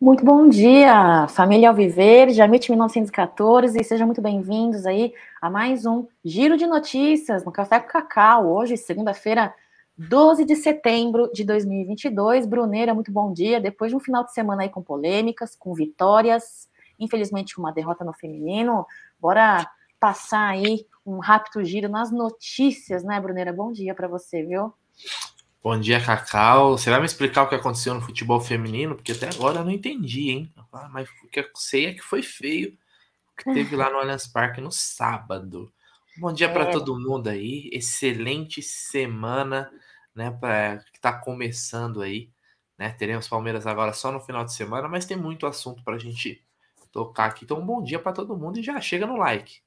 Muito 0.00 0.24
bom 0.24 0.48
dia, 0.48 1.26
família 1.26 1.70
Alviver, 1.70 2.30
Jamite 2.30 2.70
1914, 2.70 3.80
e 3.80 3.82
sejam 3.82 4.06
muito 4.06 4.22
bem-vindos 4.22 4.86
aí 4.86 5.12
a 5.42 5.50
mais 5.50 5.84
um 5.84 6.06
Giro 6.24 6.56
de 6.56 6.68
Notícias 6.68 7.44
no 7.44 7.50
Café 7.50 7.80
com 7.80 7.88
Cacau, 7.88 8.46
hoje, 8.46 8.76
segunda-feira, 8.76 9.52
12 9.96 10.44
de 10.44 10.54
setembro 10.54 11.28
de 11.32 11.42
2022. 11.42 12.46
Bruneira, 12.46 12.94
muito 12.94 13.10
bom 13.10 13.32
dia, 13.32 13.60
depois 13.60 13.90
de 13.90 13.96
um 13.96 14.00
final 14.00 14.22
de 14.22 14.32
semana 14.32 14.62
aí 14.62 14.68
com 14.68 14.80
polêmicas, 14.80 15.56
com 15.56 15.74
vitórias, 15.74 16.68
infelizmente 16.96 17.56
com 17.56 17.62
uma 17.62 17.72
derrota 17.72 18.04
no 18.04 18.12
feminino, 18.12 18.86
bora 19.18 19.68
passar 19.98 20.50
aí 20.50 20.86
um 21.04 21.18
rápido 21.18 21.64
giro 21.64 21.88
nas 21.88 22.12
notícias, 22.12 23.02
né, 23.02 23.20
Bruneira? 23.20 23.52
Bom 23.52 23.72
dia 23.72 23.96
para 23.96 24.06
você, 24.06 24.44
viu? 24.44 24.72
Bom 25.60 25.78
dia, 25.78 26.00
Cacau. 26.00 26.78
Você 26.78 26.88
vai 26.88 27.00
me 27.00 27.06
explicar 27.06 27.42
o 27.42 27.48
que 27.48 27.54
aconteceu 27.54 27.92
no 27.92 28.00
futebol 28.00 28.40
feminino? 28.40 28.94
Porque 28.94 29.10
até 29.10 29.28
agora 29.28 29.58
eu 29.58 29.64
não 29.64 29.72
entendi, 29.72 30.30
hein? 30.30 30.52
Ah, 30.72 30.88
mas 30.88 31.08
o 31.24 31.28
que 31.28 31.40
eu 31.40 31.48
sei 31.56 31.86
é 31.86 31.94
que 31.94 32.00
foi 32.00 32.22
feio 32.22 32.78
o 33.32 33.36
que 33.36 33.52
teve 33.52 33.74
lá 33.74 33.90
no 33.90 33.98
Allianz 33.98 34.28
Parque 34.28 34.60
no 34.60 34.70
sábado. 34.70 35.72
Bom 36.16 36.32
dia 36.32 36.46
é. 36.46 36.52
para 36.52 36.70
todo 36.70 36.98
mundo 36.98 37.28
aí. 37.28 37.68
Excelente 37.72 38.62
semana, 38.62 39.68
né? 40.14 40.30
Pra, 40.30 40.78
que 40.92 41.00
tá 41.00 41.12
começando 41.12 42.02
aí. 42.02 42.30
Né? 42.78 42.90
Teremos 42.90 43.26
Palmeiras 43.26 43.66
agora 43.66 43.92
só 43.92 44.12
no 44.12 44.20
final 44.20 44.44
de 44.44 44.54
semana, 44.54 44.86
mas 44.86 45.06
tem 45.06 45.16
muito 45.16 45.44
assunto 45.44 45.82
para 45.82 45.96
a 45.96 45.98
gente 45.98 46.40
tocar 46.92 47.26
aqui. 47.26 47.44
Então, 47.44 47.58
um 47.58 47.66
bom 47.66 47.82
dia 47.82 47.98
para 47.98 48.12
todo 48.12 48.36
mundo 48.36 48.60
e 48.60 48.62
já 48.62 48.80
chega 48.80 49.08
no 49.08 49.16
like. 49.16 49.60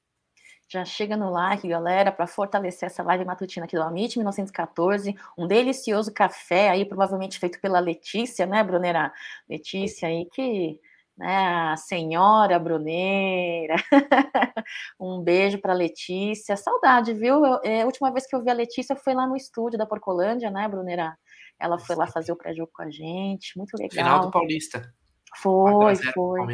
Já 0.72 0.86
chega 0.86 1.18
no 1.18 1.30
like, 1.30 1.68
galera, 1.68 2.10
para 2.10 2.26
fortalecer 2.26 2.86
essa 2.86 3.02
live 3.02 3.26
matutina 3.26 3.66
aqui 3.66 3.76
do 3.76 3.82
Amit 3.82 4.16
1914. 4.16 5.14
Um 5.36 5.46
delicioso 5.46 6.10
café 6.10 6.70
aí, 6.70 6.86
provavelmente 6.86 7.38
feito 7.38 7.60
pela 7.60 7.78
Letícia, 7.78 8.46
né, 8.46 8.64
Brunera? 8.64 9.12
Letícia 9.46 10.08
aí 10.08 10.24
que 10.32 10.80
né, 11.14 11.72
a 11.72 11.76
senhora 11.76 12.58
Bruneira. 12.58 13.76
um 14.98 15.20
beijo 15.20 15.58
para 15.58 15.74
Letícia. 15.74 16.56
Saudade, 16.56 17.12
viu? 17.12 17.44
Eu, 17.44 17.60
é, 17.62 17.82
a 17.82 17.84
última 17.84 18.10
vez 18.10 18.26
que 18.26 18.34
eu 18.34 18.42
vi 18.42 18.48
a 18.48 18.54
Letícia 18.54 18.96
foi 18.96 19.12
lá 19.12 19.26
no 19.26 19.36
estúdio 19.36 19.78
da 19.78 19.84
Porcolândia, 19.84 20.50
né, 20.50 20.66
Bruneira? 20.68 21.18
Ela 21.60 21.78
foi 21.78 21.96
lá 21.96 22.06
fazer 22.06 22.32
o 22.32 22.36
pré-jogo 22.36 22.72
com 22.72 22.82
a 22.82 22.90
gente. 22.90 23.58
Muito 23.58 23.76
legal. 23.76 23.90
Final 23.90 24.20
do 24.22 24.30
Paulista. 24.30 24.90
Foi, 25.36 25.96
foi. 25.96 26.46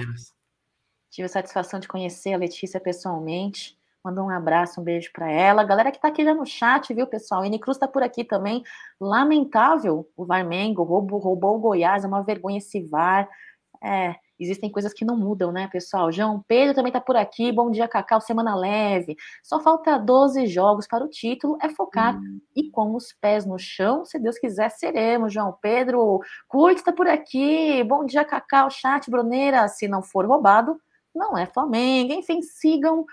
Tive 1.09 1.27
a 1.27 1.29
satisfação 1.29 1.79
de 1.79 1.87
conhecer 1.87 2.35
a 2.35 2.37
Letícia 2.37 2.81
pessoalmente. 2.81 3.78
Mandou 4.05 4.25
um 4.25 4.31
abraço, 4.31 4.81
um 4.81 4.85
beijo 4.85 5.11
para 5.13 5.31
ela. 5.31 5.65
Galera 5.65 5.91
que 5.91 6.01
tá 6.01 6.09
aqui 6.09 6.25
já 6.25 6.33
no 6.33 6.47
chat, 6.47 6.95
viu, 6.95 7.07
pessoal? 7.07 7.45
N 7.45 7.59
Cruz 7.59 7.79
tá 7.79 7.89
por 7.89 8.03
aqui 8.03 8.25
também. 8.25 8.63
Lamentável 9.01 10.09
o 10.17 10.25
Varmengo, 10.25 10.83
roubou, 10.83 11.19
roubou 11.19 11.57
o 11.57 11.59
Goiás, 11.59 12.05
é 12.05 12.07
uma 12.07 12.23
vergonha 12.23 12.59
esse 12.59 12.81
VAR. 12.81 13.29
É, 13.83 14.15
existem 14.39 14.71
coisas 14.71 14.93
que 14.93 15.05
não 15.05 15.17
mudam, 15.17 15.51
né, 15.51 15.69
pessoal? 15.71 16.13
João 16.13 16.43
Pedro 16.47 16.75
também 16.75 16.93
tá 16.93 17.01
por 17.01 17.17
aqui. 17.17 17.51
Bom 17.51 17.71
dia, 17.71 17.89
Cacau, 17.89 18.21
semana 18.21 18.55
leve. 18.55 19.17
Só 19.43 19.61
falta 19.61 19.99
12 19.99 20.47
jogos 20.47 20.87
para 20.87 21.05
o 21.05 21.09
título, 21.09 21.59
é 21.61 21.69
focar 21.69 22.19
e 22.55 22.71
com 22.71 22.95
os 22.95 23.13
pés 23.13 23.45
no 23.45 23.59
chão, 23.59 24.05
se 24.05 24.19
Deus 24.19 24.39
quiser, 24.39 24.71
seremos. 24.71 25.33
João 25.33 25.57
Pedro, 25.61 26.21
Curte 26.47 26.85
tá 26.85 26.93
por 26.93 27.09
aqui. 27.09 27.83
Bom 27.85 28.05
dia, 28.05 28.25
Cacau, 28.25 28.71
chat, 28.71 29.11
Bruneira. 29.11 29.67
Se 29.69 29.89
não 29.89 30.03
for 30.03 30.25
roubado, 30.25 30.81
não 31.15 31.37
é 31.37 31.47
Flamengo. 31.47 32.13
Enfim, 32.13 32.41
sigam 32.43 33.05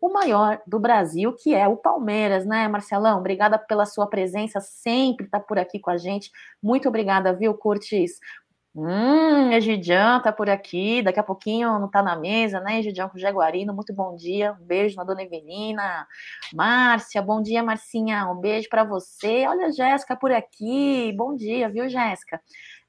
o 0.00 0.12
maior 0.12 0.60
do 0.66 0.80
Brasil, 0.80 1.34
que 1.34 1.54
é 1.54 1.68
o 1.68 1.76
Palmeiras, 1.76 2.46
né, 2.46 2.66
Marcelão? 2.68 3.18
Obrigada 3.18 3.58
pela 3.58 3.84
sua 3.84 4.06
presença, 4.06 4.60
sempre 4.60 5.28
tá 5.28 5.38
por 5.38 5.58
aqui 5.58 5.78
com 5.78 5.90
a 5.90 5.98
gente. 5.98 6.30
Muito 6.62 6.88
obrigada, 6.88 7.32
viu, 7.34 7.52
Curtis? 7.54 8.18
Hum, 8.74 9.50
Egidian 9.52 10.20
tá 10.20 10.32
por 10.32 10.48
aqui, 10.48 11.02
daqui 11.02 11.18
a 11.18 11.24
pouquinho 11.24 11.76
não 11.80 11.90
tá 11.90 12.02
na 12.04 12.14
mesa, 12.14 12.60
né, 12.60 12.78
Egidian 12.78 13.08
com 13.08 13.16
o 13.16 13.20
Jaguarino, 13.20 13.74
muito 13.74 13.92
bom 13.92 14.14
dia, 14.14 14.52
um 14.60 14.64
beijo 14.64 14.94
na 14.96 15.02
dona 15.02 15.24
Evelina, 15.24 16.06
Márcia, 16.54 17.20
bom 17.20 17.42
dia, 17.42 17.64
Marcinha, 17.64 18.30
um 18.30 18.36
beijo 18.36 18.68
para 18.68 18.84
você, 18.84 19.44
olha 19.48 19.72
Jéssica 19.72 20.14
por 20.16 20.30
aqui, 20.30 21.12
bom 21.16 21.34
dia, 21.34 21.68
viu, 21.68 21.88
Jéssica? 21.88 22.40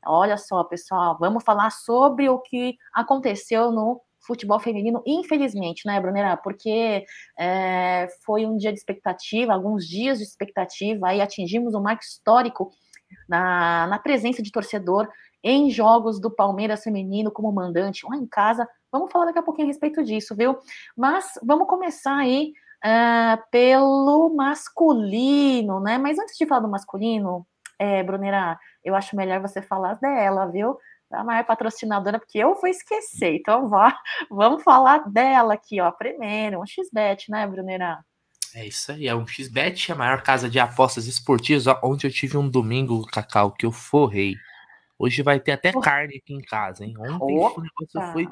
Olha 0.06 0.38
só, 0.38 0.64
pessoal, 0.64 1.18
vamos 1.20 1.44
falar 1.44 1.72
sobre 1.72 2.30
o 2.30 2.38
que 2.38 2.78
aconteceu 2.94 3.72
no 3.72 4.00
futebol 4.26 4.60
feminino, 4.60 5.02
infelizmente, 5.06 5.86
né, 5.86 6.00
Brunera? 6.00 6.38
Porque 6.38 7.04
é, 7.38 8.08
foi 8.26 8.46
um 8.46 8.58
dia 8.58 8.72
de 8.72 8.78
expectativa, 8.78 9.54
alguns 9.54 9.86
dias 9.88 10.20
de 10.20 10.24
expectativa, 10.24 11.08
aí 11.08 11.22
atingimos 11.22 11.74
um 11.74 11.82
marco 11.82 12.04
histórico 12.04 12.72
na, 13.28 13.88
na 13.88 14.00
presença 14.00 14.42
de 14.42 14.52
torcedor 14.52 15.08
em 15.44 15.70
jogos 15.70 16.20
do 16.20 16.30
Palmeiras 16.30 16.84
feminino 16.84 17.32
como 17.32 17.52
mandante 17.52 18.06
lá 18.08 18.16
em 18.16 18.28
casa. 18.28 18.68
Vamos 18.92 19.12
falar 19.12 19.26
daqui 19.26 19.40
a 19.40 19.44
pouquinho 19.44 19.68
a 19.68 19.72
respeito 19.72 20.04
disso, 20.04 20.36
viu? 20.36 20.58
Mas 20.96 21.34
vamos 21.44 21.68
começar 21.68 22.16
aí 22.18 22.54
uh, 22.86 23.42
pelo 23.50 24.34
masculino, 24.36 25.80
né? 25.80 25.98
Mas 25.98 26.20
antes 26.20 26.38
de 26.38 26.46
falar 26.46 26.62
do 26.62 26.70
masculino, 26.70 27.46
é, 27.80 28.04
Brunera, 28.04 28.60
eu 28.84 28.94
acho 28.94 29.16
melhor 29.16 29.42
você 29.42 29.62
falar 29.62 29.96
dela, 29.96 30.46
viu? 30.46 30.78
A 31.12 31.24
maior 31.24 31.44
patrocinadora, 31.46 32.20
porque 32.20 32.38
eu 32.40 32.56
vou 32.56 32.70
esquecer. 32.70 33.36
Então, 33.36 33.70
vá, 33.70 33.98
vamos 34.30 34.64
falar 34.64 35.10
dela 35.10 35.54
aqui, 35.54 35.80
ó. 35.82 35.92
Primeiro, 35.92 36.62
um 36.62 36.66
XBet, 36.66 37.30
né, 37.30 37.48
Brunera? 37.48 38.04
É 38.54 38.66
isso 38.66 38.92
aí, 38.92 39.08
é 39.08 39.16
um 39.16 39.26
XBet, 39.26 39.92
a 39.92 39.96
maior 39.96 40.22
casa 40.22 40.50
de 40.50 40.60
apostas 40.60 41.08
esportivas. 41.08 41.66
Onde 41.82 42.06
eu 42.06 42.12
tive 42.12 42.38
um 42.38 42.50
domingo, 42.50 43.06
Cacau, 43.08 43.52
que 43.52 43.66
eu 43.66 43.72
forrei. 43.72 44.36
Hoje 45.00 45.24
vai 45.24 45.40
ter 45.40 45.54
até 45.54 45.72
carne 45.72 46.18
aqui 46.18 46.34
em 46.34 46.42
casa, 46.42 46.86
hein? 46.86 46.94
Ontem 46.98 47.38
Opa. 47.40 47.60
o 47.60 47.64
negócio 47.64 48.14
foi 48.14 48.28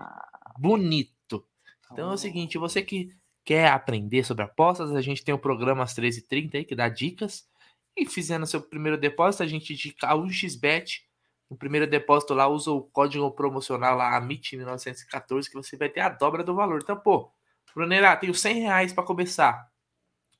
bonito. 0.57 1.43
Então 1.91 2.11
é 2.11 2.13
o 2.13 2.17
seguinte, 2.17 2.57
você 2.57 2.81
que 2.81 3.09
quer 3.43 3.69
aprender 3.69 4.23
sobre 4.23 4.43
apostas, 4.43 4.91
a 4.91 5.01
gente 5.01 5.23
tem 5.23 5.33
o 5.33 5.39
programa 5.39 5.83
às 5.83 5.95
13h30 5.95 6.55
aí, 6.55 6.65
que 6.65 6.75
dá 6.75 6.87
dicas. 6.87 7.47
E 7.97 8.05
fizendo 8.05 8.45
seu 8.45 8.61
primeiro 8.61 8.99
depósito, 8.99 9.41
a 9.41 9.47
gente 9.47 9.73
indica 9.73 10.13
o 10.13 10.29
XBet 10.29 11.08
no 11.49 11.57
primeiro 11.57 11.87
depósito 11.87 12.33
lá, 12.33 12.47
usa 12.47 12.71
o 12.71 12.83
código 12.83 13.31
promocional 13.31 13.97
lá, 13.97 14.19
AMIT1914, 14.21 15.49
que 15.49 15.55
você 15.55 15.75
vai 15.75 15.89
ter 15.89 16.01
a 16.01 16.09
dobra 16.09 16.43
do 16.43 16.53
valor. 16.53 16.79
Então, 16.81 16.97
pô, 16.97 17.31
Bruneira, 17.73 18.15
tenho 18.15 18.33
100 18.33 18.61
reais 18.61 18.93
para 18.93 19.03
começar. 19.03 19.69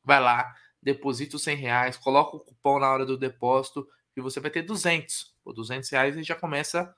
Vai 0.04 0.20
lá, 0.20 0.54
deposita 0.82 1.36
os 1.36 1.44
100 1.44 1.56
reais, 1.56 1.98
coloca 1.98 2.38
o 2.38 2.40
cupom 2.40 2.80
na 2.80 2.92
hora 2.92 3.06
do 3.06 3.18
depósito 3.18 3.88
e 4.16 4.22
você 4.22 4.40
vai 4.40 4.52
ter 4.52 4.62
200. 4.62 5.36
Por 5.44 5.54
200 5.54 5.90
reais 5.90 6.16
e 6.16 6.24
já 6.24 6.36
começa 6.36 6.94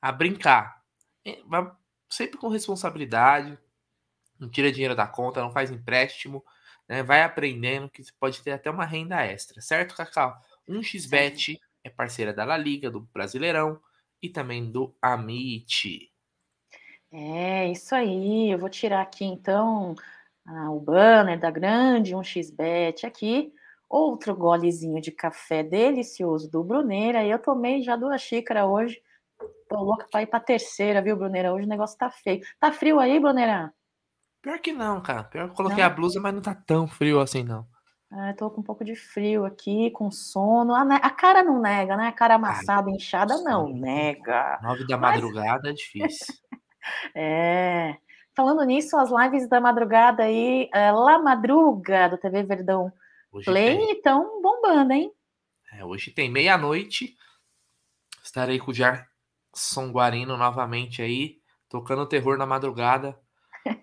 a 0.00 0.12
brincar. 0.12 0.82
Vai 1.46 1.70
sempre 2.12 2.38
com 2.38 2.48
responsabilidade, 2.48 3.58
não 4.38 4.48
tira 4.48 4.70
dinheiro 4.70 4.94
da 4.94 5.06
conta, 5.06 5.40
não 5.40 5.50
faz 5.50 5.70
empréstimo, 5.70 6.44
né? 6.88 7.02
vai 7.02 7.22
aprendendo 7.22 7.88
que 7.88 8.04
você 8.04 8.12
pode 8.20 8.42
ter 8.42 8.52
até 8.52 8.70
uma 8.70 8.84
renda 8.84 9.24
extra, 9.24 9.60
certo, 9.62 9.96
Cacau? 9.96 10.36
Um 10.68 10.82
xbet 10.82 11.58
é 11.84 11.90
parceira 11.90 12.32
da 12.32 12.44
La 12.44 12.56
Liga, 12.56 12.90
do 12.90 13.00
Brasileirão 13.00 13.80
e 14.22 14.28
também 14.28 14.70
do 14.70 14.94
Amit. 15.00 16.10
É, 17.10 17.70
isso 17.70 17.94
aí. 17.94 18.50
Eu 18.50 18.58
vou 18.58 18.70
tirar 18.70 19.02
aqui 19.02 19.24
então 19.24 19.94
ah, 20.46 20.70
o 20.70 20.80
banner 20.80 21.38
da 21.38 21.50
grande 21.50 22.14
1xBet 22.14 23.04
aqui. 23.04 23.52
Outro 23.88 24.34
golezinho 24.34 25.00
de 25.00 25.12
café 25.12 25.62
delicioso 25.62 26.50
do 26.50 26.64
Bruneira. 26.64 27.24
Eu 27.24 27.38
tomei 27.38 27.82
já 27.82 27.96
duas 27.96 28.22
xícaras 28.22 28.66
hoje. 28.66 29.02
Tô 29.68 29.82
louca 29.82 30.06
pra 30.10 30.22
ir 30.22 30.26
pra 30.26 30.40
terceira, 30.40 31.02
viu, 31.02 31.16
Bruneira? 31.16 31.52
Hoje 31.52 31.66
o 31.66 31.68
negócio 31.68 31.98
tá 31.98 32.10
feio. 32.10 32.42
Tá 32.58 32.72
frio 32.72 32.98
aí, 32.98 33.20
Bruneira? 33.20 33.72
Pior 34.40 34.58
que 34.60 34.72
não, 34.72 35.00
cara. 35.00 35.24
Pior 35.24 35.46
que 35.46 35.52
eu 35.52 35.56
coloquei 35.56 35.82
não. 35.82 35.86
a 35.86 35.90
blusa, 35.90 36.20
mas 36.20 36.34
não 36.34 36.42
tá 36.42 36.54
tão 36.54 36.86
frio 36.86 37.20
assim, 37.20 37.42
não. 37.42 37.66
Ah, 38.14 38.34
tô 38.34 38.50
com 38.50 38.60
um 38.60 38.64
pouco 38.64 38.84
de 38.84 38.94
frio 38.94 39.46
aqui, 39.46 39.90
com 39.90 40.10
sono. 40.10 40.74
A, 40.74 40.82
a 40.82 41.10
cara 41.10 41.42
não 41.42 41.58
nega, 41.58 41.96
né? 41.96 42.08
A 42.08 42.12
cara 42.12 42.34
amassada, 42.34 42.90
Ai, 42.90 42.96
inchada, 42.96 43.38
não 43.38 43.68
nega. 43.68 44.58
Nove 44.62 44.86
da 44.86 44.98
Mas... 44.98 45.14
madrugada 45.14 45.70
é 45.70 45.72
difícil. 45.72 46.34
é. 47.16 47.96
Falando 48.36 48.62
nisso, 48.64 48.98
as 48.98 49.10
lives 49.10 49.48
da 49.48 49.62
madrugada 49.62 50.24
aí, 50.24 50.68
é, 50.74 50.92
La 50.92 51.18
Madruga, 51.18 52.08
do 52.10 52.18
TV 52.18 52.42
Verdão 52.42 52.92
hoje 53.32 53.46
Play, 53.46 53.92
estão 53.92 54.42
bombando, 54.42 54.92
hein? 54.92 55.10
É, 55.72 55.82
hoje 55.82 56.10
tem 56.10 56.30
meia-noite. 56.30 57.16
Estarei 58.22 58.58
com 58.58 58.72
o 58.72 58.74
Gerson 58.74 59.90
Guarino 59.90 60.36
novamente 60.36 61.00
aí, 61.00 61.40
tocando 61.66 62.06
terror 62.06 62.36
na 62.36 62.44
madrugada. 62.44 63.18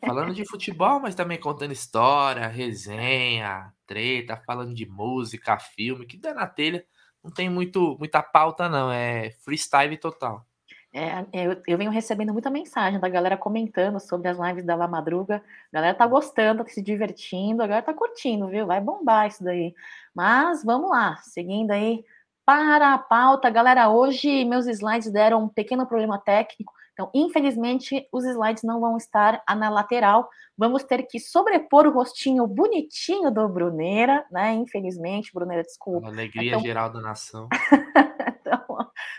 Falando 0.06 0.36
de 0.36 0.46
futebol, 0.46 1.00
mas 1.00 1.16
também 1.16 1.40
contando 1.40 1.72
história, 1.72 2.48
resenha, 2.48 3.74
treta, 3.90 4.38
falando 4.46 4.76
de 4.76 4.86
música, 4.86 5.58
filme, 5.58 6.06
que 6.06 6.16
dá 6.16 6.32
na 6.32 6.46
telha. 6.46 6.86
Não 7.24 7.32
tem 7.32 7.50
muito, 7.50 7.98
muita 7.98 8.22
pauta, 8.22 8.70
não. 8.70 8.92
É 8.92 9.32
freestyle 9.44 9.98
total. 9.98 10.46
É, 10.94 11.26
eu, 11.34 11.62
eu, 11.68 11.78
venho 11.78 11.92
recebendo 11.92 12.34
muita 12.34 12.50
mensagem 12.50 13.00
da 13.00 13.10
galera 13.10 13.38
comentando 13.38 14.00
sobre 14.00 14.28
as 14.28 14.38
lives 14.38 14.64
da 14.64 14.76
La 14.76 14.88
Madruga. 14.88 15.44
A 15.72 15.76
galera 15.76 15.98
tá 15.98 16.06
gostando, 16.06 16.64
tá 16.64 16.70
se 16.70 16.82
divertindo, 16.82 17.64
a 17.64 17.68
galera 17.68 17.86
tá 17.86 17.94
curtindo, 17.94 18.48
viu? 18.48 18.68
Vai 18.68 18.80
bombar 18.80 19.28
isso 19.28 19.44
daí. 19.44 19.74
Mas 20.14 20.64
vamos 20.64 20.90
lá, 20.90 21.18
seguindo 21.18 21.72
aí 21.72 22.06
para 22.46 22.94
a 22.94 22.98
pauta. 22.98 23.50
Galera, 23.50 23.90
hoje 23.90 24.46
meus 24.46 24.68
slides 24.68 25.12
deram 25.12 25.44
um 25.44 25.50
pequeno 25.50 25.86
problema 25.86 26.20
técnico. 26.20 26.74
Então, 27.00 27.10
infelizmente, 27.16 28.06
os 28.12 28.26
slides 28.26 28.62
não 28.62 28.82
vão 28.82 28.98
estar 28.98 29.42
na 29.56 29.70
lateral. 29.70 30.28
Vamos 30.58 30.84
ter 30.84 31.04
que 31.04 31.18
sobrepor 31.18 31.88
o 31.88 31.94
rostinho 31.94 32.46
bonitinho 32.46 33.32
do 33.32 33.48
Bruneira, 33.48 34.26
né? 34.30 34.52
Infelizmente, 34.52 35.32
Bruneira, 35.34 35.64
desculpa. 35.64 36.00
Uma 36.00 36.10
alegria 36.10 36.50
então... 36.50 36.60
geral 36.60 36.92
da 36.92 37.00
nação. 37.00 37.48
então, 38.42 38.66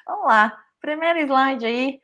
vamos 0.07 0.27
lá. 0.27 0.63
Primeiro 0.79 1.21
slide 1.21 1.65
aí, 1.65 2.01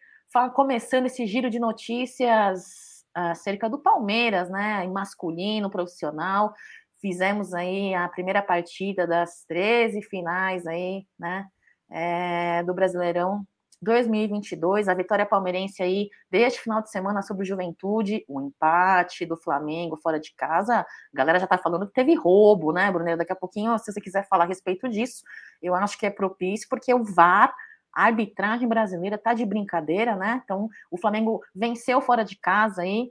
começando 0.55 1.07
esse 1.07 1.27
giro 1.27 1.51
de 1.51 1.59
notícias 1.59 3.05
acerca 3.13 3.69
do 3.69 3.79
Palmeiras, 3.79 4.49
né? 4.49 4.83
Em 4.83 4.91
masculino, 4.91 5.69
profissional. 5.69 6.55
Fizemos 7.03 7.53
aí 7.53 7.95
a 7.95 8.09
primeira 8.09 8.41
partida 8.41 9.07
das 9.07 9.45
13 9.47 10.01
finais 10.01 10.67
aí, 10.67 11.07
né? 11.19 11.47
É, 11.91 12.63
do 12.63 12.73
Brasileirão 12.73 13.47
2022, 13.87 14.89
a 14.89 14.95
vitória 14.95 15.25
palmeirense 15.25 15.81
aí 15.81 16.11
deste 16.29 16.61
final 16.61 16.83
de 16.83 16.91
semana 16.91 17.23
sobre 17.23 17.45
o 17.45 17.47
Juventude, 17.47 18.25
o 18.29 18.41
empate 18.41 19.25
do 19.25 19.37
Flamengo 19.37 19.97
fora 19.97 20.19
de 20.19 20.35
casa. 20.35 20.81
A 20.81 20.87
galera 21.15 21.39
já 21.39 21.47
tá 21.47 21.57
falando 21.57 21.87
que 21.87 21.95
teve 21.95 22.13
roubo, 22.15 22.73
né, 22.73 22.91
Bruno? 22.91 23.17
Daqui 23.17 23.33
a 23.33 23.37
pouquinho, 23.37 23.79
se 23.79 23.93
você 23.93 24.01
quiser 24.01 24.27
falar 24.29 24.45
a 24.45 24.49
respeito 24.49 24.89
disso, 24.89 25.23
eu 25.63 25.75
acho 25.75 25.97
que 25.97 26.05
é 26.05 26.11
propício, 26.11 26.69
porque 26.69 26.93
o 26.93 27.05
VAR, 27.05 27.55
a 27.95 28.05
arbitragem 28.07 28.69
brasileira, 28.69 29.17
tá 29.17 29.33
de 29.33 29.47
brincadeira, 29.47 30.17
né? 30.17 30.43
Então, 30.45 30.69
o 30.91 30.99
Flamengo 30.99 31.41
venceu 31.55 32.01
fora 32.01 32.25
de 32.25 32.37
casa 32.37 32.83
aí. 32.83 33.11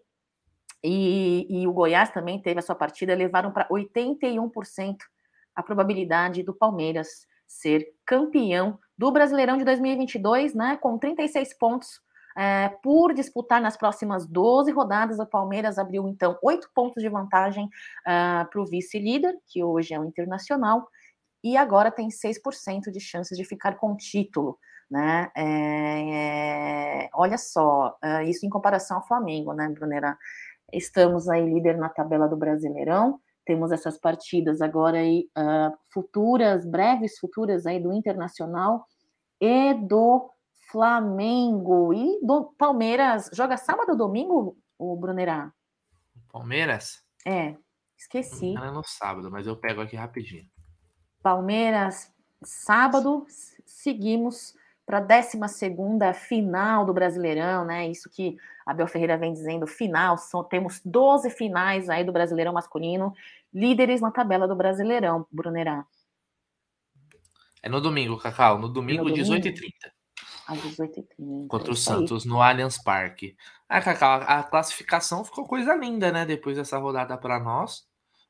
E, 0.84 1.48
e 1.50 1.68
o 1.68 1.74
Goiás 1.74 2.12
também 2.12 2.40
teve 2.40 2.60
a 2.60 2.62
sua 2.62 2.76
partida, 2.76 3.16
levaram 3.16 3.52
para 3.52 3.68
81% 3.70 4.98
a 5.56 5.64
probabilidade 5.64 6.44
do 6.44 6.54
Palmeiras 6.54 7.26
ser 7.48 7.88
campeão 8.06 8.80
do 8.98 9.12
Brasileirão 9.12 9.58
de 9.58 9.66
2022, 9.66 10.54
né, 10.54 10.78
com 10.78 10.98
36 10.98 11.58
pontos 11.58 12.00
é, 12.38 12.70
por 12.84 13.14
disputar 13.14 13.62
nas 13.62 13.78
próximas 13.78 14.26
12 14.26 14.72
rodadas. 14.72 15.20
O 15.20 15.26
Palmeiras 15.26 15.78
abriu, 15.78 16.08
então, 16.08 16.38
oito 16.44 16.70
pontos 16.76 17.02
de 17.02 17.10
vantagem 17.10 17.66
uh, 17.66 18.42
é, 18.42 18.46
para 18.46 18.62
o 18.62 18.66
vice-líder, 18.66 19.34
que 19.48 19.64
hoje 19.64 19.94
é 19.94 20.00
o 20.00 20.06
Internacional, 20.06 20.88
e 21.44 21.56
agora 21.56 21.92
tem 21.92 22.10
6% 22.10 22.92
de 22.92 23.00
chances 23.00 23.38
de 23.38 23.46
ficar 23.46 23.76
com 23.78 23.94
o 23.94 23.98
título. 23.98 24.60
Né? 24.92 25.32
É, 25.36 27.06
é, 27.06 27.10
olha 27.14 27.38
só, 27.38 27.98
uh, 28.04 28.22
isso 28.24 28.46
em 28.46 28.50
comparação 28.50 28.98
ao 28.98 29.08
Flamengo, 29.08 29.54
né, 29.54 29.70
Brunera? 29.70 30.18
Estamos 30.74 31.30
aí 31.30 31.46
líder 31.46 31.78
na 31.78 31.90
tabela 31.90 32.28
do 32.28 32.36
Brasileirão, 32.36 33.20
temos 33.46 33.72
essas 33.72 33.98
partidas 33.98 34.62
agora 34.62 34.98
aí, 34.98 35.30
uh, 35.38 35.78
futuras, 35.94 36.66
breves 36.66 37.18
futuras 37.20 37.66
aí 37.66 37.80
do 37.80 37.94
Internacional 37.94 38.86
e 39.40 39.74
do 39.74 40.30
Flamengo. 40.72 41.94
E 41.94 42.20
do 42.26 42.54
Palmeiras 42.58 43.30
joga 43.32 43.58
sábado 43.58 43.92
ou 43.92 43.98
domingo, 43.98 44.58
o 44.78 44.96
Brunerá? 44.96 45.54
Palmeiras? 46.32 47.04
É, 47.26 47.56
esqueci. 47.98 48.54
Não 48.54 48.66
é 48.66 48.72
no 48.72 48.84
sábado, 48.84 49.32
mas 49.32 49.48
eu 49.48 49.56
pego 49.56 49.82
aqui 49.82 49.96
rapidinho. 49.96 50.50
Palmeiras, 51.22 52.12
sábado, 52.44 53.26
seguimos 53.66 54.54
para 54.86 55.00
a 55.00 55.02
12 55.02 55.40
final 56.14 56.86
do 56.86 56.94
Brasileirão, 56.94 57.66
né? 57.66 57.90
Isso 57.90 58.10
que 58.10 58.38
Abel 58.66 58.88
Ferreira 58.88 59.18
vem 59.18 59.34
dizendo, 59.34 59.66
final, 59.66 60.18
são, 60.18 60.44
temos 60.44 60.80
12 60.86 61.30
finais 61.32 61.90
aí 61.90 62.04
do 62.04 62.12
Brasileirão 62.12 62.54
masculino, 62.54 63.14
líderes 63.54 64.00
na 64.00 64.12
tabela 64.12 64.48
do 64.48 64.56
Brasileirão, 64.56 65.26
Brunerá. 65.32 65.86
É 67.64 67.70
no 67.70 67.82
domingo, 67.82 68.18
Cacau, 68.20 68.60
no 68.60 68.70
domingo, 68.70 69.06
18h30. 69.06 69.72
Às 70.48 70.60
18h30. 70.60 71.48
Contra 71.48 71.72
o 71.72 71.76
Santos, 71.76 72.24
no 72.24 72.40
Allianz 72.40 72.78
Parque. 72.78 73.36
Ah, 73.68 73.82
Cacau, 73.82 74.22
a 74.22 74.44
classificação 74.44 75.26
ficou 75.26 75.46
coisa 75.46 75.74
linda, 75.76 76.12
né? 76.12 76.26
Depois 76.28 76.58
dessa 76.58 76.78
rodada 76.78 77.18
para 77.18 77.40
nós. 77.40 77.88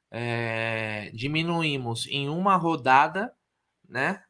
É, 0.10 1.12
diminuímos 1.13 2.08
em 2.08 2.30
uma 2.30 2.56
rodada, 2.56 3.34
né? 3.90 4.24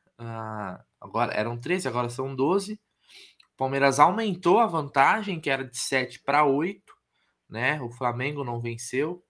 Agora 1.05 1.33
eram 1.33 1.57
13, 1.57 1.87
agora 1.87 2.09
são 2.09 2.35
12. 2.35 2.73
O 2.73 3.57
Palmeiras 3.57 3.99
aumentou 3.99 4.59
a 4.59 4.65
vantagem, 4.65 5.39
que 5.39 5.49
era 5.49 5.63
de 5.63 5.77
7 5.77 6.21
para 6.23 6.43
8, 6.43 6.81
né? 7.49 7.81
O 7.81 7.89
Flamengo 7.91 8.43
não 8.43 8.59
venceu. 8.59 9.23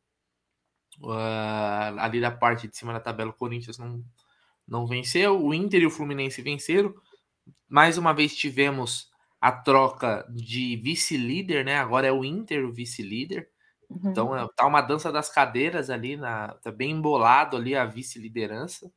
Uh, 1.02 2.00
ali 2.00 2.22
da 2.22 2.32
parte 2.32 2.68
de 2.68 2.76
cima 2.76 2.94
da 2.94 3.00
tabela, 3.00 3.30
o 3.30 3.34
Corinthians 3.34 3.78
não, 3.78 4.04
não 4.68 4.88
venceu. 4.88 5.44
O 5.44 5.54
Inter 5.54 5.82
e 5.82 5.86
o 5.86 5.92
Fluminense 5.92 6.42
venceram. 6.42 6.94
Mais 7.68 7.98
uma 7.98 8.14
vez 8.14 8.36
tivemos 8.36 9.12
a 9.40 9.52
troca 9.52 10.26
de 10.30 10.78
vice-líder, 10.78 11.64
né? 11.66 11.78
Agora 11.78 12.08
é 12.08 12.12
o 12.12 12.24
Inter 12.24 12.66
o 12.66 12.74
vice-líder. 12.74 13.48
Uhum. 13.90 14.10
Então 14.10 14.36
é, 14.36 14.48
tá 14.56 14.66
uma 14.66 14.82
dança 14.82 15.12
das 15.12 15.30
cadeiras 15.30 15.90
ali, 15.90 16.18
na, 16.18 16.56
tá 16.56 16.72
bem 16.72 16.92
embolado 16.92 17.56
ali 17.56 17.76
a 17.76 17.86
vice-liderança. 17.86 18.92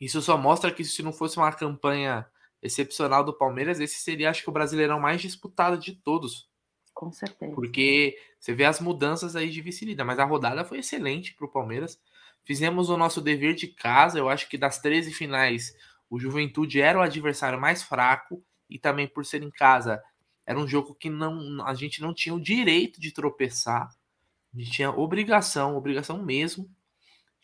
Isso 0.00 0.20
só 0.20 0.36
mostra 0.36 0.72
que 0.72 0.84
se 0.84 1.02
não 1.02 1.12
fosse 1.12 1.36
uma 1.36 1.52
campanha 1.52 2.26
excepcional 2.62 3.22
do 3.22 3.32
Palmeiras, 3.32 3.80
esse 3.80 3.96
seria, 3.96 4.30
acho 4.30 4.42
que, 4.42 4.50
o 4.50 4.52
brasileirão 4.52 4.98
mais 4.98 5.20
disputado 5.20 5.78
de 5.78 5.92
todos. 5.92 6.48
Com 6.94 7.12
certeza. 7.12 7.54
Porque 7.54 8.16
você 8.38 8.54
vê 8.54 8.64
as 8.64 8.80
mudanças 8.80 9.36
aí 9.36 9.50
de 9.50 9.60
vice-líder, 9.60 10.04
mas 10.04 10.18
a 10.18 10.24
rodada 10.24 10.64
foi 10.64 10.78
excelente 10.78 11.34
para 11.34 11.46
o 11.46 11.50
Palmeiras. 11.50 12.00
Fizemos 12.44 12.88
o 12.88 12.96
nosso 12.96 13.20
dever 13.20 13.54
de 13.54 13.68
casa. 13.68 14.18
Eu 14.18 14.28
acho 14.28 14.48
que 14.48 14.56
das 14.56 14.78
13 14.78 15.12
finais, 15.12 15.74
o 16.08 16.18
Juventude 16.18 16.80
era 16.80 16.98
o 16.98 17.02
adversário 17.02 17.60
mais 17.60 17.82
fraco 17.82 18.42
e 18.68 18.78
também 18.78 19.06
por 19.06 19.24
ser 19.26 19.42
em 19.42 19.50
casa, 19.50 20.02
era 20.46 20.58
um 20.58 20.66
jogo 20.66 20.94
que 20.94 21.08
não, 21.08 21.66
a 21.66 21.74
gente 21.74 22.00
não 22.00 22.12
tinha 22.12 22.34
o 22.34 22.40
direito 22.40 23.00
de 23.00 23.12
tropeçar. 23.12 23.88
A 24.54 24.58
gente 24.58 24.70
tinha 24.70 24.90
obrigação, 24.90 25.76
obrigação 25.76 26.22
mesmo, 26.22 26.70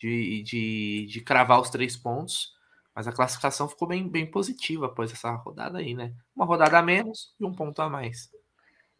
de, 0.01 0.41
de, 0.41 1.05
de 1.07 1.21
cravar 1.21 1.61
os 1.61 1.69
três 1.69 1.95
pontos. 1.95 2.53
Mas 2.93 3.07
a 3.07 3.11
classificação 3.11 3.69
ficou 3.69 3.87
bem, 3.87 4.07
bem 4.07 4.25
positiva 4.25 4.87
após 4.87 5.11
essa 5.13 5.31
rodada 5.31 5.77
aí, 5.77 5.93
né? 5.93 6.11
Uma 6.35 6.45
rodada 6.45 6.77
a 6.77 6.81
menos 6.81 7.33
e 7.39 7.45
um 7.45 7.53
ponto 7.53 7.81
a 7.81 7.89
mais. 7.89 8.29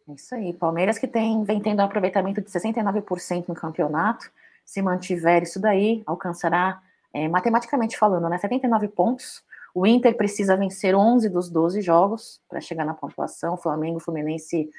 É 0.08 0.12
isso 0.14 0.34
aí. 0.34 0.52
Palmeiras 0.54 0.98
que 0.98 1.06
tem, 1.06 1.44
vem 1.44 1.60
tendo 1.60 1.80
um 1.80 1.84
aproveitamento 1.84 2.40
de 2.40 2.48
69% 2.48 3.48
no 3.48 3.54
campeonato. 3.54 4.30
Se 4.64 4.80
mantiver 4.80 5.42
isso 5.42 5.60
daí, 5.60 6.02
alcançará, 6.06 6.80
é, 7.12 7.28
matematicamente 7.28 7.98
falando, 7.98 8.28
né, 8.28 8.38
79 8.38 8.88
pontos. 8.88 9.42
O 9.74 9.86
Inter 9.86 10.16
precisa 10.16 10.56
vencer 10.56 10.94
11 10.94 11.28
dos 11.28 11.50
12 11.50 11.82
jogos 11.82 12.40
para 12.48 12.60
chegar 12.60 12.86
na 12.86 12.94
pontuação. 12.94 13.54
O 13.54 13.58
Flamengo 13.58 13.96
e 13.96 14.00
o 14.00 14.04
Fluminense 14.04 14.70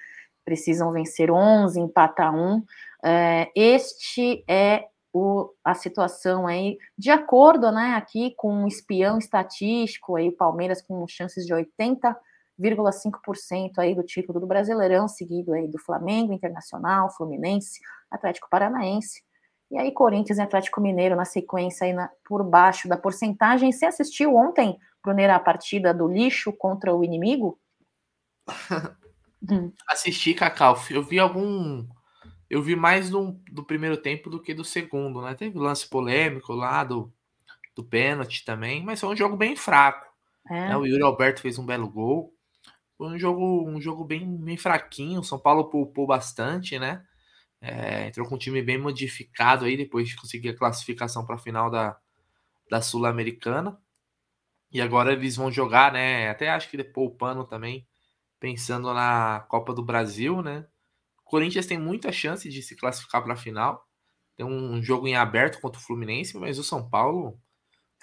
precisam 0.44 0.92
vencer 0.92 1.30
11, 1.30 1.80
empatar 1.80 2.34
1. 2.36 2.64
É, 3.06 3.52
este 3.56 4.44
é 4.48 4.88
o, 5.14 5.50
a 5.64 5.74
situação 5.76 6.48
aí, 6.48 6.80
de 6.98 7.12
acordo, 7.12 7.72
né, 7.72 7.94
aqui 7.96 8.34
com 8.36 8.52
um 8.52 8.68
espião 8.68 9.20
estatístico, 9.20 10.16
aí 10.16 10.32
Palmeiras 10.32 10.82
com 10.82 11.08
chances 11.08 11.46
de 11.46 11.54
80,5% 11.54 13.74
aí 13.78 13.94
do 13.94 14.02
título 14.02 14.40
do 14.40 14.48
Brasileirão, 14.48 15.08
seguido 15.08 15.54
aí 15.54 15.68
do 15.68 15.78
Flamengo, 15.78 16.34
Internacional, 16.34 17.16
Fluminense, 17.16 17.80
Atlético 18.10 18.50
Paranaense, 18.50 19.22
e 19.70 19.78
aí 19.78 19.92
Corinthians 19.92 20.40
e 20.40 20.42
Atlético 20.42 20.82
Mineiro 20.82 21.16
na 21.16 21.26
sequência 21.26 21.86
aí 21.86 21.94
na, 21.94 22.10
por 22.26 22.44
baixo 22.44 22.88
da 22.88 22.98
porcentagem. 22.98 23.72
Você 23.72 23.86
assistiu 23.86 24.36
ontem, 24.36 24.80
Brunera, 25.04 25.36
a 25.36 25.40
partida 25.40 25.94
do 25.94 26.08
lixo 26.08 26.52
contra 26.52 26.92
o 26.94 27.04
inimigo? 27.04 27.60
hum. 29.50 29.72
Assisti, 29.88 30.34
Cacau. 30.34 30.76
Eu 30.90 31.04
vi 31.04 31.20
algum 31.20 31.86
eu 32.54 32.62
vi 32.62 32.76
mais 32.76 33.10
do, 33.10 33.32
do 33.52 33.64
primeiro 33.64 33.98
tempo 33.98 34.30
do 34.30 34.40
que 34.40 34.54
do 34.54 34.64
segundo, 34.64 35.24
né? 35.24 35.34
Teve 35.34 35.58
lance 35.58 35.90
polêmico 35.90 36.54
lá 36.54 36.84
do, 36.84 37.12
do 37.76 37.84
pênalti 37.84 38.46
também, 38.46 38.84
mas 38.84 39.00
foi 39.00 39.10
um 39.10 39.16
jogo 39.16 39.36
bem 39.36 39.56
fraco. 39.56 40.06
É. 40.48 40.70
Né? 40.70 40.78
O 40.78 40.86
Yuri 40.86 41.02
Alberto 41.02 41.42
fez 41.42 41.58
um 41.58 41.66
belo 41.66 41.90
gol. 41.90 42.32
Foi 42.96 43.08
um 43.08 43.18
jogo, 43.18 43.68
um 43.68 43.82
jogo 43.82 44.06
bem, 44.06 44.38
bem 44.38 44.56
fraquinho. 44.56 45.22
O 45.22 45.24
São 45.24 45.40
Paulo 45.40 45.68
poupou 45.72 46.06
bastante, 46.06 46.78
né? 46.78 47.04
É, 47.60 48.06
entrou 48.06 48.28
com 48.28 48.36
um 48.36 48.38
time 48.38 48.62
bem 48.62 48.78
modificado 48.78 49.66
aí 49.66 49.76
depois 49.76 50.08
de 50.08 50.16
conseguir 50.16 50.50
a 50.50 50.56
classificação 50.56 51.26
para 51.26 51.36
a 51.36 51.40
final 51.40 51.72
da, 51.72 51.98
da 52.70 52.84
Sul-Americana. 52.84 53.82
E 54.72 54.80
agora 54.80 55.12
eles 55.12 55.38
vão 55.38 55.52
jogar, 55.52 55.92
né? 55.92 56.30
Até 56.30 56.52
acho 56.52 56.70
que 56.70 56.84
poupando 56.84 57.46
também, 57.46 57.88
pensando 58.40 58.94
na 58.94 59.44
Copa 59.50 59.74
do 59.74 59.84
Brasil, 59.84 60.44
né? 60.44 60.68
Corinthians 61.34 61.66
tem 61.66 61.80
muita 61.80 62.12
chance 62.12 62.48
de 62.48 62.62
se 62.62 62.76
classificar 62.76 63.24
para 63.24 63.34
a 63.34 63.36
final. 63.36 63.84
Tem 64.38 64.46
um 64.46 64.84
jogo 64.84 65.08
em 65.08 65.16
aberto 65.16 65.60
contra 65.60 65.82
o 65.82 65.84
Fluminense, 65.84 66.38
mas 66.38 66.60
o 66.60 66.64
São 66.64 66.88
Paulo, 66.88 67.40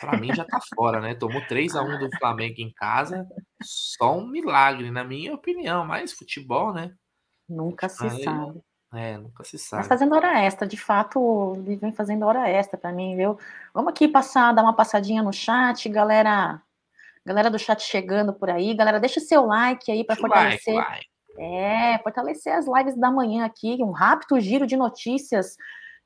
para 0.00 0.18
mim, 0.18 0.34
já 0.34 0.44
tá 0.44 0.58
fora, 0.74 1.00
né? 1.00 1.14
Tomou 1.14 1.40
3 1.46 1.76
a 1.76 1.82
1 1.82 1.98
do 2.00 2.18
Flamengo 2.18 2.56
em 2.58 2.72
casa. 2.72 3.24
Só 3.62 4.18
um 4.18 4.26
milagre, 4.26 4.90
na 4.90 5.04
minha 5.04 5.32
opinião. 5.32 5.86
Mas 5.86 6.12
futebol, 6.12 6.72
né? 6.72 6.92
Nunca 7.48 7.88
se 7.88 8.02
Aí, 8.02 8.24
sabe. 8.24 8.60
É, 8.92 9.16
nunca 9.16 9.44
se 9.44 9.56
sabe. 9.60 9.82
Mas 9.82 9.86
fazendo 9.86 10.12
hora 10.16 10.40
extra, 10.40 10.66
de 10.66 10.76
fato, 10.76 11.52
ele 11.58 11.76
vem 11.76 11.92
fazendo 11.92 12.26
hora 12.26 12.48
extra 12.48 12.76
para 12.76 12.90
mim, 12.90 13.16
viu? 13.16 13.38
Vamos 13.72 13.92
aqui 13.92 14.08
passar, 14.08 14.52
dar 14.52 14.64
uma 14.64 14.74
passadinha 14.74 15.22
no 15.22 15.32
chat, 15.32 15.88
galera. 15.88 16.60
Galera 17.24 17.48
do 17.48 17.60
chat 17.60 17.80
chegando 17.80 18.32
por 18.32 18.50
aí. 18.50 18.74
Galera, 18.74 18.98
deixa 18.98 19.20
o 19.20 19.22
seu 19.22 19.46
like 19.46 19.88
aí 19.88 20.02
para 20.02 20.16
fortalecer. 20.16 20.74
Like, 20.74 20.90
like 20.90 21.10
É, 21.42 21.98
fortalecer 22.02 22.54
as 22.54 22.66
lives 22.66 22.94
da 22.96 23.10
manhã 23.10 23.46
aqui, 23.46 23.78
um 23.82 23.92
rápido 23.92 24.38
giro 24.38 24.66
de 24.66 24.76
notícias 24.76 25.56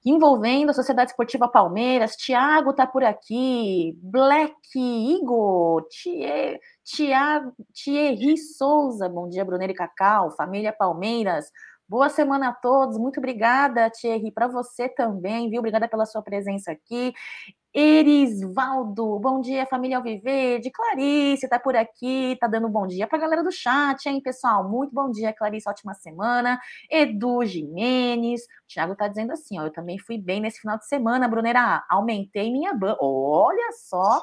envolvendo 0.04 0.70
a 0.70 0.74
Sociedade 0.74 1.10
Esportiva 1.10 1.48
Palmeiras. 1.48 2.14
Tiago 2.14 2.72
tá 2.72 2.86
por 2.86 3.02
aqui, 3.02 3.98
Black 4.00 4.54
Igor, 4.76 5.84
Tiago, 6.84 7.52
Thierry 7.72 8.38
Souza, 8.38 9.08
bom 9.08 9.28
dia, 9.28 9.44
Brunelli 9.44 9.74
Cacau, 9.74 10.30
família 10.30 10.72
Palmeiras. 10.72 11.50
Boa 11.88 12.08
semana 12.08 12.50
a 12.50 12.52
todos, 12.52 12.96
muito 12.96 13.18
obrigada, 13.18 13.90
Thierry, 13.90 14.30
para 14.30 14.46
você 14.46 14.88
também, 14.88 15.50
viu? 15.50 15.58
Obrigada 15.58 15.88
pela 15.88 16.06
sua 16.06 16.22
presença 16.22 16.70
aqui. 16.70 17.12
Erisvaldo, 17.74 19.18
bom 19.18 19.40
dia, 19.40 19.66
família 19.66 19.96
Alviverde. 19.96 20.70
Clarice 20.70 21.48
tá 21.48 21.58
por 21.58 21.74
aqui, 21.74 22.36
tá 22.40 22.46
dando 22.46 22.68
bom 22.68 22.86
dia 22.86 23.04
pra 23.04 23.18
galera 23.18 23.42
do 23.42 23.50
chat, 23.50 24.06
hein, 24.06 24.22
pessoal? 24.22 24.70
Muito 24.70 24.94
bom 24.94 25.10
dia, 25.10 25.32
Clarice, 25.32 25.68
ótima 25.68 25.92
semana. 25.92 26.60
Edu 26.88 27.44
Jimenez, 27.44 28.42
o 28.42 28.72
Thiago 28.72 28.94
tá 28.94 29.08
dizendo 29.08 29.32
assim, 29.32 29.58
ó, 29.58 29.64
eu 29.64 29.72
também 29.72 29.98
fui 29.98 30.16
bem 30.16 30.40
nesse 30.40 30.60
final 30.60 30.78
de 30.78 30.86
semana, 30.86 31.26
Brunera, 31.26 31.84
aumentei 31.90 32.52
minha 32.52 32.72
ban. 32.72 32.94
Olha 33.00 33.72
só, 33.72 34.22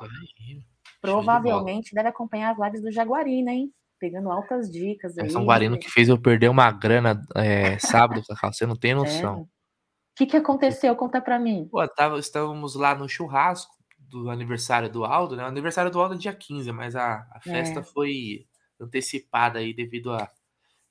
provavelmente 1.02 1.90
de 1.90 1.96
deve 1.96 2.08
acompanhar 2.08 2.52
as 2.52 2.58
lives 2.58 2.82
do 2.82 2.90
Jaguarina, 2.90 3.52
hein? 3.52 3.70
Pegando 4.00 4.32
altas 4.32 4.72
dicas 4.72 5.18
aí. 5.18 5.26
É 5.26 5.30
São 5.30 5.44
Guarino 5.44 5.78
que 5.78 5.92
fez 5.92 6.08
eu 6.08 6.20
perder 6.20 6.50
uma 6.50 6.72
grana 6.72 7.22
é, 7.36 7.78
sábado, 7.80 8.22
você 8.50 8.66
não 8.66 8.78
tem 8.78 8.96
noção. 8.96 9.46
É 9.46 9.61
que, 10.16 10.26
que 10.26 10.38
aconteceu? 10.38 10.96
Conta 10.96 11.22
para 11.22 11.40
mim. 11.40 11.68
Pô, 11.70 11.86
tava, 11.88 12.20
estávamos 12.20 12.76
lá 12.76 12.96
no 12.96 13.08
churrasco 13.08 13.76
do 13.98 14.30
aniversário 14.30 14.90
do 14.90 15.06
Aldo, 15.06 15.36
né? 15.36 15.44
O 15.44 15.48
aniversário 15.48 15.90
do 15.90 16.00
Aldo 16.00 16.16
é 16.16 16.18
dia 16.18 16.34
15, 16.34 16.72
mas 16.72 16.96
a, 16.96 17.28
a 17.32 17.40
festa 17.40 17.80
é. 17.80 17.84
foi 17.84 18.46
antecipada 18.80 19.60
aí 19.60 19.74
devido 19.74 20.12
a 20.12 20.30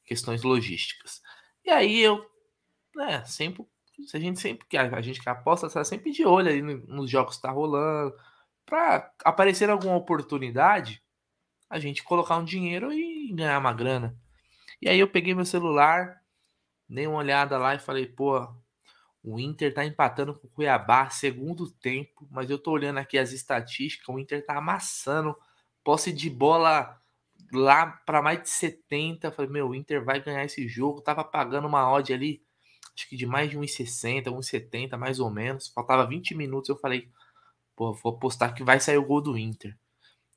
questões 0.05 0.43
logísticas. 0.43 1.21
E 1.65 1.71
aí 1.71 2.01
eu, 2.01 2.25
né, 2.97 3.23
sempre, 3.25 3.65
a 4.15 4.19
gente 4.19 4.41
sempre, 4.41 4.67
a 4.79 5.01
gente 5.01 5.21
que 5.21 5.29
aposta, 5.29 5.69
tá 5.69 5.85
sempre 5.85 6.11
de 6.11 6.25
olho 6.25 6.49
aí 6.49 6.63
nos 6.63 7.11
jogos 7.11 7.37
que 7.37 7.43
tá 7.43 7.51
rolando, 7.51 8.15
para 8.65 9.13
aparecer 9.25 9.69
alguma 9.69 9.97
oportunidade, 9.97 11.03
a 11.69 11.79
gente 11.79 12.03
colocar 12.03 12.37
um 12.39 12.45
dinheiro 12.45 12.93
e 12.93 13.33
ganhar 13.33 13.59
uma 13.59 13.73
grana. 13.73 14.17
E 14.81 14.89
aí 14.89 14.99
eu 14.99 15.09
peguei 15.09 15.35
meu 15.35 15.45
celular, 15.45 16.21
dei 16.89 17.07
uma 17.07 17.19
olhada 17.19 17.59
lá 17.59 17.75
e 17.75 17.79
falei, 17.79 18.07
pô, 18.07 18.49
o 19.23 19.39
Inter 19.39 19.73
tá 19.75 19.85
empatando 19.85 20.35
com 20.35 20.47
o 20.47 20.51
Cuiabá, 20.51 21.11
segundo 21.11 21.71
tempo, 21.71 22.27
mas 22.31 22.49
eu 22.49 22.59
tô 22.59 22.71
olhando 22.71 22.99
aqui 22.99 23.19
as 23.19 23.33
estatísticas, 23.33 24.09
o 24.09 24.19
Inter 24.19 24.45
tá 24.45 24.57
amassando, 24.57 25.37
posse 25.85 26.13
de 26.13 26.31
bola 26.31 26.99
lá 27.53 27.87
para 28.07 28.23
mais 28.23 28.43
de 28.43 28.49
70. 28.49 29.31
Falei, 29.31 29.51
meu, 29.51 29.69
o 29.69 29.75
Inter 29.75 30.05
vai 30.05 30.23
ganhar 30.23 30.45
esse 30.45 30.67
jogo. 30.69 31.01
Tava 31.01 31.25
pagando 31.25 31.67
uma 31.69 31.91
odd 31.91 32.13
ali, 32.13 32.43
acho 32.95 33.09
que 33.09 33.17
de 33.17 33.27
mais 33.27 33.51
de 33.51 33.59
1,60, 33.59 34.25
1,70 34.25 34.97
mais 34.97 35.21
ou 35.21 35.31
menos. 35.31 35.69
Faltava 35.69 36.07
20 36.07 36.35
minutos, 36.35 36.71
eu 36.71 36.77
falei, 36.77 37.09
pô, 37.77 37.93
vou 37.93 38.15
apostar 38.15 38.55
que 38.55 38.65
vai 38.65 38.81
sair 38.81 38.99
o 38.99 39.05
gol 39.05 39.21
do 39.21 39.37
Inter. 39.37 39.77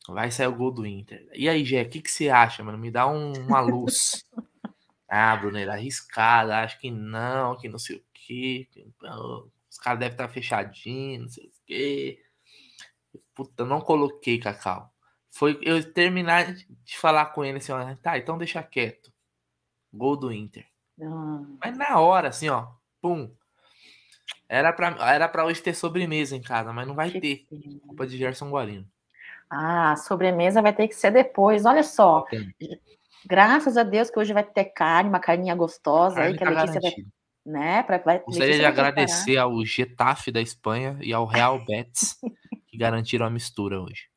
Vai 0.10 0.30
sair 0.32 0.48
o 0.48 0.56
gol 0.56 0.72
do 0.72 0.86
Inter. 0.86 1.26
E 1.34 1.48
aí, 1.48 1.64
Gé, 1.64 1.84
o 1.84 1.90
que, 1.90 2.02
que 2.02 2.12
você 2.12 2.28
acha, 2.28 2.62
mano? 2.62 2.78
Me 2.78 2.92
dá 2.92 3.08
um, 3.08 3.32
uma 3.34 3.62
luz. 3.62 4.26
ah, 5.08 5.36
Brunner, 5.38 5.70
arriscada, 5.70 6.60
acho 6.60 6.78
que 6.80 6.92
não, 6.92 7.56
que 7.56 7.70
não 7.70 7.80
sei 7.80 7.98
o 7.98 8.04
quê. 8.26 8.68
Os 9.70 9.78
caras 9.78 10.00
devem 10.00 10.14
estar 10.14 10.28
fechadinhos, 10.30 11.22
não 11.22 11.30
sei 11.30 11.46
o 11.46 11.52
quê. 11.66 12.24
Puta, 13.34 13.66
não 13.66 13.82
coloquei, 13.82 14.40
Cacau. 14.40 14.92
Foi 15.32 15.60
eu 15.64 15.94
terminar 15.94 16.54
de 16.54 16.98
falar 16.98 17.28
com 17.28 17.44
ele 17.44 17.58
assim, 17.58 17.72
ó, 17.72 17.96
tá, 17.96 18.18
então 18.18 18.38
deixa 18.38 18.62
quieto. 18.62 19.12
Gol 19.92 20.16
do 20.16 20.32
Inter. 20.32 20.66
Ah. 21.02 21.42
Mas 21.64 21.78
na 21.78 22.00
hora, 22.00 22.30
assim, 22.30 22.50
ó, 22.50 22.68
pum. 23.02 23.32
Era 24.48 24.72
pra, 24.72 24.96
era 25.12 25.28
pra 25.28 25.46
hoje 25.46 25.62
ter 25.62 25.74
sobremesa 25.74 26.36
em 26.36 26.42
casa, 26.42 26.72
mas 26.72 26.88
não 26.88 26.96
vai 26.96 27.10
que 27.10 27.20
ter. 27.20 27.46
Sim. 27.50 27.80
Culpa 27.80 28.06
de 28.06 28.18
Gerson 28.18 28.50
Guarino. 28.50 28.88
Ah, 29.50 29.96
sobremesa 29.96 30.62
vai 30.62 30.74
ter 30.74 30.88
que 30.88 30.96
ser 30.96 31.12
depois. 31.12 31.66
Olha 31.66 31.84
só. 31.84 32.26
Graças 33.26 33.78
a 33.78 33.84
Deus 33.84 34.10
que 34.10 34.20
hoje 34.20 34.34
vai 34.34 34.44
ter 34.44 34.66
carne, 34.66 35.10
uma 35.10 35.20
carninha 35.20 35.56
gostosa 35.56 36.16
carne 36.16 36.32
aí 36.32 36.38
que 36.38 36.44
a 36.44 36.54
tá 36.54 36.62
Letícia 36.62 36.82
vai 36.82 36.92
né? 37.46 37.84
Pra, 37.84 37.98
vai, 37.98 38.20
Gostaria 38.20 38.58
de 38.58 38.66
agradecer 38.66 39.24
preparar. 39.26 39.52
ao 39.52 39.66
Getafe 39.66 40.32
da 40.32 40.42
Espanha 40.42 40.98
e 41.02 41.14
ao 41.14 41.26
Real 41.26 41.64
Betis 41.66 42.18
que 42.68 42.78
garantiram 42.78 43.26
a 43.26 43.30
mistura 43.30 43.80
hoje. 43.80 44.10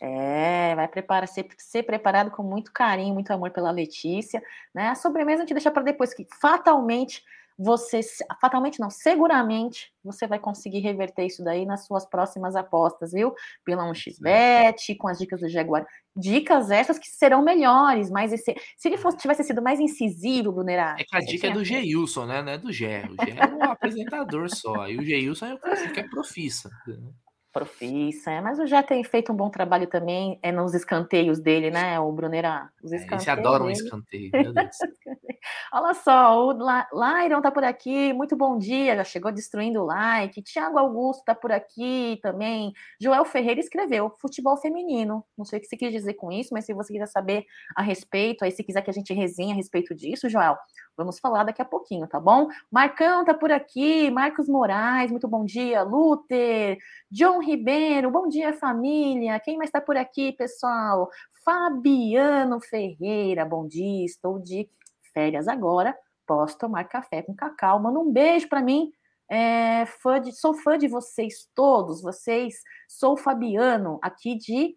É, 0.00 0.74
vai 0.74 0.86
preparar, 0.86 1.26
ser, 1.26 1.48
ser 1.56 1.82
preparado 1.82 2.30
com 2.30 2.42
muito 2.42 2.70
carinho, 2.72 3.14
muito 3.14 3.30
amor 3.30 3.50
pela 3.50 3.70
Letícia, 3.70 4.42
né? 4.74 4.88
A 4.88 4.94
sobremesa 4.94 5.38
a 5.38 5.46
gente 5.46 5.54
deixa 5.54 5.70
para 5.70 5.82
depois, 5.82 6.12
que 6.12 6.26
fatalmente 6.38 7.22
você, 7.58 8.00
fatalmente 8.40 8.78
não, 8.78 8.90
seguramente 8.90 9.90
você 10.04 10.26
vai 10.26 10.38
conseguir 10.38 10.80
reverter 10.80 11.26
isso 11.26 11.42
daí 11.42 11.64
nas 11.64 11.86
suas 11.86 12.04
próximas 12.06 12.54
apostas, 12.54 13.12
viu? 13.12 13.34
Pela 13.64 13.84
1xBet, 13.90 14.96
com 14.98 15.08
as 15.08 15.18
dicas 15.18 15.40
do 15.40 15.48
Jaguar. 15.48 15.86
Dicas 16.14 16.70
essas 16.70 16.98
que 16.98 17.08
serão 17.08 17.42
melhores, 17.42 18.10
mas 18.10 18.32
esse, 18.32 18.54
se 18.76 18.88
ele 18.88 18.98
fosse, 18.98 19.16
tivesse 19.18 19.42
sido 19.42 19.62
mais 19.62 19.80
incisivo, 19.80 20.52
Brunerá. 20.52 20.96
É 20.98 21.04
que 21.04 21.16
a 21.16 21.20
dica 21.20 21.46
é 21.46 21.50
do 21.50 21.64
Geilson, 21.64 22.26
né? 22.26 22.42
Não 22.42 22.52
é 22.52 22.58
do 22.58 22.72
Gé. 22.72 23.04
O 23.08 23.16
é 23.22 23.54
um 23.54 23.62
apresentador 23.72 24.48
só. 24.54 24.88
E 24.88 24.98
o 24.98 25.02
Geilson 25.02 25.46
é 25.46 25.54
o 25.54 25.92
que 25.92 26.00
é 26.00 26.08
profissa. 26.08 26.70
Né? 26.86 27.10
Profissa, 27.56 28.30
é, 28.30 28.40
mas 28.42 28.58
o 28.58 28.66
já 28.66 28.82
tem 28.82 29.02
feito 29.02 29.32
um 29.32 29.34
bom 29.34 29.48
trabalho 29.48 29.86
também 29.86 30.38
é 30.42 30.52
nos 30.52 30.74
escanteios 30.74 31.40
dele, 31.40 31.70
né, 31.70 31.98
o 31.98 32.12
Brunerá? 32.12 32.68
Os 32.84 32.92
escanteios. 32.92 33.26
É, 33.26 33.32
eles 33.32 33.46
adoram 33.46 33.64
um 33.64 33.70
escanteio, 33.70 34.30
meu 34.30 34.52
Deus. 34.52 34.76
Olha 35.72 35.94
só, 35.94 36.38
o 36.38 36.52
Lairon 36.92 37.40
tá 37.40 37.50
por 37.50 37.64
aqui, 37.64 38.12
muito 38.12 38.36
bom 38.36 38.58
dia, 38.58 38.94
já 38.96 39.04
chegou 39.04 39.32
destruindo 39.32 39.80
o 39.80 39.86
like. 39.86 40.42
Tiago 40.42 40.76
Augusto 40.76 41.24
tá 41.24 41.34
por 41.34 41.50
aqui 41.50 42.18
também. 42.22 42.74
Joel 43.00 43.24
Ferreira 43.24 43.58
escreveu 43.58 44.14
futebol 44.20 44.58
feminino. 44.58 45.24
Não 45.34 45.46
sei 45.46 45.58
o 45.58 45.62
que 45.62 45.66
você 45.66 45.78
quis 45.78 45.90
dizer 45.90 46.12
com 46.12 46.30
isso, 46.30 46.50
mas 46.52 46.66
se 46.66 46.74
você 46.74 46.92
quiser 46.92 47.08
saber 47.08 47.46
a 47.74 47.80
respeito, 47.80 48.44
aí 48.44 48.50
se 48.50 48.62
quiser 48.62 48.82
que 48.82 48.90
a 48.90 48.92
gente 48.92 49.14
resenhe 49.14 49.52
a 49.52 49.54
respeito 49.54 49.94
disso, 49.94 50.28
Joel, 50.28 50.58
Vamos 50.96 51.18
falar 51.18 51.44
daqui 51.44 51.60
a 51.60 51.64
pouquinho, 51.64 52.06
tá 52.06 52.18
bom? 52.18 52.48
Marcão 52.72 53.22
tá 53.22 53.34
por 53.34 53.52
aqui, 53.52 54.10
Marcos 54.10 54.48
Moraes, 54.48 55.10
muito 55.10 55.28
bom 55.28 55.44
dia. 55.44 55.82
Luther, 55.82 56.78
John 57.10 57.40
Ribeiro, 57.46 58.10
bom 58.10 58.26
dia, 58.26 58.52
família. 58.52 59.38
Quem 59.38 59.56
mais 59.56 59.70
tá 59.70 59.80
por 59.80 59.96
aqui, 59.96 60.32
pessoal? 60.32 61.08
Fabiano 61.44 62.60
Ferreira, 62.60 63.44
bom 63.44 63.68
dia. 63.68 64.04
Estou 64.04 64.40
de 64.40 64.68
férias 65.14 65.46
agora, 65.46 65.96
posso 66.26 66.58
tomar 66.58 66.82
café 66.84 67.22
com 67.22 67.36
cacau. 67.36 67.80
Manda 67.80 68.00
um 68.00 68.12
beijo 68.12 68.48
para 68.48 68.60
mim. 68.60 68.90
É, 69.30 69.86
fã 69.86 70.20
de, 70.20 70.32
sou 70.32 70.54
fã 70.54 70.76
de 70.76 70.88
vocês 70.88 71.48
todos, 71.54 72.02
vocês. 72.02 72.56
Sou 72.88 73.16
Fabiano, 73.16 74.00
aqui 74.02 74.34
de 74.34 74.76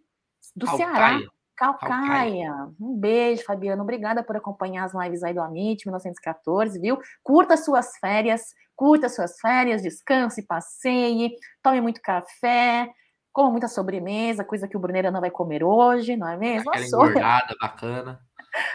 do 0.56 0.68
Ceará. 0.68 1.20
Calcaia. 1.60 2.54
Um 2.80 2.98
beijo, 2.98 3.44
Fabiano. 3.44 3.84
Obrigada 3.84 4.24
por 4.24 4.38
acompanhar 4.38 4.86
as 4.86 4.94
lives 4.94 5.22
aí 5.24 5.34
do 5.34 5.42
Amit 5.42 5.86
1914, 5.86 6.80
viu? 6.80 6.98
Curta 7.22 7.58
suas 7.58 7.98
férias, 7.98 8.54
curta 8.78 9.10
suas 9.10 9.38
férias, 9.42 9.82
descanse, 9.82 10.48
passeie, 10.48 11.32
tome 11.62 11.82
muito 11.82 12.00
café, 12.02 12.90
coma 13.34 13.52
muita 13.52 13.68
sobremesa, 13.68 14.46
coisa 14.46 14.70
que 14.70 14.78
o 14.78 14.80
Bruneira 14.80 15.12
não 15.12 15.20
vai 15.20 15.30
comer 15.30 15.62
hoje, 15.62 16.16
não 16.16 16.30
é 16.30 16.38
mesmo? 16.38 16.70
Aquela 16.70 16.86
engordada 16.88 17.54
bacana. 17.60 18.20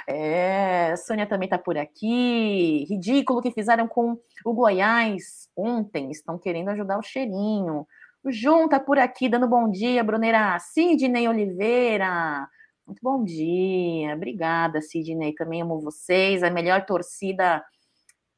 É, 0.06 0.94
Sônia 0.98 1.26
também 1.26 1.48
tá 1.48 1.56
por 1.56 1.78
aqui. 1.78 2.84
Ridículo 2.86 3.40
que 3.40 3.50
fizeram 3.50 3.88
com 3.88 4.18
o 4.44 4.52
Goiás 4.52 5.48
ontem. 5.56 6.10
Estão 6.10 6.38
querendo 6.38 6.68
ajudar 6.68 6.98
o 6.98 7.02
cheirinho. 7.02 7.86
O 8.22 8.30
Jun 8.30 8.68
tá 8.68 8.78
por 8.78 8.98
aqui 8.98 9.26
dando 9.28 9.48
bom 9.48 9.70
dia, 9.70 10.04
Bruneira. 10.04 10.58
Sidney 10.60 11.26
Oliveira. 11.26 12.46
Muito 12.86 13.00
bom 13.02 13.24
dia, 13.24 14.14
obrigada, 14.14 14.80
Sidney. 14.82 15.34
Também 15.34 15.62
amo 15.62 15.80
vocês. 15.80 16.42
A 16.42 16.50
melhor 16.50 16.84
torcida 16.84 17.64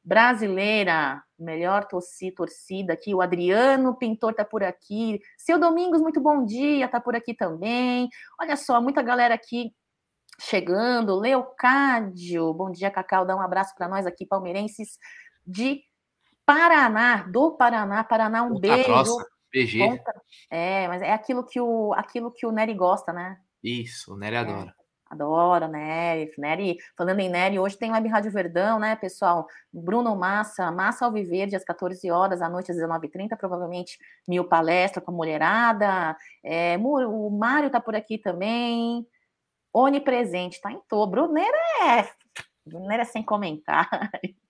brasileira, 0.03 1.21
melhor 1.37 1.85
torcida, 1.85 2.33
torcida 2.37 2.93
aqui. 2.93 3.13
O 3.13 3.21
Adriano 3.21 3.93
Pintor 3.97 4.33
tá 4.33 4.45
por 4.45 4.63
aqui. 4.63 5.19
Seu 5.37 5.59
Domingos, 5.59 6.01
muito 6.01 6.21
bom 6.21 6.45
dia, 6.45 6.87
tá 6.87 7.01
por 7.01 7.13
aqui 7.13 7.33
também. 7.33 8.07
Olha 8.39 8.55
só, 8.55 8.81
muita 8.81 9.01
galera 9.01 9.33
aqui 9.35 9.73
chegando. 10.39 11.19
Leocádio, 11.19 12.53
bom 12.53 12.71
dia, 12.71 12.89
Cacau. 12.89 13.25
Dá 13.25 13.35
um 13.35 13.41
abraço 13.41 13.75
para 13.75 13.89
nós 13.89 14.05
aqui, 14.05 14.25
palmeirenses 14.25 14.97
de 15.45 15.81
Paraná, 16.45 17.23
do 17.23 17.57
Paraná. 17.57 18.01
Paraná, 18.05 18.43
um 18.43 18.57
beijo. 18.57 19.17
Ponta, 19.79 20.21
é, 20.49 20.87
mas 20.87 21.01
é 21.01 21.11
aquilo 21.11 21.43
que 21.43 21.59
o, 21.59 21.93
aquilo 21.93 22.31
que 22.31 22.45
o 22.45 22.51
Nery 22.51 22.73
gosta, 22.73 23.11
né? 23.11 23.37
Isso, 23.63 24.13
o 24.13 24.17
Nery 24.17 24.35
é, 24.35 24.39
adora. 24.39 24.75
Adora, 25.09 25.67
Nery. 25.67 26.31
Nery. 26.37 26.77
Falando 26.95 27.19
em 27.19 27.29
Nery, 27.29 27.59
hoje 27.59 27.77
tem 27.77 27.91
Web 27.91 28.07
Rádio 28.09 28.31
Verdão, 28.31 28.79
né, 28.79 28.95
pessoal? 28.95 29.47
Bruno 29.71 30.15
Massa, 30.15 30.71
Massa 30.71 31.05
Alviverde, 31.05 31.55
às 31.55 31.63
14 31.63 32.09
horas, 32.11 32.41
à 32.41 32.49
noite 32.49 32.71
às 32.71 32.77
19h30, 32.77 33.37
provavelmente 33.37 33.97
mil 34.27 34.45
palestra 34.45 35.01
com 35.01 35.11
a 35.11 35.13
mulherada. 35.13 36.17
É, 36.43 36.77
o 36.77 37.29
Mário 37.29 37.69
tá 37.69 37.79
por 37.79 37.95
aqui 37.95 38.17
também. 38.17 39.07
Onipresente, 39.73 40.59
tá 40.61 40.71
em 40.71 40.81
todo. 40.89 41.11
Bruneira 41.11 41.57
é 41.83 42.09
Brunera 42.67 43.05
sem 43.05 43.23
comentário. 43.23 43.89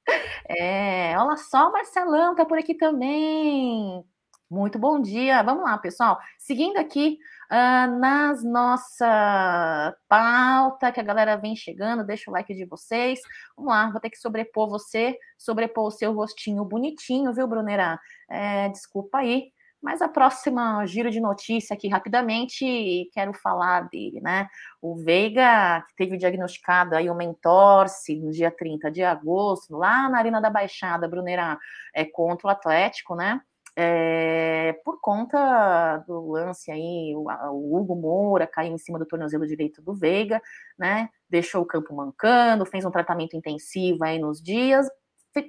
É, 0.49 1.19
olha 1.19 1.35
só, 1.35 1.67
o 1.67 1.73
Marcelão 1.73 2.33
tá 2.33 2.45
por 2.45 2.57
aqui 2.57 2.73
também. 2.73 4.01
Muito 4.49 4.79
bom 4.79 5.01
dia. 5.01 5.43
Vamos 5.43 5.65
lá, 5.65 5.77
pessoal. 5.77 6.17
Seguindo 6.37 6.77
aqui 6.77 7.19
uh, 7.51 7.99
nas 7.99 8.43
nossa 8.43 9.95
pauta, 10.07 10.91
que 10.91 10.99
a 10.99 11.03
galera 11.03 11.35
vem 11.37 11.55
chegando, 11.55 12.05
deixa 12.05 12.29
o 12.29 12.33
like 12.33 12.53
de 12.53 12.65
vocês. 12.65 13.19
Vamos 13.55 13.71
lá, 13.71 13.89
vou 13.89 13.99
ter 13.99 14.09
que 14.09 14.17
sobrepor 14.17 14.69
você, 14.69 15.17
sobrepor 15.37 15.87
o 15.87 15.91
seu 15.91 16.13
rostinho 16.13 16.63
bonitinho, 16.65 17.33
viu, 17.33 17.47
Brunera? 17.47 17.99
É, 18.29 18.69
desculpa 18.69 19.19
aí. 19.19 19.51
Mas 19.81 20.01
a 20.01 20.07
próxima 20.09 20.85
giro 20.87 21.11
de 21.11 21.19
notícia 21.19 21.75
aqui 21.75 21.87
rapidamente, 21.87 23.09
quero 23.13 23.31
falar 23.33 23.87
dele, 23.89 24.19
né? 24.19 24.47
O 24.81 24.95
Veiga, 24.95 25.83
que 25.87 25.95
teve 25.95 26.17
diagnosticado 26.17 26.95
aí 26.95 27.09
uma 27.09 27.23
entorse 27.23 28.19
no 28.19 28.31
dia 28.31 28.49
30 28.49 28.89
de 28.91 29.03
agosto, 29.03 29.77
lá 29.77 30.09
na 30.09 30.17
Arena 30.17 30.41
da 30.41 30.49
Baixada, 30.49 31.07
Brunera, 31.07 31.59
é, 31.93 32.03
contra 32.03 32.47
o 32.47 32.49
Atlético, 32.49 33.15
né? 33.15 33.39
É, 33.79 34.73
por 34.83 34.99
conta 34.99 35.99
do 36.07 36.31
lance 36.31 36.71
aí, 36.71 37.13
o, 37.15 37.27
o, 37.51 37.77
Hugo 37.77 37.95
Moura 37.95 38.47
caiu 38.47 38.73
em 38.73 38.77
cima 38.79 38.97
do 38.97 39.05
tornozelo 39.05 39.45
direito 39.45 39.83
do 39.83 39.93
Veiga, 39.93 40.41
né? 40.75 41.09
Deixou 41.29 41.61
o 41.61 41.65
campo 41.65 41.93
mancando, 41.93 42.65
fez 42.65 42.83
um 42.85 42.89
tratamento 42.89 43.37
intensivo 43.37 44.03
aí 44.03 44.17
nos 44.17 44.41
dias, 44.41 44.89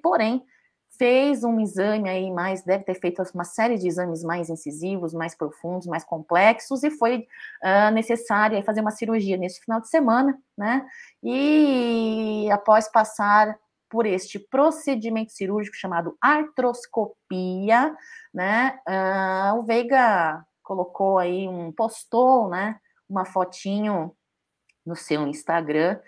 porém 0.02 0.44
fez 0.98 1.42
um 1.42 1.58
exame 1.58 2.06
aí 2.10 2.30
mais, 2.30 2.62
deve 2.62 2.84
ter 2.84 2.96
feito 2.96 3.22
uma 3.32 3.44
série 3.44 3.78
de 3.78 3.88
exames 3.88 4.22
mais 4.22 4.50
incisivos, 4.50 5.14
mais 5.14 5.34
profundos, 5.34 5.86
mais 5.86 6.04
complexos, 6.04 6.82
e 6.82 6.90
foi 6.90 7.26
uh, 7.64 7.90
necessário 7.94 8.62
fazer 8.62 8.82
uma 8.82 8.90
cirurgia 8.90 9.38
nesse 9.38 9.60
final 9.60 9.80
de 9.80 9.88
semana, 9.88 10.38
né? 10.54 10.86
E 11.22 12.46
após 12.52 12.90
passar 12.90 13.58
por 13.88 14.06
este 14.06 14.38
procedimento 14.38 15.32
cirúrgico 15.32 15.76
chamado 15.76 16.16
artroscopia, 16.20 17.94
né? 18.32 18.78
Uh, 18.86 19.58
o 19.58 19.62
Veiga 19.62 20.44
colocou 20.62 21.18
aí 21.18 21.48
um, 21.48 21.72
postou, 21.72 22.48
né? 22.48 22.78
Uma 23.08 23.24
fotinho 23.24 24.14
no 24.84 24.94
seu 24.94 25.26
Instagram, 25.26 25.98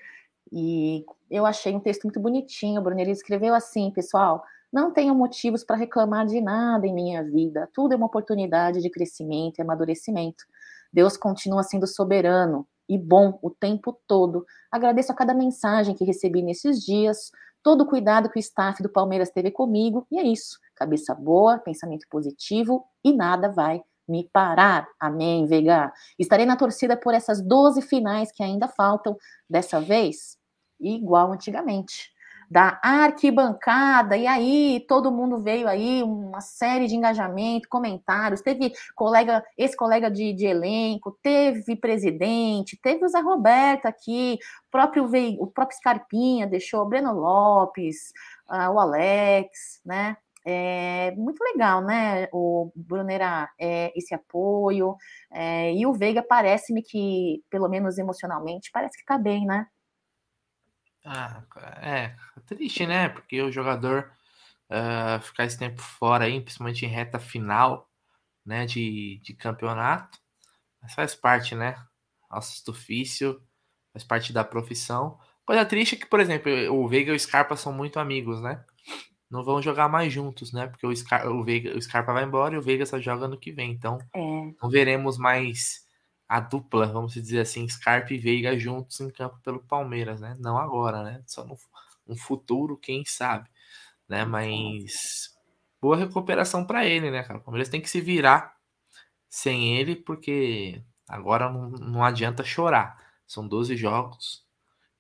e 0.53 1.05
eu 1.31 1.47
achei 1.47 1.75
um 1.75 1.81
texto 1.81 2.05
muito 2.05 2.19
bonitinho, 2.19 2.83
Bruno. 2.83 3.01
Ele 3.01 3.13
escreveu 3.13 3.55
assim, 3.55 3.91
pessoal. 3.91 4.43
Não 4.73 4.93
tenho 4.93 5.15
motivos 5.15 5.65
para 5.65 5.77
reclamar 5.77 6.27
de 6.27 6.41
nada 6.41 6.87
em 6.87 6.95
minha 6.95 7.23
vida. 7.23 7.69
Tudo 7.73 7.93
é 7.93 7.97
uma 7.97 8.07
oportunidade 8.07 8.81
de 8.81 8.91
crescimento 8.91 9.59
e 9.59 9.63
amadurecimento. 9.63 10.45
Deus 10.93 11.17
continua 11.17 11.63
sendo 11.63 11.87
soberano 11.87 12.67
e 12.89 12.99
bom 12.99 13.39
o 13.43 13.51
tempo 13.51 13.97
todo. 14.07 14.45
Agradeço 14.71 15.13
a 15.13 15.15
cada 15.15 15.35
mensagem 15.35 15.95
que 15.95 16.05
recebi 16.05 16.43
nesses 16.43 16.85
dias, 16.85 17.31
todo 17.63 17.83
o 17.83 17.87
cuidado 17.87 18.31
que 18.31 18.39
o 18.39 18.41
staff 18.41 18.83
do 18.83 18.89
Palmeiras 18.89 19.31
teve 19.31 19.51
comigo, 19.51 20.07
e 20.11 20.19
é 20.19 20.23
isso. 20.23 20.59
Cabeça 20.75 21.15
boa, 21.15 21.59
pensamento 21.59 22.07
positivo 22.11 22.85
e 23.05 23.13
nada 23.13 23.51
vai 23.51 23.83
me 24.09 24.29
parar. 24.33 24.89
Amém, 24.99 25.47
Vega. 25.47 25.93
Estarei 26.19 26.45
na 26.45 26.57
torcida 26.57 26.97
por 26.97 27.15
essas 27.15 27.41
12 27.41 27.83
finais 27.83 28.33
que 28.33 28.43
ainda 28.43 28.67
faltam, 28.67 29.17
dessa 29.49 29.81
vez, 29.81 30.37
igual 30.81 31.33
antigamente 31.33 32.11
da 32.51 32.81
arquibancada, 32.83 34.17
e 34.17 34.27
aí 34.27 34.85
todo 34.89 35.13
mundo 35.13 35.41
veio 35.41 35.69
aí, 35.69 36.03
uma 36.03 36.41
série 36.41 36.89
de 36.89 36.97
engajamento, 36.97 37.69
comentários, 37.69 38.41
teve 38.41 38.73
colega, 38.97 39.45
esse 39.57 39.77
colega 39.77 40.11
de, 40.11 40.33
de 40.33 40.47
elenco, 40.47 41.17
teve 41.23 41.77
presidente, 41.77 42.77
teve 42.83 43.05
o 43.05 43.09
Zé 43.09 43.21
Roberto 43.21 43.87
aqui, 43.87 44.37
próprio 44.69 45.05
o 45.39 45.47
próprio 45.47 45.77
Scarpinha 45.79 46.47
deixou, 46.47 46.83
o 46.83 46.89
Breno 46.89 47.13
Lopes, 47.13 48.13
uh, 48.51 48.71
o 48.73 48.81
Alex, 48.81 49.81
né? 49.85 50.17
É 50.45 51.13
muito 51.17 51.43
legal, 51.45 51.83
né, 51.83 52.27
o 52.33 52.73
Brunera, 52.75 53.51
é, 53.59 53.93
esse 53.95 54.15
apoio, 54.15 54.97
é, 55.31 55.75
e 55.75 55.87
o 55.87 55.93
Veiga 55.93 56.23
parece-me 56.23 56.83
que, 56.83 57.45
pelo 57.51 57.69
menos 57.69 57.99
emocionalmente, 57.99 58.71
parece 58.73 58.97
que 58.99 59.05
tá 59.05 59.19
bem, 59.19 59.45
né? 59.45 59.67
Ah, 61.05 61.43
é, 61.83 62.15
triste, 62.47 62.87
né? 62.87 63.09
Porque 63.09 63.41
o 63.41 63.51
jogador 63.51 64.13
uh, 64.71 65.21
ficar 65.21 65.45
esse 65.45 65.59
tempo 65.59 65.81
fora 65.81 66.25
aí, 66.25 66.41
principalmente 66.41 66.85
em 66.85 66.89
reta 66.89 67.19
final, 67.19 67.89
né, 68.45 68.67
de, 68.67 69.21
de 69.23 69.35
campeonato, 69.35 70.19
mas 70.81 70.95
faz 70.95 71.15
parte, 71.15 71.55
né? 71.55 71.77
Nosso 72.31 72.71
ofício, 72.71 73.43
faz 73.93 74.05
parte 74.05 74.33
da 74.33 74.45
profissão. 74.45 75.19
Coisa 75.45 75.65
triste 75.65 75.97
é 75.97 75.99
que, 75.99 76.07
por 76.07 76.21
exemplo, 76.21 76.51
o 76.73 76.89
Veiga 76.89 77.13
e 77.13 77.17
o 77.17 77.21
Scarpa 77.21 77.57
são 77.57 77.73
muito 77.73 77.99
amigos, 77.99 78.41
né? 78.41 78.65
Não 79.31 79.45
vão 79.45 79.63
jogar 79.63 79.89
mais 79.89 80.13
juntos, 80.13 80.53
né? 80.53 80.67
Porque 80.67 80.87
o, 80.87 80.95
Scar 80.95 81.27
o, 81.29 81.45
Veiga, 81.45 81.77
o 81.77 81.83
Scarpa 81.83 82.13
vai 82.13 82.25
embora 82.25 82.55
e 82.55 82.59
o 82.59 82.63
Veiga 82.63 82.87
só 82.87 83.01
joga 83.01 83.29
no 83.29 83.39
que 83.39 83.53
vem. 83.53 83.73
Então, 83.73 83.99
é. 84.15 84.21
não 84.63 84.71
veremos 84.71 85.19
mais 85.19 85.85
a 86.31 86.39
dupla, 86.39 86.87
vamos 86.87 87.13
dizer 87.15 87.41
assim, 87.41 87.69
Scarpa 87.69 88.15
e 88.15 88.19
Veiga 88.19 88.57
juntos 88.57 89.01
em 89.01 89.11
campo 89.11 89.37
pelo 89.43 89.59
Palmeiras, 89.65 90.21
né? 90.21 90.37
Não 90.39 90.57
agora, 90.57 91.03
né? 91.03 91.25
Só 91.27 91.45
no 91.45 91.57
um 92.07 92.17
futuro, 92.17 92.77
quem 92.77 93.05
sabe, 93.05 93.51
né? 94.09 94.25
Mas 94.25 95.37
boa 95.83 95.97
recuperação 95.97 96.65
para 96.65 96.87
ele, 96.87 97.11
né, 97.11 97.25
cara? 97.25 97.41
O 97.41 97.43
Palmeiras 97.43 97.69
tem 97.69 97.81
que 97.81 97.91
se 97.91 98.01
virar 98.01 98.57
sem 99.29 99.77
ele, 99.77 99.97
porque 99.97 100.81
agora 101.09 101.51
não, 101.51 101.71
não 101.71 102.05
adianta 102.05 102.45
chorar. 102.45 102.97
São 103.27 103.49
12 103.49 103.77
jogos 103.77 104.47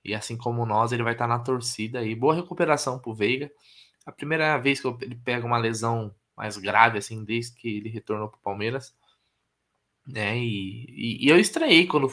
e 0.04 0.12
assim 0.16 0.36
como 0.36 0.66
nós, 0.66 0.90
ele 0.90 1.04
vai 1.04 1.12
estar 1.12 1.28
tá 1.28 1.36
na 1.36 1.38
torcida 1.38 2.02
e 2.04 2.12
boa 2.12 2.34
recuperação 2.34 2.98
pro 2.98 3.14
Veiga. 3.14 3.52
A 4.04 4.10
primeira 4.10 4.58
vez 4.58 4.80
que 4.80 4.88
ele 5.00 5.14
pega 5.14 5.46
uma 5.46 5.58
lesão 5.58 6.12
mais 6.36 6.56
grave 6.56 6.98
assim 6.98 7.24
desde 7.24 7.54
que 7.54 7.68
ele 7.76 7.88
retornou 7.88 8.28
pro 8.28 8.40
Palmeiras 8.40 8.92
né? 10.12 10.38
E, 10.38 10.86
e, 10.88 11.26
e, 11.26 11.28
eu 11.28 11.38
estranhei 11.38 11.86
quando 11.86 12.08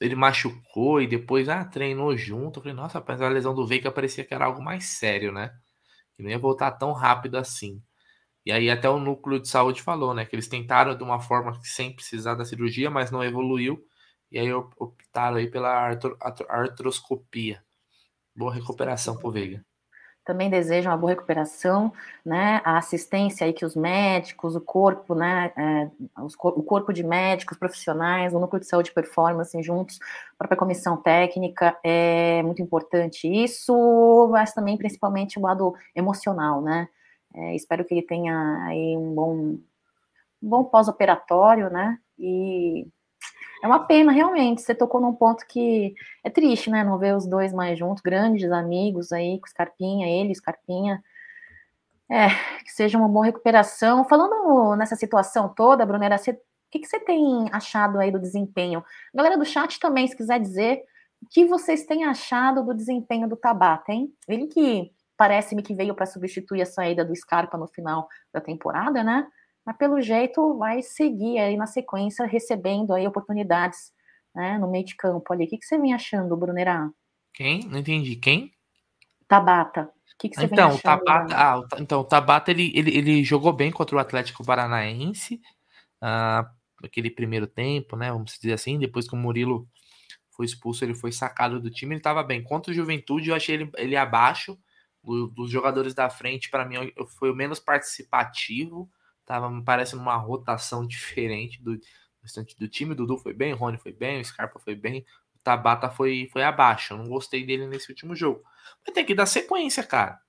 ele 0.00 0.14
machucou 0.16 1.00
e 1.00 1.06
depois 1.06 1.48
ah, 1.48 1.64
treinou 1.64 2.16
junto. 2.16 2.58
Eu 2.58 2.62
falei, 2.62 2.76
nossa, 2.76 2.98
rapaz, 2.98 3.20
a 3.22 3.28
lesão 3.28 3.54
do 3.54 3.66
Veiga 3.66 3.90
parecia 3.92 4.24
que 4.24 4.34
era 4.34 4.46
algo 4.46 4.62
mais 4.62 4.84
sério, 4.86 5.32
né? 5.32 5.52
Que 6.16 6.22
não 6.22 6.30
ia 6.30 6.38
voltar 6.38 6.72
tão 6.72 6.92
rápido 6.92 7.36
assim. 7.36 7.82
E 8.46 8.52
aí 8.52 8.70
até 8.70 8.88
o 8.88 8.98
núcleo 8.98 9.40
de 9.40 9.48
saúde 9.48 9.82
falou, 9.82 10.14
né? 10.14 10.24
Que 10.26 10.36
eles 10.36 10.48
tentaram 10.48 10.96
de 10.96 11.02
uma 11.04 11.20
forma 11.20 11.58
sem 11.64 11.94
precisar 11.94 12.34
da 12.34 12.44
cirurgia, 12.44 12.90
mas 12.90 13.10
não 13.10 13.24
evoluiu. 13.24 13.84
E 14.32 14.38
aí 14.38 14.52
optaram 14.52 15.36
aí 15.38 15.50
pela 15.50 15.90
artroscopia. 16.48 17.62
Boa 18.36 18.54
recuperação 18.54 19.16
pro 19.18 19.32
Veiga 19.32 19.64
também 20.30 20.48
desejam 20.48 20.92
uma 20.92 20.96
boa 20.96 21.10
recuperação, 21.10 21.92
né, 22.24 22.60
a 22.64 22.78
assistência 22.78 23.44
aí 23.44 23.52
que 23.52 23.64
os 23.64 23.74
médicos, 23.74 24.54
o 24.54 24.60
corpo, 24.60 25.12
né, 25.12 25.52
é, 25.56 25.90
os, 26.22 26.34
o 26.34 26.62
corpo 26.62 26.92
de 26.92 27.02
médicos 27.02 27.58
profissionais, 27.58 28.32
o 28.32 28.38
núcleo 28.38 28.60
de 28.60 28.66
saúde 28.66 28.90
e 28.90 28.94
performance 28.94 29.60
juntos, 29.60 29.98
a 30.34 30.38
própria 30.38 30.56
comissão 30.56 30.96
técnica, 30.96 31.76
é 31.82 32.44
muito 32.44 32.62
importante 32.62 33.26
isso, 33.26 34.28
mas 34.30 34.54
também 34.54 34.76
principalmente 34.76 35.36
o 35.36 35.42
lado 35.42 35.74
emocional, 35.96 36.62
né, 36.62 36.88
é, 37.34 37.56
espero 37.56 37.84
que 37.84 37.92
ele 37.92 38.02
tenha 38.02 38.64
aí 38.66 38.96
um 38.96 39.12
bom, 39.12 39.34
um 39.34 40.48
bom 40.48 40.62
pós-operatório, 40.62 41.68
né, 41.70 41.98
e 42.16 42.86
é 43.62 43.66
uma 43.66 43.86
pena, 43.86 44.12
realmente. 44.12 44.62
Você 44.62 44.74
tocou 44.74 45.00
num 45.00 45.14
ponto 45.14 45.46
que 45.46 45.94
é 46.24 46.30
triste, 46.30 46.70
né? 46.70 46.82
Não 46.82 46.98
ver 46.98 47.14
os 47.14 47.26
dois 47.26 47.52
mais 47.52 47.78
juntos, 47.78 48.02
grandes 48.02 48.50
amigos 48.50 49.12
aí, 49.12 49.38
com 49.38 49.46
Scarpinha, 49.46 50.08
ele, 50.08 50.34
Scarpinha. 50.34 51.02
É, 52.10 52.28
que 52.64 52.72
seja 52.72 52.98
uma 52.98 53.08
boa 53.08 53.26
recuperação. 53.26 54.04
Falando 54.04 54.74
nessa 54.76 54.96
situação 54.96 55.48
toda, 55.48 55.86
Brunera, 55.86 56.16
o 56.16 56.70
que, 56.70 56.80
que 56.80 56.86
você 56.86 56.98
tem 56.98 57.48
achado 57.52 57.98
aí 57.98 58.10
do 58.10 58.18
desempenho? 58.18 58.82
Galera 59.14 59.36
do 59.36 59.44
chat 59.44 59.78
também, 59.78 60.06
se 60.08 60.16
quiser 60.16 60.40
dizer, 60.40 60.82
o 61.22 61.26
que 61.28 61.44
vocês 61.44 61.84
têm 61.84 62.04
achado 62.04 62.64
do 62.64 62.74
desempenho 62.74 63.28
do 63.28 63.36
Tabata, 63.36 63.92
hein? 63.92 64.12
Ele 64.26 64.46
que 64.46 64.90
parece-me 65.16 65.62
que 65.62 65.74
veio 65.74 65.94
para 65.94 66.06
substituir 66.06 66.62
a 66.62 66.66
saída 66.66 67.04
do 67.04 67.14
Scarpa 67.14 67.58
no 67.58 67.66
final 67.66 68.08
da 68.32 68.40
temporada, 68.40 69.04
né? 69.04 69.26
Mas 69.64 69.76
pelo 69.76 70.00
jeito 70.00 70.56
vai 70.56 70.82
seguir 70.82 71.38
aí 71.38 71.56
na 71.56 71.66
sequência, 71.66 72.26
recebendo 72.26 72.92
aí 72.92 73.06
oportunidades 73.06 73.92
né, 74.34 74.58
no 74.58 74.70
meio 74.70 74.84
de 74.84 74.96
campo 74.96 75.32
ali. 75.32 75.44
O 75.44 75.48
que, 75.48 75.58
que 75.58 75.66
você 75.66 75.78
vem 75.78 75.92
achando, 75.92 76.36
Brunerá? 76.36 76.90
Quem? 77.32 77.60
Não 77.68 77.78
entendi. 77.78 78.16
Quem? 78.16 78.52
Tabata. 79.28 79.82
O 79.82 80.18
que, 80.18 80.28
que 80.28 80.36
você 80.36 80.46
então, 80.46 80.70
vem 80.70 80.78
achando? 80.78 81.04
Tabata, 81.04 81.36
ah, 81.36 81.62
então, 81.78 82.00
o 82.00 82.04
Tabata 82.04 82.50
ele, 82.50 82.72
ele, 82.74 82.96
ele 82.96 83.24
jogou 83.24 83.52
bem 83.52 83.70
contra 83.70 83.96
o 83.96 83.98
Atlético 83.98 84.44
Paranaense, 84.44 85.40
ah, 86.00 86.50
aquele 86.82 87.10
primeiro 87.10 87.46
tempo, 87.46 87.96
né? 87.96 88.10
Vamos 88.10 88.38
dizer 88.38 88.52
assim, 88.52 88.78
depois 88.78 89.08
que 89.08 89.14
o 89.14 89.18
Murilo 89.18 89.68
foi 90.30 90.46
expulso, 90.46 90.84
ele 90.84 90.94
foi 90.94 91.12
sacado 91.12 91.60
do 91.60 91.70
time, 91.70 91.94
ele 91.94 92.00
estava 92.00 92.22
bem. 92.22 92.42
Contra 92.42 92.72
o 92.72 92.74
Juventude, 92.74 93.30
eu 93.30 93.36
achei 93.36 93.56
ele, 93.56 93.70
ele 93.76 93.96
abaixo. 93.96 94.58
O, 95.02 95.28
dos 95.28 95.50
jogadores 95.50 95.94
da 95.94 96.10
frente, 96.10 96.50
para 96.50 96.66
mim, 96.66 96.92
foi 97.18 97.30
o 97.30 97.34
menos 97.34 97.58
participativo 97.58 98.90
tava 99.30 99.48
me 99.48 99.62
parecendo 99.62 100.02
uma 100.02 100.16
rotação 100.16 100.84
diferente 100.86 101.62
do 101.62 101.78
restante 102.20 102.58
do 102.58 102.68
time. 102.68 102.96
Dudu 102.96 103.16
foi 103.16 103.32
bem, 103.32 103.52
Rony 103.52 103.78
foi 103.78 103.92
bem, 103.92 104.22
Scarpa 104.24 104.58
foi 104.58 104.74
bem, 104.74 105.06
o 105.34 105.38
Tabata 105.38 105.88
foi, 105.88 106.28
foi 106.32 106.42
abaixo. 106.42 106.94
Eu 106.94 106.98
não 106.98 107.08
gostei 107.08 107.46
dele 107.46 107.68
nesse 107.68 107.88
último 107.90 108.16
jogo. 108.16 108.42
Mas 108.84 108.92
tem 108.92 109.04
que 109.04 109.14
dar 109.14 109.26
sequência, 109.26 109.84
cara. 109.84 110.20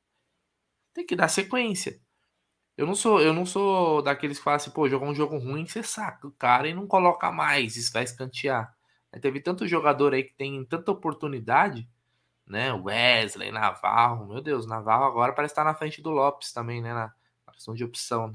Tem 0.93 1.05
que 1.05 1.15
dar 1.15 1.29
sequência. 1.29 1.99
Eu 2.77 2.85
não 2.85 2.95
sou, 2.95 3.19
eu 3.21 3.33
não 3.33 3.45
sou 3.45 4.01
daqueles 4.01 4.37
que 4.37 4.43
falam 4.43 4.57
assim, 4.57 4.71
pô, 4.71 4.87
jogar 4.87 5.07
um 5.07 5.15
jogo 5.15 5.37
ruim, 5.37 5.65
você 5.65 5.83
saca 5.83 6.27
o 6.27 6.31
cara 6.31 6.67
e 6.67 6.73
não 6.73 6.87
coloca 6.87 7.31
mais, 7.31 7.75
isso 7.75 7.91
vai 7.91 8.03
escantear. 8.03 8.73
Teve 9.21 9.41
tanto 9.41 9.67
jogador 9.67 10.13
aí 10.13 10.23
que 10.23 10.33
tem 10.33 10.63
tanta 10.65 10.91
oportunidade, 10.91 11.87
né? 12.47 12.71
Wesley, 12.73 13.51
Navarro, 13.51 14.27
meu 14.27 14.41
Deus, 14.41 14.65
Navarro 14.65 15.03
agora 15.05 15.33
parece 15.33 15.51
estar 15.51 15.65
na 15.65 15.75
frente 15.75 16.01
do 16.01 16.11
Lopes 16.11 16.53
também, 16.53 16.81
né? 16.81 16.93
Na, 16.93 17.13
questão 17.61 17.73
de 17.75 17.83
opção. 17.83 18.29
Né? 18.29 18.33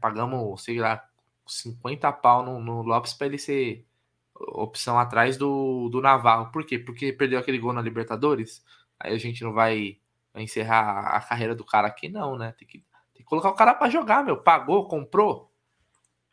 Pagamos, 0.00 0.62
sei 0.62 0.78
lá, 0.78 1.04
50 1.46 2.12
pau 2.12 2.44
no, 2.44 2.60
no 2.60 2.82
Lopes 2.82 3.14
para 3.14 3.26
ele 3.28 3.38
ser 3.38 3.86
opção 4.34 4.98
atrás 4.98 5.36
do, 5.36 5.88
do 5.88 6.00
Navarro. 6.00 6.50
Por 6.52 6.64
quê? 6.64 6.78
Porque 6.78 7.12
perdeu 7.12 7.38
aquele 7.38 7.58
gol 7.58 7.72
na 7.72 7.82
Libertadores. 7.82 8.64
Aí 8.98 9.14
a 9.14 9.18
gente 9.18 9.42
não 9.44 9.52
vai, 9.52 9.98
encerrar 10.34 11.16
a 11.16 11.20
carreira 11.20 11.54
do 11.54 11.64
cara 11.64 11.88
aqui, 11.88 12.08
não, 12.08 12.36
né? 12.36 12.52
Tem 12.52 12.66
que 12.66 12.84
colocar 13.24 13.50
o 13.50 13.54
cara 13.54 13.74
para 13.74 13.90
jogar, 13.90 14.24
meu. 14.24 14.36
Pagou, 14.42 14.86
comprou. 14.88 15.52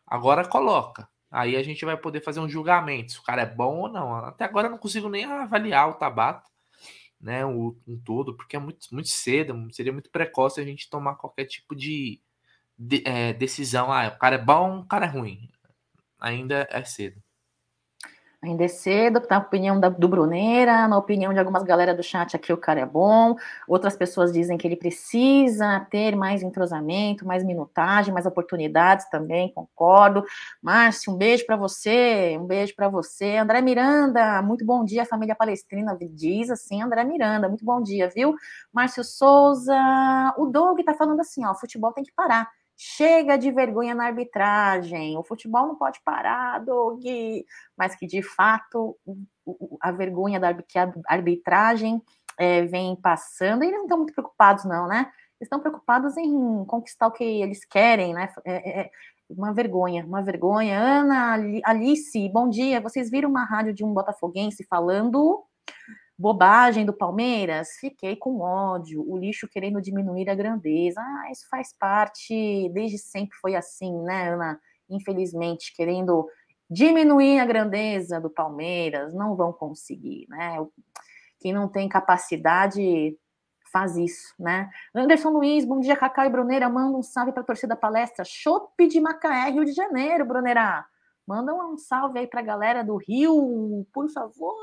Agora 0.05 0.47
coloca. 0.47 1.09
Aí 1.29 1.55
a 1.55 1.63
gente 1.63 1.83
vai 1.83 1.97
poder 1.97 2.21
fazer 2.21 2.39
um 2.39 2.49
julgamento 2.49 3.13
se 3.13 3.19
o 3.19 3.23
cara 3.23 3.41
é 3.41 3.45
bom 3.45 3.79
ou 3.79 3.89
não. 3.89 4.15
Até 4.15 4.45
agora 4.45 4.67
eu 4.67 4.71
não 4.71 4.77
consigo 4.77 5.09
nem 5.09 5.25
avaliar 5.25 5.89
o 5.89 5.95
Tabata, 5.95 6.47
né? 7.19 7.45
O, 7.45 7.75
um 7.87 7.99
todo, 7.99 8.35
porque 8.35 8.55
é 8.55 8.59
muito, 8.59 8.87
muito 8.91 9.09
cedo, 9.09 9.67
seria 9.71 9.91
muito 9.91 10.11
precoce 10.11 10.61
a 10.61 10.63
gente 10.63 10.89
tomar 10.89 11.15
qualquer 11.15 11.45
tipo 11.45 11.75
de, 11.75 12.21
de 12.77 13.03
é, 13.05 13.33
decisão. 13.33 13.91
Ah, 13.91 14.07
o 14.07 14.19
cara 14.19 14.35
é 14.35 14.43
bom, 14.43 14.79
o 14.79 14.85
cara 14.85 15.05
é 15.05 15.09
ruim. 15.09 15.49
Ainda 16.19 16.67
é 16.71 16.83
cedo. 16.83 17.21
Ainda 18.45 18.65
é 18.65 18.67
cedo, 18.67 19.23
na 19.27 19.39
opinião 19.39 19.79
da, 19.79 19.89
do 19.89 20.07
Bruneira, 20.07 20.87
na 20.87 20.97
opinião 20.97 21.33
de 21.33 21.39
algumas 21.39 21.63
galera 21.63 21.95
do 21.95 22.03
chat 22.03 22.35
aqui, 22.35 22.53
o 22.53 22.57
cara 22.57 22.81
é 22.81 22.85
bom. 22.85 23.35
Outras 23.67 23.97
pessoas 23.97 24.31
dizem 24.31 24.55
que 24.55 24.67
ele 24.67 24.75
precisa 24.75 25.79
ter 25.89 26.15
mais 26.15 26.43
entrosamento, 26.43 27.25
mais 27.25 27.43
minutagem, 27.43 28.13
mais 28.13 28.27
oportunidades 28.27 29.09
também, 29.09 29.51
concordo. 29.51 30.23
Márcio, 30.61 31.11
um 31.11 31.17
beijo 31.17 31.43
para 31.47 31.55
você, 31.55 32.37
um 32.39 32.45
beijo 32.45 32.75
para 32.75 32.87
você. 32.87 33.37
André 33.37 33.61
Miranda, 33.61 34.41
muito 34.43 34.63
bom 34.63 34.85
dia, 34.85 35.05
família 35.05 35.35
palestrina, 35.35 35.97
diz 35.99 36.51
assim, 36.51 36.83
André 36.83 37.03
Miranda, 37.03 37.49
muito 37.49 37.65
bom 37.65 37.81
dia, 37.81 38.11
viu? 38.13 38.35
Márcio 38.71 39.03
Souza, 39.03 39.75
o 40.37 40.45
Doug 40.45 40.79
tá 40.85 40.93
falando 40.93 41.19
assim, 41.19 41.43
ó, 41.45 41.55
futebol 41.55 41.91
tem 41.93 42.03
que 42.03 42.13
parar 42.13 42.47
Chega 42.77 43.37
de 43.37 43.51
vergonha 43.51 43.95
na 43.95 44.05
arbitragem. 44.05 45.17
O 45.17 45.23
futebol 45.23 45.67
não 45.67 45.75
pode 45.75 46.01
parar, 46.03 46.59
Doug. 46.59 47.03
Mas 47.77 47.95
que, 47.95 48.05
de 48.05 48.21
fato, 48.21 48.97
a 49.81 49.91
vergonha 49.91 50.39
da 50.39 50.55
arbitragem 51.07 52.01
é, 52.37 52.63
vem 52.63 52.95
passando. 52.95 53.63
E 53.63 53.67
eles 53.67 53.77
não 53.77 53.85
estão 53.85 53.97
muito 53.97 54.13
preocupados, 54.13 54.65
não, 54.65 54.87
né? 54.87 55.11
Estão 55.39 55.59
preocupados 55.59 56.17
em 56.17 56.65
conquistar 56.65 57.07
o 57.07 57.11
que 57.11 57.23
eles 57.23 57.63
querem, 57.65 58.13
né? 58.13 58.33
É, 58.45 58.81
é, 58.81 58.91
uma 59.29 59.53
vergonha, 59.53 60.05
uma 60.05 60.21
vergonha. 60.21 60.79
Ana, 60.79 61.35
Alice, 61.63 62.29
bom 62.29 62.49
dia. 62.49 62.81
Vocês 62.81 63.09
viram 63.09 63.29
uma 63.29 63.45
rádio 63.45 63.73
de 63.73 63.83
um 63.83 63.93
botafoguense 63.93 64.65
falando 64.69 65.43
bobagem 66.17 66.85
do 66.85 66.93
Palmeiras, 66.93 67.69
fiquei 67.79 68.15
com 68.15 68.39
ódio, 68.39 69.03
o 69.07 69.17
lixo 69.17 69.47
querendo 69.47 69.81
diminuir 69.81 70.29
a 70.29 70.35
grandeza. 70.35 71.01
Ah, 71.01 71.31
isso 71.31 71.47
faz 71.49 71.73
parte, 71.77 72.69
desde 72.73 72.97
sempre 72.97 73.37
foi 73.37 73.55
assim, 73.55 73.93
né, 74.03 74.33
Ana? 74.33 74.59
Infelizmente, 74.89 75.73
querendo 75.75 76.27
diminuir 76.69 77.39
a 77.39 77.45
grandeza 77.45 78.19
do 78.19 78.29
Palmeiras, 78.29 79.13
não 79.13 79.35
vão 79.35 79.51
conseguir, 79.51 80.25
né? 80.29 80.57
Quem 81.39 81.53
não 81.53 81.67
tem 81.67 81.87
capacidade 81.89 83.17
faz 83.71 83.97
isso, 83.97 84.33
né? 84.39 84.69
Anderson 84.95 85.29
Luiz, 85.29 85.65
bom 85.65 85.81
dia, 85.81 85.97
Cacá 85.97 86.25
e 86.25 86.29
Bruneira, 86.29 86.69
manda 86.69 86.97
um 86.97 87.03
salve 87.03 87.33
para 87.33 87.41
a 87.41 87.45
torcida 87.45 87.75
palestra, 87.75 88.23
Chopp 88.23 88.87
de 88.87 89.01
Macaé, 89.01 89.49
Rio 89.49 89.65
de 89.65 89.73
Janeiro, 89.73 90.25
Bruneira. 90.25 90.85
Manda 91.27 91.53
um 91.53 91.77
salve 91.77 92.19
aí 92.19 92.27
para 92.27 92.39
a 92.39 92.43
galera 92.43 92.83
do 92.83 92.95
Rio, 92.95 93.85
por 93.91 94.09
favor. 94.09 94.55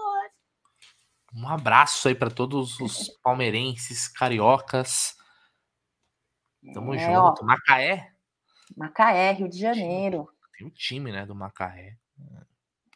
Um 1.35 1.49
abraço 1.49 2.09
aí 2.09 2.15
para 2.15 2.31
todos 2.31 2.79
os 2.81 3.09
palmeirenses, 3.23 4.07
cariocas. 4.09 5.17
Tamo 6.75 6.95
é, 6.95 6.99
junto. 6.99 7.43
Ó, 7.43 7.45
Macaé? 7.45 8.13
Macaé, 8.77 9.33
Rio 9.33 9.49
de 9.49 9.59
Janeiro. 9.59 10.29
Tem 10.57 10.67
o 10.67 10.71
um 10.71 10.73
time, 10.73 11.11
né, 11.11 11.25
do 11.25 11.35
Macaé. 11.35 11.97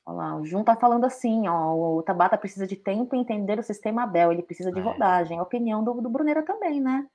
Olha 0.05 0.17
lá, 0.17 0.37
o 0.37 0.45
Jun 0.45 0.63
tá 0.63 0.77
falando 0.77 1.05
assim, 1.05 1.49
ó, 1.49 1.75
o 1.75 2.03
Tabata 2.03 2.39
precisa 2.39 2.67
de 2.67 2.77
tempo 2.77 3.17
e 3.17 3.19
entender 3.19 3.59
o 3.59 3.63
sistema 3.63 4.05
Abel, 4.05 4.31
ele 4.31 4.43
precisa 4.43 4.71
de 4.71 4.79
é. 4.79 4.83
rodagem. 4.83 5.39
A 5.39 5.43
opinião 5.43 5.83
do, 5.83 6.01
do 6.01 6.09
Bruneira 6.09 6.45
também, 6.45 6.81
né? 6.81 7.09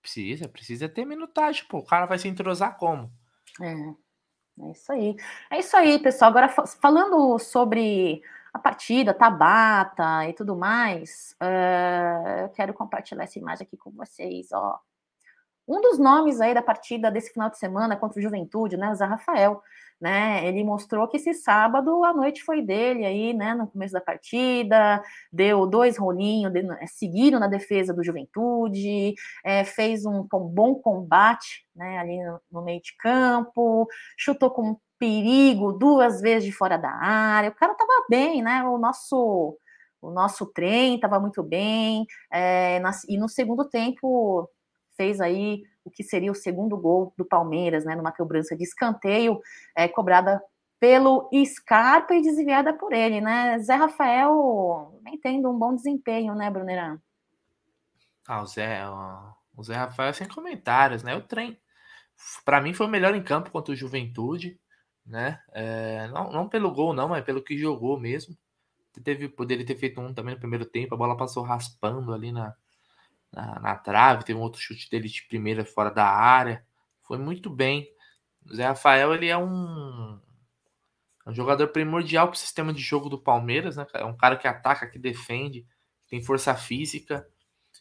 Precisa, 0.00 0.48
precisa 0.48 0.88
ter 0.88 1.04
minutagem, 1.04 1.64
pô. 1.68 1.78
O 1.78 1.86
cara 1.86 2.06
vai 2.06 2.18
se 2.18 2.28
entrosar 2.28 2.76
como? 2.76 3.10
É, 3.60 3.72
é 4.64 4.70
isso 4.70 4.92
aí. 4.92 5.16
É 5.50 5.58
isso 5.58 5.76
aí, 5.76 5.98
pessoal. 5.98 6.30
Agora, 6.30 6.48
falando 6.48 7.38
sobre 7.38 8.22
a 8.52 8.58
partida, 8.58 9.14
Tabata 9.14 10.28
e 10.28 10.34
tudo 10.34 10.54
mais, 10.54 11.34
uh, 11.42 12.40
eu 12.42 12.48
quero 12.50 12.74
compartilhar 12.74 13.24
essa 13.24 13.38
imagem 13.38 13.66
aqui 13.66 13.76
com 13.76 13.90
vocês, 13.90 14.48
ó. 14.52 14.78
Um 15.66 15.80
dos 15.80 15.98
nomes 15.98 16.40
aí 16.40 16.52
da 16.52 16.60
partida 16.60 17.10
desse 17.10 17.32
final 17.32 17.48
de 17.48 17.58
semana 17.58 17.96
contra 17.96 18.18
o 18.18 18.22
Juventude, 18.22 18.76
né, 18.76 18.90
o 18.90 18.94
Zé 18.94 19.04
Rafael, 19.04 19.62
né, 20.00 20.44
ele 20.46 20.64
mostrou 20.64 21.06
que 21.06 21.16
esse 21.16 21.32
sábado 21.32 22.04
a 22.04 22.12
noite 22.12 22.42
foi 22.42 22.60
dele 22.60 23.06
aí, 23.06 23.32
né, 23.32 23.54
no 23.54 23.68
começo 23.68 23.92
da 23.94 24.00
partida, 24.00 25.00
deu 25.32 25.64
dois 25.64 25.96
rolinhos, 25.96 26.52
é, 26.80 26.86
seguiram 26.88 27.38
na 27.38 27.46
defesa 27.46 27.94
do 27.94 28.02
Juventude, 28.02 29.14
é, 29.44 29.64
fez 29.64 30.04
um, 30.04 30.26
bom 30.28 30.74
combate, 30.74 31.64
né, 31.74 31.98
ali 31.98 32.18
no 32.50 32.62
meio 32.62 32.82
de 32.82 32.96
campo, 32.98 33.86
chutou 34.18 34.50
com 34.50 34.76
perigo 35.02 35.72
duas 35.72 36.20
vezes 36.20 36.44
de 36.44 36.52
fora 36.52 36.76
da 36.76 36.92
área. 36.92 37.50
O 37.50 37.54
cara 37.54 37.72
estava 37.72 38.06
bem, 38.08 38.40
né? 38.40 38.62
O 38.62 38.78
nosso 38.78 39.58
o 40.00 40.10
nosso 40.12 40.46
trem 40.46 40.94
estava 40.94 41.18
muito 41.18 41.42
bem. 41.42 42.06
É, 42.32 42.80
e 43.08 43.18
no 43.18 43.28
segundo 43.28 43.68
tempo 43.68 44.48
fez 44.96 45.20
aí 45.20 45.64
o 45.84 45.90
que 45.90 46.04
seria 46.04 46.30
o 46.30 46.36
segundo 46.36 46.76
gol 46.76 47.12
do 47.18 47.24
Palmeiras, 47.24 47.84
né? 47.84 47.96
Numa 47.96 48.12
cobrança 48.12 48.56
de 48.56 48.62
escanteio, 48.62 49.40
é, 49.76 49.88
cobrada 49.88 50.40
pelo 50.78 51.28
Scarpa 51.44 52.14
e 52.14 52.22
desviada 52.22 52.72
por 52.72 52.92
ele, 52.92 53.20
né? 53.20 53.58
Zé 53.58 53.74
Rafael 53.74 55.00
nem 55.02 55.18
tendo 55.18 55.50
um 55.50 55.58
bom 55.58 55.74
desempenho, 55.74 56.32
né, 56.36 56.48
Brunerão? 56.48 57.00
Ah, 58.28 58.40
o 58.40 58.46
Zé, 58.46 58.80
o 59.56 59.62
Zé 59.64 59.74
Rafael 59.74 60.14
sem 60.14 60.28
comentários, 60.28 61.02
né? 61.02 61.16
O 61.16 61.22
trem, 61.22 61.58
para 62.44 62.60
mim 62.60 62.72
foi 62.72 62.86
o 62.86 62.90
melhor 62.90 63.16
em 63.16 63.22
campo 63.22 63.50
contra 63.50 63.72
o 63.72 63.76
Juventude 63.76 64.60
né? 65.04 65.40
É, 65.52 66.08
não, 66.08 66.32
não 66.32 66.48
pelo 66.48 66.72
gol, 66.72 66.92
não, 66.92 67.08
mas 67.08 67.24
pelo 67.24 67.42
que 67.42 67.58
jogou 67.58 67.98
mesmo. 67.98 68.36
Teve, 69.02 69.28
poderia 69.28 69.64
ter 69.64 69.76
feito 69.76 70.00
um 70.00 70.12
também 70.12 70.34
no 70.34 70.40
primeiro 70.40 70.66
tempo, 70.66 70.94
a 70.94 70.98
bola 70.98 71.16
passou 71.16 71.42
raspando 71.42 72.12
ali 72.12 72.30
na, 72.30 72.54
na, 73.32 73.60
na 73.60 73.76
trave, 73.76 74.24
teve 74.24 74.38
um 74.38 74.42
outro 74.42 74.60
chute 74.60 74.90
dele 74.90 75.08
de 75.08 75.26
primeira 75.26 75.64
fora 75.64 75.90
da 75.90 76.06
área. 76.06 76.64
Foi 77.02 77.18
muito 77.18 77.48
bem. 77.48 77.88
O 78.44 78.54
Zé 78.54 78.66
Rafael, 78.66 79.14
ele 79.14 79.28
é 79.28 79.36
um, 79.36 80.20
um 81.26 81.34
jogador 81.34 81.68
primordial 81.68 82.28
para 82.28 82.34
o 82.34 82.38
sistema 82.38 82.72
de 82.72 82.82
jogo 82.82 83.08
do 83.08 83.18
Palmeiras, 83.18 83.76
né? 83.76 83.86
É 83.94 84.04
um 84.04 84.16
cara 84.16 84.36
que 84.36 84.46
ataca, 84.46 84.86
que 84.86 84.98
defende, 84.98 85.66
tem 86.08 86.22
força 86.22 86.54
física. 86.54 87.26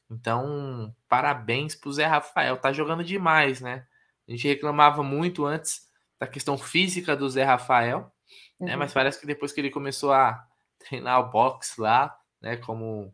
Então, 0.09 0.95
parabéns 1.09 1.75
pro 1.75 1.91
Zé 1.91 2.05
Rafael. 2.05 2.57
Tá 2.57 2.71
jogando 2.71 3.03
demais, 3.03 3.59
né? 3.59 3.85
A 4.27 4.31
gente 4.31 4.47
reclamava 4.47 5.03
muito 5.03 5.45
antes 5.45 5.90
da 6.21 6.27
questão 6.27 6.55
física 6.55 7.15
do 7.15 7.27
Zé 7.27 7.43
Rafael, 7.43 8.13
uhum. 8.59 8.67
né? 8.67 8.75
Mas 8.75 8.93
parece 8.93 9.19
que 9.19 9.25
depois 9.25 9.51
que 9.51 9.59
ele 9.59 9.71
começou 9.71 10.13
a 10.13 10.47
treinar 10.77 11.19
o 11.19 11.31
boxe 11.31 11.81
lá, 11.81 12.15
né, 12.39 12.57
como 12.57 13.11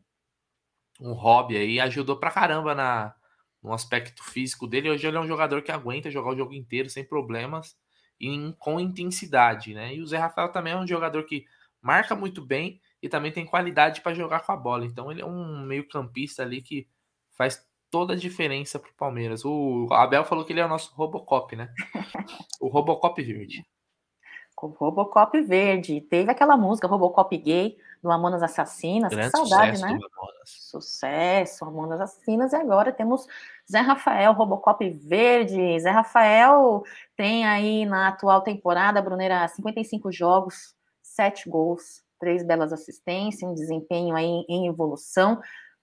um 1.00 1.14
hobby 1.14 1.56
aí, 1.56 1.80
ajudou 1.80 2.18
pra 2.18 2.32
caramba 2.32 2.76
na, 2.76 3.16
no 3.64 3.72
aspecto 3.72 4.22
físico 4.26 4.68
dele. 4.68 4.90
Hoje 4.90 5.08
ele 5.08 5.16
é 5.16 5.20
um 5.22 5.28
jogador 5.28 5.62
que 5.62 5.72
aguenta 5.72 6.12
jogar 6.12 6.32
o 6.32 6.36
jogo 6.36 6.54
inteiro 6.54 6.90
sem 6.90 7.06
problemas 7.06 7.78
e 8.20 8.54
com 8.60 8.78
intensidade, 8.78 9.74
né? 9.74 9.96
E 9.96 10.02
o 10.02 10.08
Zé 10.08 10.18
Rafael 10.18 10.52
também 10.52 10.74
é 10.74 10.78
um 10.78 10.88
jogador 10.88 11.24
que 11.24 11.46
marca 11.82 12.14
muito 12.14 12.46
bem 12.46 12.82
e 13.02 13.08
também 13.08 13.32
tem 13.32 13.46
qualidade 13.46 14.02
para 14.02 14.14
jogar 14.14 14.42
com 14.42 14.52
a 14.52 14.58
bola. 14.58 14.86
Então 14.86 15.10
ele 15.10 15.22
é 15.22 15.26
um 15.26 15.66
meio-campista 15.66 16.44
ali 16.44 16.62
que 16.62 16.90
faz 17.38 17.66
toda 17.90 18.14
a 18.14 18.18
diferença 18.18 18.80
pro 18.80 18.94
Palmeiras. 18.94 19.44
O 19.46 19.88
Abel 19.92 20.26
falou 20.26 20.46
que 20.46 20.54
ele 20.54 20.60
é 20.60 20.66
o 20.66 20.70
nosso 20.70 20.94
Robocop, 20.96 21.56
né? 21.56 21.70
o 22.62 22.68
Robocop 22.68 23.22
verde. 23.22 23.66
O 24.62 24.68
Robocop 24.68 25.40
verde. 25.42 26.02
Teve 26.02 26.32
aquela 26.32 26.58
música 26.58 26.88
Robocop 26.88 27.38
gay 27.38 27.78
do 28.02 28.12
Amonas 28.12 28.42
Assassinas. 28.42 29.12
Grande 29.12 29.32
que 29.32 29.38
saudade, 29.38 29.82
né? 29.82 30.00
Sucesso, 30.44 31.64
Amonas 31.64 32.02
Assassinas. 32.02 32.54
E 32.54 32.56
agora 32.56 32.92
temos 32.92 33.28
Zé 33.72 33.80
Rafael, 33.80 34.34
Robocop 34.34 34.90
verde. 34.90 35.80
Zé 35.80 35.92
Rafael 35.92 36.84
tem 37.16 37.46
aí 37.46 37.86
na 37.86 38.08
atual 38.08 38.42
temporada, 38.42 39.02
Bruneira, 39.02 39.48
55 39.48 40.12
jogos, 40.12 40.76
7 41.04 41.50
gols. 41.50 42.04
três 42.20 42.44
belas 42.44 42.74
assistências, 42.74 43.48
um 43.48 43.54
desempenho 43.54 44.16
aí 44.16 44.44
em 44.50 44.66
evolução, 44.66 45.40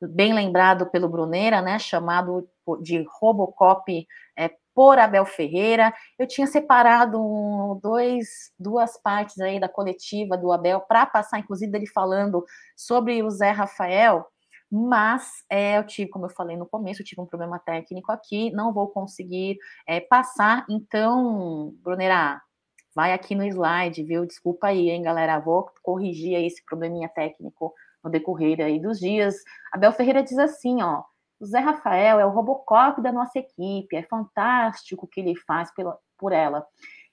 bem 0.08 0.32
lembrado 0.34 0.86
pelo 0.90 1.08
Bruneira, 1.08 1.60
né, 1.60 1.78
chamado 1.78 2.48
de 2.80 3.04
Robocop 3.20 4.06
é, 4.36 4.50
por 4.74 4.98
Abel 4.98 5.24
Ferreira. 5.24 5.94
Eu 6.18 6.26
tinha 6.26 6.46
separado 6.46 7.78
dois, 7.82 8.52
duas 8.58 9.00
partes 9.00 9.40
aí 9.40 9.60
da 9.60 9.68
coletiva 9.68 10.36
do 10.36 10.52
Abel 10.52 10.80
para 10.80 11.06
passar, 11.06 11.38
inclusive, 11.38 11.70
dele 11.70 11.86
falando 11.86 12.44
sobre 12.76 13.22
o 13.22 13.30
Zé 13.30 13.50
Rafael, 13.50 14.26
mas 14.70 15.44
é, 15.48 15.78
eu 15.78 15.86
tive, 15.86 16.10
como 16.10 16.26
eu 16.26 16.30
falei 16.30 16.56
no 16.56 16.66
começo, 16.66 17.00
eu 17.00 17.06
tive 17.06 17.20
um 17.20 17.26
problema 17.26 17.58
técnico 17.58 18.10
aqui, 18.10 18.50
não 18.50 18.72
vou 18.72 18.88
conseguir 18.88 19.56
é, 19.86 20.00
passar, 20.00 20.66
então, 20.68 21.72
Brunerá, 21.82 22.42
vai 22.94 23.12
aqui 23.12 23.34
no 23.34 23.44
slide, 23.44 24.02
viu? 24.02 24.24
Desculpa 24.26 24.68
aí, 24.68 24.90
hein, 24.90 25.02
galera, 25.02 25.38
vou 25.38 25.70
corrigir 25.82 26.36
aí 26.36 26.46
esse 26.46 26.64
probleminha 26.64 27.08
técnico 27.08 27.72
no 28.04 28.10
decorrer 28.10 28.60
aí 28.60 28.78
dos 28.78 28.98
dias. 28.98 29.36
Abel 29.72 29.92
Ferreira 29.92 30.22
diz 30.22 30.38
assim, 30.38 30.82
ó, 30.82 31.02
o 31.40 31.46
Zé 31.46 31.58
Rafael 31.58 32.20
é 32.20 32.26
o 32.26 32.30
Robocop 32.30 33.00
da 33.00 33.10
nossa 33.10 33.38
equipe, 33.38 33.96
é 33.96 34.02
fantástico 34.02 35.06
o 35.06 35.08
que 35.08 35.20
ele 35.20 35.34
faz 35.46 35.72
pela, 35.74 35.98
por 36.18 36.32
ela. 36.32 36.64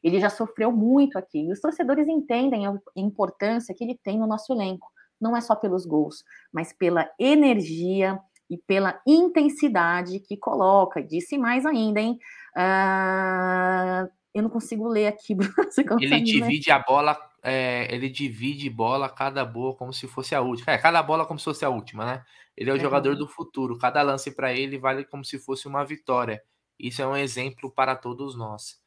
Ele 0.04 0.20
já 0.20 0.30
sofreu 0.30 0.72
muito 0.72 1.18
aqui, 1.18 1.48
e 1.48 1.52
os 1.52 1.62
torcedores 1.62 2.08
entendem 2.08 2.68
a 2.68 2.74
importância 2.96 3.74
que 3.74 3.84
ele 3.84 4.00
tem 4.04 4.20
no 4.20 4.28
nosso 4.28 4.52
elenco 4.52 4.92
não 5.22 5.38
é 5.38 5.42
só 5.42 5.56
pelos 5.56 5.86
gols, 5.86 6.24
mas 6.52 6.74
pela 6.74 7.10
energia 7.20 8.20
e 8.50 8.58
pela 8.58 9.00
intensidade 9.08 10.20
que 10.20 10.36
coloca. 10.36 11.02
Disse 11.02 11.38
mais 11.38 11.66
ainda, 11.66 12.02
hein? 12.02 12.18
Uh, 12.58 14.10
eu 14.34 14.42
não 14.42 14.50
consigo 14.50 14.88
ler 14.88 15.08
aqui, 15.08 15.36
Ele 16.02 16.22
divide 16.22 16.72
a 16.72 16.80
bola, 16.80 17.18
é, 17.44 17.94
ele 17.94 18.10
divide 18.10 18.70
bola, 18.70 19.10
cada 19.10 19.44
boa 19.44 19.76
como 19.76 19.92
se 19.94 20.08
fosse 20.08 20.36
a 20.36 20.42
última. 20.42 20.74
É, 20.74 20.78
cada 20.78 21.02
bola 21.02 21.26
como 21.26 21.40
se 21.40 21.46
fosse 21.46 21.66
a 21.66 21.70
última, 21.70 22.06
né? 22.06 22.24
Ele 22.56 22.70
é 22.70 22.74
o 22.74 22.78
é. 22.78 22.80
jogador 22.80 23.16
do 23.16 23.28
futuro. 23.28 23.78
Cada 23.78 24.02
lance 24.02 24.32
para 24.36 24.54
ele 24.54 24.78
vale 24.78 25.04
como 25.06 25.26
se 25.26 25.40
fosse 25.40 25.68
uma 25.68 25.84
vitória. 25.84 26.42
Isso 26.80 27.02
é 27.02 27.08
um 27.08 27.16
exemplo 27.16 27.72
para 27.72 27.96
todos 27.96 28.38
nós. 28.38 28.80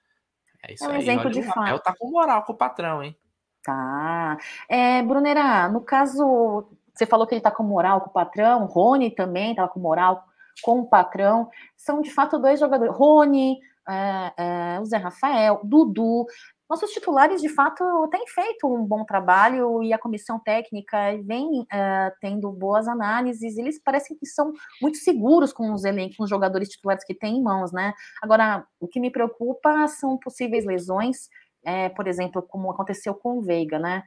É 0.63 0.75
isso 0.75 0.85
é 0.85 0.89
um 0.89 0.93
aí. 0.93 1.03
Exemplo 1.03 1.27
Olha, 1.27 1.31
de 1.31 1.41
o 1.41 1.43
Rafael 1.43 1.79
tá 1.81 1.95
com 1.99 2.11
moral 2.11 2.43
com 2.45 2.53
o 2.53 2.57
patrão, 2.57 3.03
hein? 3.03 3.17
Tá. 3.63 4.37
É, 4.69 5.03
Brunera, 5.03 5.69
no 5.69 5.81
caso, 5.81 6.69
você 6.95 7.07
falou 7.07 7.27
que 7.27 7.35
ele 7.35 7.41
tá 7.41 7.51
com 7.51 7.63
moral 7.63 8.03
com 8.03 8.11
o 8.11 8.13
patrão, 8.13 8.67
Rony 8.67 9.11
também 9.11 9.55
tava 9.55 9.69
com 9.69 9.81
moral 9.81 10.25
com 10.63 10.81
o 10.81 10.87
patrão. 10.87 11.51
São 11.77 12.01
de 12.01 12.11
fato 12.11 12.39
dois 12.39 12.61
jogadores. 12.61 12.95
Rony, 12.95 13.59
é, 13.89 14.33
é, 14.37 14.81
o 14.81 14.85
Zé 14.85 14.97
Rafael, 14.97 15.61
Dudu. 15.65 16.27
Nossos 16.75 16.91
titulares, 16.91 17.41
de 17.41 17.49
fato, 17.49 17.85
têm 18.11 18.27
feito 18.27 18.67
um 18.67 18.85
bom 18.85 19.05
trabalho 19.05 19.81
e 19.81 19.93
a 19.93 19.99
comissão 19.99 20.41
técnica 20.41 21.17
vem 21.23 21.65
é, 21.73 22.13
tendo 22.21 22.51
boas 22.51 22.89
análises. 22.89 23.57
Eles 23.57 23.81
parecem 23.81 24.17
que 24.17 24.27
são 24.27 24.53
muito 24.83 24.99
seguros 24.99 25.53
com 25.53 25.73
os 25.73 25.85
elencos, 25.85 26.17
com 26.17 26.25
os 26.25 26.31
jogadores 26.31 26.69
titulares 26.69 27.05
que 27.05 27.15
têm 27.15 27.37
em 27.37 27.43
mãos, 27.45 27.71
né? 27.71 27.95
Agora, 28.21 28.67
o 28.81 28.89
que 28.89 28.99
me 28.99 29.09
preocupa 29.09 29.87
são 29.87 30.19
possíveis 30.19 30.65
lesões 30.65 31.29
é, 31.65 31.89
por 31.91 32.09
exemplo, 32.09 32.43
como 32.43 32.73
aconteceu 32.73 33.15
com 33.15 33.39
o 33.39 33.43
Veiga, 33.43 33.79
né? 33.79 34.03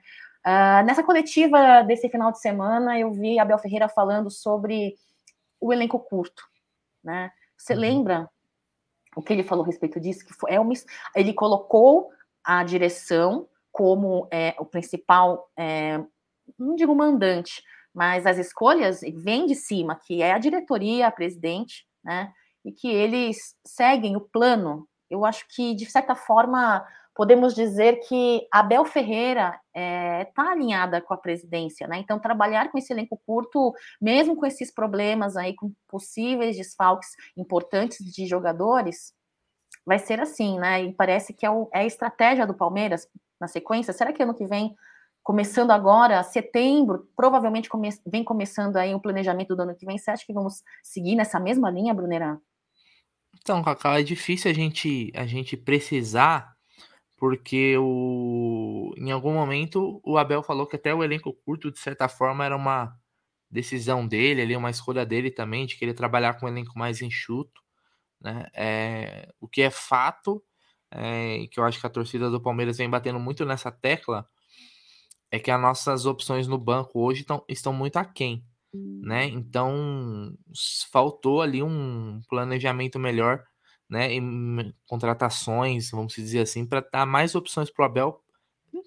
Uh, 0.45 0.86
nessa 0.86 1.03
coletiva 1.03 1.84
desse 1.84 2.10
final 2.10 2.34
de 2.34 2.41
semana, 2.41 2.99
eu 2.99 3.13
vi 3.13 3.39
Abel 3.39 3.58
Ferreira 3.60 3.88
falando 3.88 4.30
sobre 4.30 4.93
o 5.58 5.71
elenco 5.71 5.99
curto, 6.01 6.43
né? 7.01 7.32
Você 7.58 7.73
uhum. 7.73 7.80
lembra 7.80 8.30
o 9.15 9.21
que 9.21 9.32
ele 9.32 9.43
falou 9.43 9.63
a 9.63 9.67
respeito 9.67 10.01
disso? 10.01 10.25
Que 10.25 10.34
foi, 10.34 10.51
é 10.51 10.60
uma, 10.60 10.73
ele 11.15 11.34
colocou 11.34 12.12
a 12.47 12.63
direção 12.63 13.45
como 13.69 14.25
é, 14.31 14.55
o 14.57 14.65
principal, 14.65 15.51
é, 15.60 16.01
não 16.57 16.75
digo 16.75 16.95
mandante, 16.95 17.62
mas 17.93 18.25
as 18.25 18.38
escolhas 18.38 19.01
vêm 19.01 19.45
de 19.45 19.53
cima, 19.53 19.99
que 20.05 20.21
é 20.21 20.31
a 20.31 20.38
diretoria, 20.38 21.07
a 21.07 21.12
presidente, 21.12 21.86
né? 22.01 22.31
E 22.63 22.71
que 22.71 22.88
eles 22.88 23.53
seguem 23.65 24.15
o 24.15 24.21
plano. 24.21 24.88
Eu 25.10 25.25
acho 25.25 25.45
que, 25.49 25.75
de 25.75 25.86
certa 25.86 26.15
forma, 26.15 26.86
podemos 27.13 27.53
dizer 27.53 27.99
que 28.07 28.47
Abel 28.51 28.86
Ferreira 28.86 29.60
está 29.75 29.81
é, 29.81 30.25
tá 30.33 30.51
alinhada 30.51 31.01
com 31.01 31.13
a 31.13 31.17
presidência, 31.17 31.86
né? 31.86 31.97
Então, 31.97 32.19
trabalhar 32.19 32.71
com 32.71 32.77
esse 32.77 32.93
elenco 32.93 33.19
curto, 33.25 33.73
mesmo 33.99 34.38
com 34.38 34.45
esses 34.45 34.73
problemas 34.73 35.36
aí, 35.36 35.53
com 35.53 35.73
possíveis 35.88 36.55
desfalques 36.55 37.10
importantes 37.36 37.97
de 38.05 38.25
jogadores, 38.25 39.16
vai 39.88 39.97
ser 39.97 40.19
assim, 40.19 40.60
né? 40.60 40.84
E 40.84 40.93
parece 40.93 41.34
que 41.34 41.45
é, 41.45 41.50
o, 41.50 41.69
é 41.73 41.80
a 41.80 41.86
estratégia 41.86 42.45
do 42.45 42.54
Palmeiras 42.54 43.08
na 43.39 43.47
sequência. 43.47 43.93
Será 43.93 44.12
que 44.12 44.21
ano 44.21 44.36
que 44.36 44.45
vem, 44.45 44.76
começando 45.23 45.71
agora, 45.71 46.21
setembro, 46.23 47.10
provavelmente 47.15 47.69
come, 47.69 47.89
vem 48.06 48.21
começando 48.21 48.76
aí 48.76 48.93
o 48.93 49.00
planejamento 49.00 49.56
do 49.56 49.62
ano 49.62 49.76
que 49.76 49.86
vem? 49.86 49.97
Você 49.97 50.12
acha 50.12 50.26
que 50.26 50.34
vamos 50.34 50.62
seguir 50.84 51.15
nessa 51.15 51.39
mesma 51.39 51.71
linha, 51.71 51.93
Brunera? 51.93 52.38
Então, 53.41 53.63
Cacau, 53.63 53.93
é 53.93 54.04
difícil 54.04 54.52
a 54.52 54.54
gente, 54.54 55.10
a 55.15 55.26
gente 55.26 55.56
precisar 55.56 56.54
porque 57.15 57.76
o, 57.78 58.93
em 58.97 59.10
algum 59.10 59.34
momento 59.34 60.02
o 60.04 60.17
Abel 60.17 60.43
falou 60.43 60.67
que 60.67 60.76
até 60.76 60.93
o 60.93 61.04
elenco 61.04 61.34
curto, 61.34 61.71
de 61.71 61.80
certa 61.80 62.10
forma, 62.10 62.45
era 62.45 62.56
uma 62.56 62.93
decisão 63.50 64.06
dele, 64.06 64.41
ali, 64.41 64.56
uma 64.56 64.69
escolha 64.69 65.06
dele 65.06 65.32
também, 65.32 65.65
de 65.65 65.78
querer 65.78 65.93
trabalhar 65.93 66.34
com 66.34 66.45
um 66.45 66.50
elenco 66.50 66.78
mais 66.78 67.02
enxuto. 67.02 67.62
Né? 68.21 68.47
É, 68.53 69.32
o 69.39 69.47
que 69.47 69.62
é 69.62 69.69
fato, 69.69 70.43
é, 70.91 71.47
que 71.51 71.60
eu 71.60 71.63
acho 71.63 71.80
que 71.80 71.88
a 71.88 71.89
torcida 71.89 72.30
do 72.30 72.41
Palmeiras 72.41 72.77
vem 72.77 72.89
batendo 72.89 73.19
muito 73.19 73.45
nessa 73.45 73.71
tecla, 73.71 74.27
é 75.32 75.39
que 75.39 75.51
as 75.51 75.62
nossas 75.62 76.06
opções 76.06 76.47
no 76.47 76.58
banco 76.58 76.99
hoje 76.99 77.23
tão, 77.23 77.43
estão 77.47 77.73
muito 77.73 77.97
aquém. 77.97 78.43
Né? 78.73 79.25
Então 79.25 80.36
faltou 80.91 81.41
ali 81.41 81.63
um 81.63 82.21
planejamento 82.30 82.99
melhor 82.99 83.43
né, 83.89 84.13
em 84.13 84.73
contratações, 84.86 85.91
vamos 85.91 86.13
dizer 86.13 86.41
assim, 86.41 86.65
para 86.65 86.82
dar 86.82 87.06
mais 87.06 87.36
opções 87.36 87.69
para 87.69 87.84
o 87.84 87.86
Abel, 87.86 88.21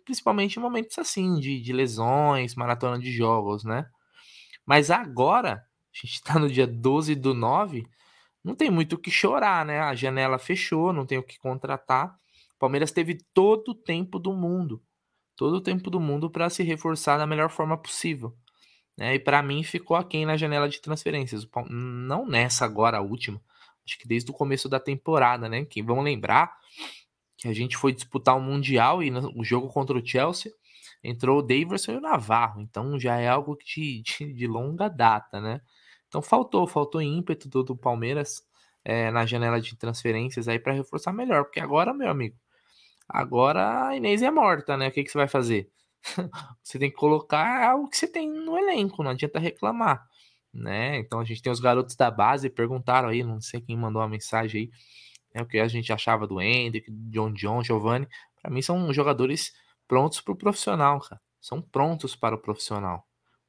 principalmente 0.05 0.57
em 0.57 0.63
momentos 0.63 0.99
assim, 0.99 1.41
de, 1.41 1.61
de 1.61 1.73
lesões, 1.73 2.55
maratona 2.55 2.99
de 2.99 3.11
jogos, 3.11 3.65
né? 3.65 3.89
Mas 4.67 4.91
agora, 4.91 5.55
a 5.55 5.97
gente 5.97 6.15
está 6.15 6.39
no 6.39 6.49
dia 6.49 6.67
12 6.67 7.15
do 7.15 7.35
9, 7.35 7.87
não 8.43 8.55
tem 8.55 8.71
muito 8.71 8.95
o 8.95 8.99
que 8.99 9.11
chorar, 9.11 9.65
né? 9.65 9.81
A 9.81 9.95
janela 9.95 10.39
fechou, 10.39 10.93
não 10.93 11.05
tem 11.05 11.19
o 11.19 11.23
que 11.23 11.39
contratar. 11.39 12.17
O 12.55 12.59
Palmeiras 12.59 12.93
teve 12.93 13.19
todo 13.35 13.71
o 13.71 13.75
tempo 13.75 14.19
do 14.19 14.33
mundo, 14.33 14.83
todo 15.37 15.55
o 15.57 15.61
tempo 15.61 15.91
do 15.91 16.01
mundo 16.01 16.31
para 16.31 16.51
se 16.51 16.63
reforçar 16.63 17.19
da 17.19 17.27
melhor 17.27 17.51
forma 17.51 17.77
possível. 17.77 18.37
Né? 18.97 19.15
E 19.15 19.19
para 19.19 19.43
mim 19.43 19.63
ficou 19.63 19.97
aquém 19.97 20.27
na 20.27 20.37
janela 20.37 20.69
de 20.69 20.81
transferências. 20.81 21.47
Não 21.69 22.27
nessa 22.27 22.65
agora, 22.65 22.99
a 22.99 23.03
última, 23.03 23.41
acho 23.85 23.99
que 23.99 24.07
desde 24.09 24.31
o 24.31 24.35
começo 24.35 24.69
da 24.69 24.81
temporada, 24.81 25.49
né? 25.49 25.65
Que 25.65 25.83
vão 25.83 26.01
lembrar 26.01 26.59
que 27.37 27.49
a 27.49 27.55
gente 27.55 27.77
foi 27.77 27.93
disputar 27.93 28.37
o 28.37 28.41
Mundial 28.41 29.03
e 29.03 29.11
no 29.11 29.43
jogo 29.43 29.69
contra 29.69 29.97
o 29.97 30.07
Chelsea 30.07 30.53
entrou 31.03 31.39
o 31.39 31.43
Davidson 31.43 31.93
e 31.93 31.97
o 31.97 32.01
Navarro, 32.01 32.61
então 32.61 32.99
já 33.01 33.17
é 33.17 33.29
algo 33.29 33.57
de, 33.57 34.03
de, 34.05 34.33
de 34.33 34.47
longa 34.47 34.89
data, 34.89 35.41
né? 35.41 35.61
Então 36.11 36.21
faltou, 36.21 36.67
faltou 36.67 37.01
ímpeto 37.01 37.49
do, 37.49 37.63
do 37.63 37.77
Palmeiras 37.77 38.43
é, 38.85 39.11
na 39.11 39.25
janela 39.25 39.61
de 39.61 39.75
transferências 39.77 40.49
aí 40.49 40.59
para 40.59 40.75
reforçar 40.75 41.13
melhor, 41.13 41.45
porque 41.45 41.61
agora, 41.61 41.95
meu 41.95 42.11
amigo, 42.11 42.37
agora 43.09 43.89
a 43.89 43.97
Inês 43.97 44.23
é 44.23 44.31
morta, 44.31 44.77
né? 44.77 44.89
O 44.89 44.93
que, 44.93 45.03
que 45.03 45.11
você 45.11 45.19
vai 45.19 45.29
fazer? 45.29 45.71
você 46.63 46.79
tem 46.79 46.91
que 46.91 46.97
colocar 46.97 47.77
o 47.77 47.89
que 47.89 47.97
você 47.97 48.07
tem 48.07 48.29
no 48.31 48.59
elenco, 48.59 49.03
não 49.03 49.13
adianta 49.13 49.39
reclamar 49.39 50.07
né? 50.53 50.99
Então 50.99 51.21
a 51.21 51.25
gente 51.25 51.43
tem 51.43 51.53
os 51.53 51.61
garotos 51.61 51.95
da 51.97 52.11
base, 52.11 52.51
perguntaram 52.51 53.09
aí, 53.09 53.23
não 53.23 53.41
sei 53.41 53.61
quem 53.61 53.77
mandou 53.77 54.03
uma 54.03 54.09
mensagem 54.09 54.63
aí, 54.63 54.71
né, 55.35 55.43
o 55.43 55.47
que 55.47 55.59
a 55.59 55.69
gente 55.69 55.93
achava 55.93 56.27
do 56.27 56.41
Hendrick, 56.41 56.91
John 56.91 57.33
John, 57.33 57.63
Giovanni. 57.63 58.09
Para 58.43 58.51
mim 58.51 58.63
são 58.63 58.93
jogadores 58.93 59.53
prontos 59.87 60.21
para 60.21 60.33
o 60.33 60.37
profissional, 60.37 61.01
cara. 61.01 61.21
São 61.41 61.63
prontos 61.63 62.17
para 62.17 62.35
o 62.35 62.39
profissional. 62.39 63.07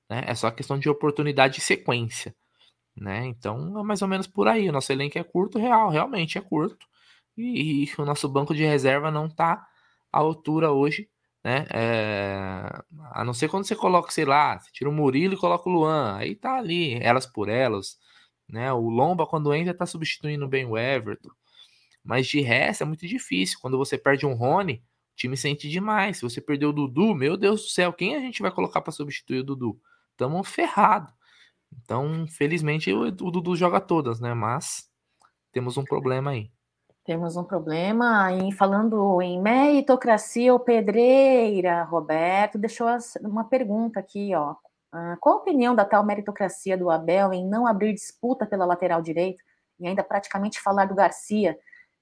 Né? 0.09 0.23
É 0.27 0.35
só 0.35 0.49
questão 0.51 0.77
de 0.79 0.89
oportunidade 0.89 1.59
e 1.59 1.61
sequência. 1.61 2.35
Né? 3.01 3.25
Então 3.27 3.79
é 3.79 3.83
mais 3.83 4.01
ou 4.01 4.07
menos 4.07 4.27
por 4.27 4.47
aí. 4.47 4.69
O 4.69 4.71
nosso 4.71 4.91
elenco 4.91 5.17
é 5.17 5.23
curto, 5.23 5.57
real, 5.57 5.89
realmente 5.89 6.37
é 6.37 6.41
curto. 6.41 6.85
E, 7.37 7.85
e 7.85 7.89
o 7.99 8.05
nosso 8.05 8.29
banco 8.29 8.53
de 8.53 8.63
reserva 8.63 9.09
não 9.11 9.25
está 9.27 9.67
à 10.11 10.19
altura 10.19 10.71
hoje 10.71 11.09
né? 11.43 11.65
É... 11.73 12.83
A 13.11 13.23
não 13.23 13.33
ser 13.33 13.49
quando 13.49 13.65
você 13.65 13.75
coloca, 13.75 14.11
sei 14.11 14.25
lá, 14.25 14.59
você 14.59 14.69
tira 14.71 14.89
o 14.89 14.93
Murilo 14.93 15.33
e 15.33 15.37
coloca 15.37 15.67
o 15.69 15.71
Luan, 15.73 16.17
aí 16.17 16.35
tá 16.35 16.57
ali, 16.57 16.95
elas 17.01 17.25
por 17.25 17.49
elas, 17.49 17.97
né? 18.47 18.71
O 18.73 18.89
Lomba, 18.89 19.25
quando 19.25 19.53
entra, 19.53 19.73
tá 19.73 19.85
substituindo 19.85 20.47
bem 20.47 20.65
o 20.65 20.77
Everton. 20.77 21.29
Mas 22.03 22.27
de 22.27 22.41
resto 22.41 22.83
é 22.83 22.85
muito 22.85 23.07
difícil. 23.07 23.59
Quando 23.61 23.77
você 23.77 23.97
perde 23.97 24.25
um 24.25 24.33
Rony, 24.33 24.83
o 25.13 25.15
time 25.15 25.37
sente 25.37 25.69
demais. 25.69 26.17
Se 26.17 26.23
você 26.23 26.41
perdeu 26.41 26.69
o 26.69 26.73
Dudu, 26.73 27.13
meu 27.15 27.37
Deus 27.37 27.61
do 27.63 27.67
céu, 27.69 27.93
quem 27.93 28.15
a 28.15 28.19
gente 28.19 28.41
vai 28.41 28.51
colocar 28.51 28.81
para 28.81 28.91
substituir 28.91 29.39
o 29.39 29.43
Dudu? 29.43 29.79
Tamo 30.17 30.43
ferrado. 30.43 31.13
Então, 31.83 32.25
felizmente, 32.27 32.91
o, 32.93 33.03
o 33.03 33.31
Dudu 33.31 33.55
joga 33.55 33.79
todas, 33.79 34.19
né? 34.19 34.33
Mas 34.33 34.89
temos 35.51 35.77
um 35.77 35.83
problema 35.83 36.31
aí. 36.31 36.49
Temos 37.03 37.35
um 37.35 37.43
problema. 37.43 38.31
E 38.33 38.51
falando 38.51 39.21
em 39.21 39.41
meritocracia 39.41 40.53
ou 40.53 40.59
pedreira, 40.59 41.83
Roberto 41.83 42.57
deixou 42.57 42.87
uma 43.21 43.43
pergunta 43.43 43.99
aqui, 43.99 44.33
ó. 44.35 44.55
Ah, 44.91 45.17
qual 45.21 45.35
a 45.35 45.37
opinião 45.39 45.73
da 45.73 45.85
tal 45.85 46.05
meritocracia 46.05 46.77
do 46.77 46.89
Abel 46.89 47.33
em 47.33 47.47
não 47.47 47.65
abrir 47.65 47.93
disputa 47.93 48.45
pela 48.45 48.65
lateral 48.65 49.01
direita 49.01 49.41
e 49.79 49.87
ainda 49.87 50.03
praticamente 50.03 50.61
falar 50.61 50.85
do 50.85 50.93
Garcia, 50.93 51.57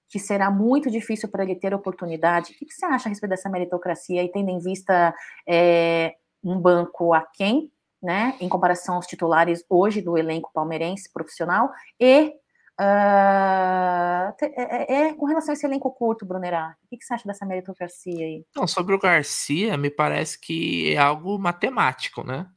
que 0.09 0.17
será 0.19 0.49
muito 0.49 0.89
difícil 0.89 1.29
para 1.29 1.43
ele 1.43 1.55
ter 1.55 1.73
oportunidade? 1.73 2.51
O 2.53 2.55
que, 2.57 2.73
você 2.73 2.85
acha 2.85 3.07
a 3.07 3.09
respeito 3.09 3.29
dessa 3.29 3.47
meritocracia 3.47 4.23
e 4.23 4.31
tendo 4.31 4.49
em 4.49 4.59
vista 4.59 5.13
é, 5.47 6.15
um 6.43 6.59
banco 6.59 7.13
a 7.13 7.21
quem, 7.21 7.71
né, 8.01 8.35
em 8.39 8.47
comparação 8.47 8.95
aos 8.95 9.05
titulares 9.05 9.63
hoje 9.69 10.01
do 10.01 10.17
elenco 10.17 10.51
palmeirense 10.53 11.11
profissional 11.11 11.69
e 11.99 12.33
Uh, 12.81 14.31
é, 14.41 15.09
é, 15.09 15.13
com 15.13 15.25
relação 15.25 15.51
a 15.51 15.53
esse 15.53 15.65
elenco 15.65 15.91
curto, 15.91 16.25
Brunerá, 16.25 16.77
o 16.81 16.87
que, 16.95 17.03
você 17.03 17.13
acha 17.13 17.27
dessa 17.27 17.45
meritocracia 17.45 18.25
aí? 18.25 18.45
Não, 18.55 18.65
sobre 18.65 18.95
o 18.95 18.99
Garcia, 18.99 19.75
me 19.75 19.89
parece 19.89 20.39
que 20.39 20.93
é 20.93 20.97
algo 20.97 21.37
matemático, 21.37 22.23
né? 22.23 22.49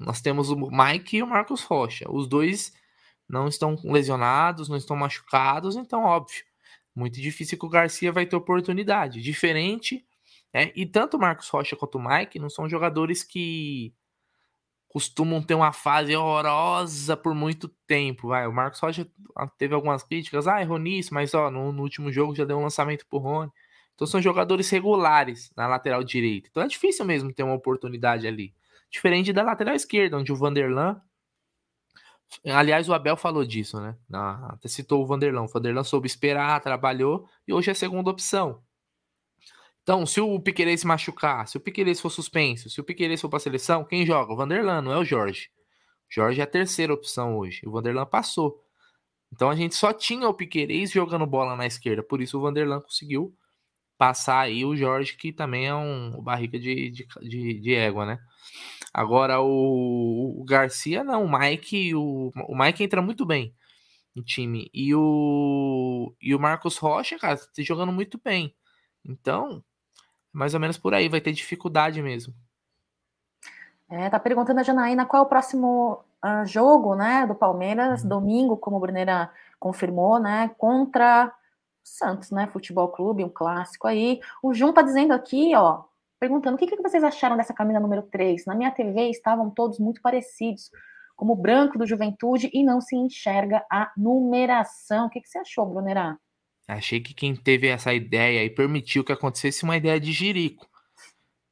Nós 0.00 0.22
temos 0.22 0.48
o 0.48 0.56
Mike 0.56 1.18
e 1.18 1.22
o 1.22 1.26
Marcos 1.26 1.62
Rocha. 1.62 2.06
Os 2.10 2.26
dois 2.26 2.72
não 3.28 3.46
estão 3.46 3.76
lesionados, 3.84 4.70
não 4.70 4.78
estão 4.78 4.96
machucados, 4.96 5.76
então, 5.76 6.04
óbvio, 6.04 6.42
muito 6.96 7.20
difícil 7.20 7.58
que 7.58 7.66
o 7.66 7.70
Garcia 7.70 8.10
vai 8.10 8.24
ter 8.24 8.36
oportunidade. 8.36 9.20
Diferente, 9.20 10.06
né? 10.54 10.72
E 10.74 10.86
tanto 10.86 11.18
o 11.18 11.20
Marcos 11.20 11.50
Rocha 11.50 11.76
quanto 11.76 11.98
o 11.98 12.02
Mike 12.02 12.38
não 12.38 12.48
são 12.48 12.66
jogadores 12.66 13.22
que 13.22 13.92
costumam 14.94 15.42
ter 15.42 15.56
uma 15.56 15.72
fase 15.72 16.14
horrorosa 16.14 17.16
por 17.16 17.34
muito 17.34 17.68
tempo. 17.84 18.28
Vai. 18.28 18.46
O 18.46 18.52
Marcos 18.52 18.78
Rocha 18.78 19.04
teve 19.58 19.74
algumas 19.74 20.04
críticas, 20.04 20.46
ah, 20.46 20.62
errou 20.62 20.78
nisso, 20.78 21.12
mas 21.12 21.34
ó, 21.34 21.50
no, 21.50 21.72
no, 21.72 21.82
último 21.82 22.12
jogo 22.12 22.32
já 22.32 22.44
deu 22.44 22.56
um 22.58 22.62
lançamento 22.62 23.04
pro 23.08 23.18
Rony. 23.18 23.50
Então 23.94 24.06
são 24.06 24.22
jogadores 24.22 24.70
regulares 24.70 25.50
na 25.56 25.66
lateral 25.66 26.04
direita. 26.04 26.48
Então 26.48 26.62
é 26.62 26.68
difícil 26.68 27.04
mesmo 27.04 27.32
ter 27.32 27.42
uma 27.42 27.54
oportunidade 27.54 28.24
ali. 28.24 28.54
Diferente 28.88 29.32
da 29.32 29.42
lateral 29.42 29.74
esquerda, 29.74 30.16
onde 30.16 30.32
o 30.32 30.36
Vanderlan. 30.36 31.02
Aliás, 32.46 32.88
o 32.88 32.94
Abel 32.94 33.16
falou 33.16 33.44
disso, 33.44 33.80
né? 33.80 33.96
até 34.48 34.68
citou 34.68 35.02
o 35.02 35.06
Vanderlan. 35.06 35.42
O 35.42 35.48
Vanderlan 35.48 35.82
soube 35.82 36.06
esperar, 36.06 36.60
trabalhou 36.60 37.28
e 37.48 37.52
hoje 37.52 37.68
é 37.68 37.72
a 37.72 37.74
segunda 37.74 38.10
opção. 38.10 38.62
Então, 39.84 40.06
se 40.06 40.18
o 40.18 40.40
Piqueires 40.40 40.80
se 40.80 40.86
machucar, 40.86 41.46
se 41.46 41.58
o 41.58 41.60
Piqueires 41.60 42.00
for 42.00 42.08
suspenso, 42.08 42.70
se 42.70 42.80
o 42.80 42.84
Piqueires 42.84 43.20
for 43.20 43.28
para 43.28 43.38
seleção, 43.38 43.84
quem 43.84 44.06
joga? 44.06 44.32
O 44.32 44.36
Vanderlan, 44.36 44.80
não 44.80 44.90
é 44.90 44.96
o 44.96 45.04
Jorge. 45.04 45.50
O 46.10 46.14
Jorge 46.14 46.40
é 46.40 46.44
a 46.44 46.46
terceira 46.46 46.92
opção 46.94 47.36
hoje. 47.36 47.60
O 47.66 47.70
Vanderlan 47.70 48.06
passou. 48.06 48.64
Então 49.30 49.50
a 49.50 49.54
gente 49.54 49.74
só 49.74 49.92
tinha 49.92 50.26
o 50.26 50.32
Piqueires 50.32 50.90
jogando 50.90 51.26
bola 51.26 51.54
na 51.54 51.66
esquerda. 51.66 52.02
Por 52.02 52.22
isso 52.22 52.38
o 52.38 52.40
Vanderlan 52.40 52.80
conseguiu 52.80 53.36
passar 53.98 54.40
aí 54.40 54.64
o 54.64 54.74
Jorge, 54.74 55.16
que 55.18 55.32
também 55.32 55.66
é 55.66 55.74
um, 55.74 56.22
barriga 56.22 56.58
de, 56.58 56.90
de, 56.90 57.06
de, 57.20 57.60
de 57.60 57.74
égua, 57.74 58.06
né? 58.06 58.18
Agora 58.92 59.40
o, 59.42 60.40
o, 60.40 60.44
Garcia, 60.44 61.04
não. 61.04 61.26
O 61.26 61.38
Mike, 61.38 61.94
o, 61.94 62.32
o 62.48 62.56
Mike 62.56 62.82
entra 62.82 63.02
muito 63.02 63.26
bem 63.26 63.54
no 64.14 64.22
time. 64.22 64.70
E 64.72 64.94
o, 64.94 66.14
e 66.22 66.34
o 66.34 66.40
Marcos 66.40 66.78
Rocha, 66.78 67.18
cara, 67.18 67.36
tá 67.36 67.62
jogando 67.62 67.92
muito 67.92 68.18
bem. 68.24 68.54
Então, 69.04 69.62
mais 70.34 70.52
ou 70.52 70.60
menos 70.60 70.76
por 70.76 70.92
aí, 70.92 71.08
vai 71.08 71.20
ter 71.20 71.32
dificuldade 71.32 72.02
mesmo. 72.02 72.34
É, 73.88 74.10
tá 74.10 74.18
perguntando 74.18 74.60
a 74.60 74.62
Janaína 74.64 75.06
qual 75.06 75.22
é 75.22 75.26
o 75.26 75.28
próximo 75.28 76.04
uh, 76.24 76.44
jogo, 76.44 76.96
né, 76.96 77.26
do 77.26 77.34
Palmeiras, 77.34 78.02
uhum. 78.02 78.08
domingo, 78.08 78.56
como 78.56 78.76
o 78.76 78.80
Bruneira 78.80 79.30
confirmou, 79.60 80.18
né, 80.18 80.50
contra 80.58 81.32
Santos, 81.84 82.30
né, 82.30 82.48
Futebol 82.48 82.88
Clube, 82.88 83.24
um 83.24 83.28
clássico 83.28 83.86
aí. 83.86 84.20
O 84.42 84.52
Jun 84.52 84.72
tá 84.72 84.82
dizendo 84.82 85.12
aqui, 85.12 85.54
ó, 85.54 85.84
perguntando 86.18 86.56
o 86.56 86.58
que, 86.58 86.66
que 86.66 86.82
vocês 86.82 87.04
acharam 87.04 87.36
dessa 87.36 87.54
camisa 87.54 87.78
número 87.78 88.02
3? 88.02 88.46
Na 88.46 88.54
minha 88.54 88.72
TV 88.72 89.10
estavam 89.10 89.50
todos 89.50 89.78
muito 89.78 90.02
parecidos, 90.02 90.70
como 91.14 91.34
o 91.34 91.36
branco 91.36 91.78
do 91.78 91.86
Juventude, 91.86 92.50
e 92.52 92.64
não 92.64 92.80
se 92.80 92.96
enxerga 92.96 93.64
a 93.70 93.92
numeração. 93.96 95.06
O 95.06 95.10
que, 95.10 95.20
que 95.20 95.28
você 95.28 95.38
achou, 95.38 95.66
Brunerá? 95.66 96.18
Achei 96.66 97.00
que 97.00 97.12
quem 97.12 97.36
teve 97.36 97.68
essa 97.68 97.92
ideia 97.92 98.44
e 98.44 98.50
permitiu 98.50 99.04
que 99.04 99.12
acontecesse 99.12 99.64
uma 99.64 99.76
ideia 99.76 100.00
de 100.00 100.12
jirico. 100.12 100.66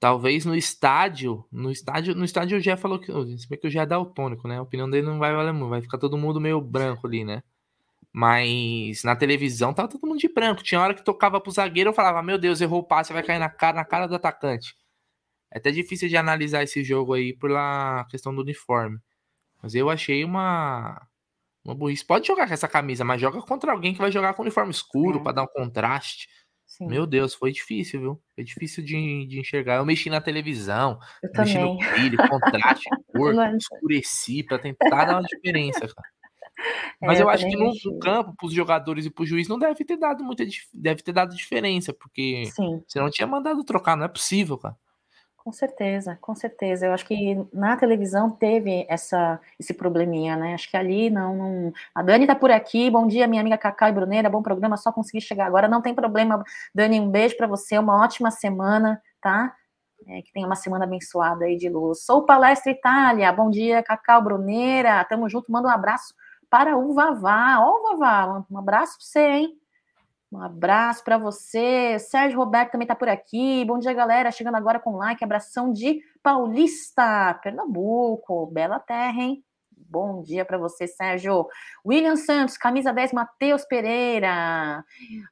Talvez 0.01 0.44
no 0.44 0.57
estádio, 0.57 1.44
no 1.53 1.70
estádio, 1.70 2.14
no 2.14 2.25
estádio 2.25 2.59
o 2.59 2.61
Jé 2.61 2.77
falou 2.77 2.98
que, 2.98 3.12
se 3.38 3.48
bem 3.48 3.59
que 3.59 3.68
o 3.68 3.70
Jé 3.70 3.81
é 3.81 3.87
daltônico, 3.87 4.48
né? 4.48 4.59
A 4.59 4.62
opinião 4.62 4.90
dele 4.90 5.07
não 5.07 5.18
vai 5.18 5.33
valer 5.33 5.53
muito, 5.53 5.70
vai 5.70 5.83
ficar 5.83 5.98
todo 5.98 6.18
mundo 6.18 6.40
meio 6.40 6.61
branco 6.61 7.07
ali, 7.07 7.25
né? 7.25 7.42
Mas 8.12 9.05
na 9.05 9.16
televisão 9.16 9.72
tava 9.72 9.88
todo 9.88 10.07
mundo 10.07 10.18
de 10.18 10.29
branco. 10.29 10.62
Tinha 10.62 10.81
hora 10.81 10.94
que 10.94 11.05
tocava 11.05 11.40
pro 11.40 11.53
zagueiro, 11.53 11.90
eu 11.90 11.94
falava, 11.94 12.22
meu 12.22 12.38
Deus, 12.38 12.61
errou 12.61 12.81
o 12.81 12.85
passe, 12.85 13.12
vai 13.12 13.22
cair 13.22 13.38
na 13.38 13.48
cara, 13.48 13.77
na 13.77 13.85
cara 13.85 14.07
do 14.07 14.14
atacante. 14.14 14.75
É 15.53 15.59
até 15.59 15.70
difícil 15.70 16.09
de 16.09 16.16
analisar 16.16 16.62
esse 16.62 16.83
jogo 16.83 17.14
aí 17.14 17.33
pela 17.35 18.05
questão 18.11 18.35
do 18.35 18.42
uniforme. 18.42 18.98
Mas 19.62 19.75
eu 19.75 19.88
achei 19.90 20.25
uma 20.25 21.01
uma 21.64 21.75
burrice. 21.75 22.05
Pode 22.05 22.27
jogar 22.27 22.46
com 22.46 22.55
essa 22.55 22.68
camisa, 22.68 23.05
mas 23.05 23.20
joga 23.20 23.40
contra 23.42 23.72
alguém 23.72 23.92
que 23.92 24.01
vai 24.01 24.11
jogar 24.11 24.35
com 24.35 24.42
uniforme 24.42 24.70
escuro 24.70 25.18
é. 25.18 25.22
para 25.22 25.33
dar 25.33 25.42
um 25.44 25.48
contraste. 25.48 26.29
Sim. 26.66 26.87
Meu 26.87 27.07
Deus, 27.07 27.35
foi 27.35 27.53
difícil, 27.53 28.01
viu? 28.01 28.22
Foi 28.35 28.42
difícil 28.44 28.83
de, 28.83 29.27
de 29.27 29.38
enxergar. 29.38 29.77
Eu 29.77 29.85
mexi 29.85 30.09
na 30.09 30.22
televisão, 30.22 30.98
eu 31.22 31.31
mexi 31.37 31.55
também. 31.55 31.75
no 31.75 31.90
brilho, 31.92 32.18
contraste, 32.29 32.88
cor, 33.14 33.35
escureci 33.57 34.42
para 34.42 34.59
tentar 34.59 35.05
dar 35.05 35.20
uma 35.20 35.22
diferença, 35.22 35.81
cara. 35.81 36.09
Mas 37.01 37.18
é, 37.18 37.22
eu, 37.22 37.27
eu 37.27 37.31
acho 37.31 37.46
que 37.46 37.57
no, 37.57 37.72
no 37.85 37.98
campo, 37.98 38.35
para 38.37 38.46
os 38.46 38.55
jogadores 38.55 39.05
e 39.05 39.11
para 39.11 39.22
o 39.22 39.27
juiz, 39.27 39.48
não 39.48 39.59
deve 39.59 39.85
ter 39.85 39.96
dado 39.96 40.25
muita 40.25 40.44
deve 40.72 41.03
ter 41.03 41.12
dado 41.12 41.37
diferença, 41.37 41.92
porque 41.92 42.44
Sim. 42.46 42.83
você 42.87 42.98
não 43.01 43.11
tinha 43.11 43.27
mandado 43.27 43.62
trocar, 43.64 43.96
não 43.96 44.05
é 44.05 44.09
possível, 44.09 44.57
cara. 44.57 44.77
Com 45.44 45.50
certeza, 45.50 46.16
com 46.20 46.37
certeza. 46.37 46.87
Eu 46.87 46.92
acho 46.92 47.05
que 47.05 47.37
na 47.52 47.76
televisão 47.76 48.31
teve 48.31 48.87
essa, 48.88 49.40
esse 49.59 49.74
probleminha, 49.74 50.37
né? 50.37 50.55
Acho 50.55 50.70
que 50.70 50.76
ali 50.76 51.11
não, 51.11 51.37
não... 51.37 51.72
A 51.92 52.00
Dani 52.00 52.28
tá 52.28 52.35
por 52.37 52.52
aqui. 52.52 52.88
Bom 52.88 53.09
dia, 53.09 53.26
minha 53.26 53.40
amiga 53.40 53.59
Cacá 53.59 53.88
e 53.88 53.92
Bruneira. 53.92 54.31
Bom 54.31 54.40
programa, 54.40 54.76
só 54.76 54.92
consegui 54.92 55.20
chegar 55.20 55.46
agora. 55.46 55.66
Não 55.66 55.83
tem 55.83 55.94
problema, 55.96 56.44
Dani. 56.72 57.00
Um 57.00 57.11
beijo 57.11 57.37
para 57.37 57.48
você. 57.48 57.76
Uma 57.76 58.05
ótima 58.05 58.31
semana, 58.31 59.02
tá? 59.20 59.52
É, 60.07 60.22
que 60.22 60.33
tenha 60.33 60.46
uma 60.46 60.55
semana 60.55 60.85
abençoada 60.85 61.44
aí 61.44 61.57
de 61.57 61.68
luz. 61.68 62.05
Sou 62.05 62.24
Palestra 62.24 62.70
Itália. 62.70 63.33
Bom 63.33 63.50
dia, 63.50 63.83
Cacau 63.83 64.22
Bruneira. 64.22 65.05
Tamo 65.07 65.28
junto. 65.28 65.50
Manda 65.50 65.66
um 65.66 65.72
abraço 65.72 66.14
para 66.48 66.78
o 66.78 66.94
Vavá. 66.94 67.59
Ó, 67.59 67.81
o 67.81 67.98
Vavá, 67.98 68.44
um 68.48 68.59
abraço 68.59 68.96
para 68.96 69.05
você, 69.05 69.28
hein? 69.28 69.62
Um 70.33 70.40
abraço 70.40 71.05
para 71.05 71.18
você. 71.18 71.99
Sérgio 71.99 72.38
Roberto 72.38 72.73
também 72.73 72.87
está 72.87 72.95
por 72.95 73.09
aqui. 73.09 73.66
Bom 73.66 73.79
dia, 73.79 73.92
galera. 73.92 74.31
Chegando 74.31 74.55
agora 74.55 74.81
com 74.81 74.97
like. 74.97 75.23
Abração 75.23 75.71
de 75.71 76.01
Paulista, 76.23 77.38
Pernambuco. 77.42 78.47
Bela 78.47 78.81
terra, 78.81 79.21
hein? 79.21 79.45
Bom 79.71 80.23
dia 80.23 80.42
para 80.42 80.57
você, 80.57 80.87
Sérgio. 80.87 81.47
William 81.85 82.16
Santos, 82.16 82.57
camisa 82.57 82.95
10, 82.95 83.12
Matheus 83.12 83.66
Pereira. 83.66 84.83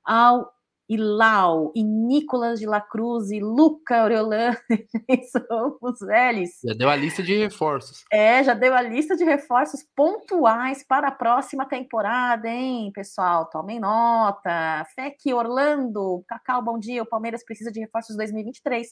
Ao 0.05 0.53
e 0.91 0.97
Lau, 0.97 1.71
e 1.73 1.85
Nicolas 1.85 2.59
de 2.59 2.67
la 2.67 2.81
Cruz, 2.81 3.31
e 3.31 3.39
Luca 3.39 4.03
Aureolano, 4.03 4.57
somos 5.49 6.03
eles. 6.03 6.59
Já 6.65 6.75
deu 6.75 6.91
a 6.91 6.97
lista 6.97 7.23
de 7.23 7.39
reforços. 7.39 8.05
É, 8.11 8.43
já 8.43 8.55
deu 8.55 8.75
a 8.75 8.83
lista 8.83 9.17
de 9.17 9.23
reforços 9.23 9.87
pontuais 9.95 10.85
para 10.85 11.07
a 11.07 11.13
próxima 11.13 11.65
temporada, 11.65 12.49
hein, 12.49 12.91
pessoal? 12.93 13.49
Tomem 13.49 13.79
nota. 13.79 14.85
FEC 14.97 15.33
Orlando, 15.33 16.25
Cacau, 16.27 16.61
bom 16.61 16.77
dia. 16.77 17.05
O 17.05 17.09
Palmeiras 17.09 17.45
precisa 17.45 17.71
de 17.71 17.79
reforços 17.79 18.17
2023. 18.17 18.89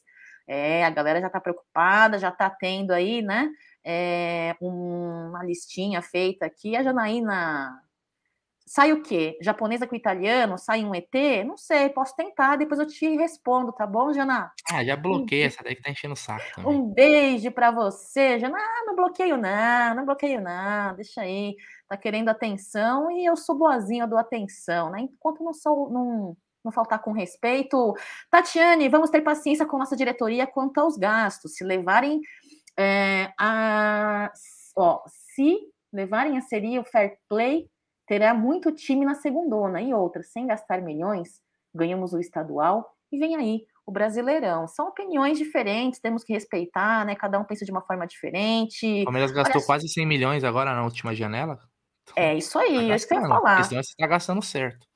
É, 0.47 0.85
a 0.85 0.91
galera 0.91 1.21
já 1.21 1.27
está 1.27 1.41
preocupada, 1.41 2.17
já 2.17 2.29
está 2.29 2.49
tendo 2.49 2.93
aí, 2.93 3.23
né? 3.23 3.51
É, 3.85 4.55
uma 4.61 5.43
listinha 5.43 6.01
feita 6.01 6.47
aqui. 6.47 6.77
A 6.77 6.83
Janaína 6.85 7.88
Sai 8.69 8.93
o 8.93 9.03
quê? 9.03 9.39
Japonesa 9.41 9.87
com 9.87 9.97
italiano? 9.97 10.59
Sai 10.59 10.85
um 10.85 10.95
ET? 10.95 11.09
Não 11.47 11.57
sei, 11.57 11.89
posso 11.89 12.15
tentar, 12.15 12.57
depois 12.57 12.79
eu 12.79 12.87
te 12.87 13.17
respondo, 13.17 13.73
tá 13.73 13.87
bom, 13.87 14.13
Jana? 14.13 14.53
Ah, 14.71 14.85
já 14.85 14.95
bloqueei 14.95 15.45
essa 15.45 15.65
daí 15.65 15.75
que 15.75 15.81
tá 15.81 15.91
enchendo 15.91 16.13
o 16.13 16.17
saco. 16.17 16.45
Também. 16.55 16.71
Um 16.71 16.85
beijo 16.85 17.51
para 17.51 17.71
você, 17.71 18.39
Jana. 18.39 18.59
Ah, 18.59 18.85
não 18.85 18.95
bloqueio 18.95 19.39
não, 19.39 19.95
não 19.95 20.05
bloqueio 20.05 20.43
não, 20.43 20.95
deixa 20.97 21.23
aí. 21.23 21.57
Tá 21.89 21.97
querendo 21.97 22.29
atenção 22.29 23.11
e 23.11 23.25
eu 23.25 23.39
sou 23.39 23.57
boazinha, 23.57 24.05
eu 24.05 24.09
dou 24.09 24.19
atenção, 24.19 24.91
né? 24.91 25.01
Enquanto 25.01 25.43
não 25.43 25.55
sou, 25.55 25.89
não, 25.89 26.37
não 26.63 26.71
faltar 26.71 26.99
com 26.99 27.13
respeito. 27.13 27.95
Tatiane, 28.31 28.91
vamos 28.91 29.09
ter 29.09 29.23
paciência 29.23 29.65
com 29.65 29.79
nossa 29.79 29.97
diretoria 29.97 30.47
quanto 30.47 30.77
aos 30.77 30.99
gastos. 30.99 31.55
Se 31.57 31.65
levarem 31.65 32.21
é, 32.79 33.33
a. 33.41 34.31
Ó, 34.77 35.01
se 35.07 35.59
levarem 35.91 36.37
a 36.37 36.43
seria 36.43 36.83
o 36.83 36.85
fair 36.85 37.17
play 37.31 37.67
terá 38.09 38.33
muito 38.33 38.73
time 38.73 39.05
na 39.05 39.15
segundona 39.15 39.83
e 39.83 39.93
outra, 39.93 40.23
sem 40.23 40.47
gastar 40.47 40.81
milhões, 40.81 41.41
ganhamos 41.75 42.15
o 42.15 42.19
estadual 42.19 42.91
e 43.13 43.19
vem 43.19 43.37
aí 43.37 43.67
o 43.87 43.93
Brasileirão. 43.93 44.67
São 44.67 44.89
opiniões 44.89 45.39
diferentes, 45.39 46.01
temos 46.01 46.25
que 46.25 46.33
respeitar, 46.33 47.05
né? 47.05 47.15
Cada 47.15 47.39
um 47.39 47.45
pensa 47.45 47.65
de 47.65 47.71
uma 47.71 47.83
forma 47.83 48.07
diferente. 48.07 49.03
O 49.03 49.05
Palmeiras 49.05 49.31
gastou 49.31 49.63
quase 49.63 49.89
100 49.89 50.07
milhões 50.07 50.43
agora 50.45 50.75
na 50.75 50.83
última 50.85 51.15
janela. 51.15 51.59
É 52.17 52.35
isso 52.35 52.59
aí, 52.59 52.75
tá 52.75 52.93
é 52.93 52.97
isso 52.97 53.07
que 53.07 53.15
eu 53.15 53.21
ia 53.21 53.29
falar. 53.29 53.65
Senão 53.65 53.83
você 53.83 53.91
está 53.91 54.07
gastando 54.07 54.43
certo. 54.43 54.87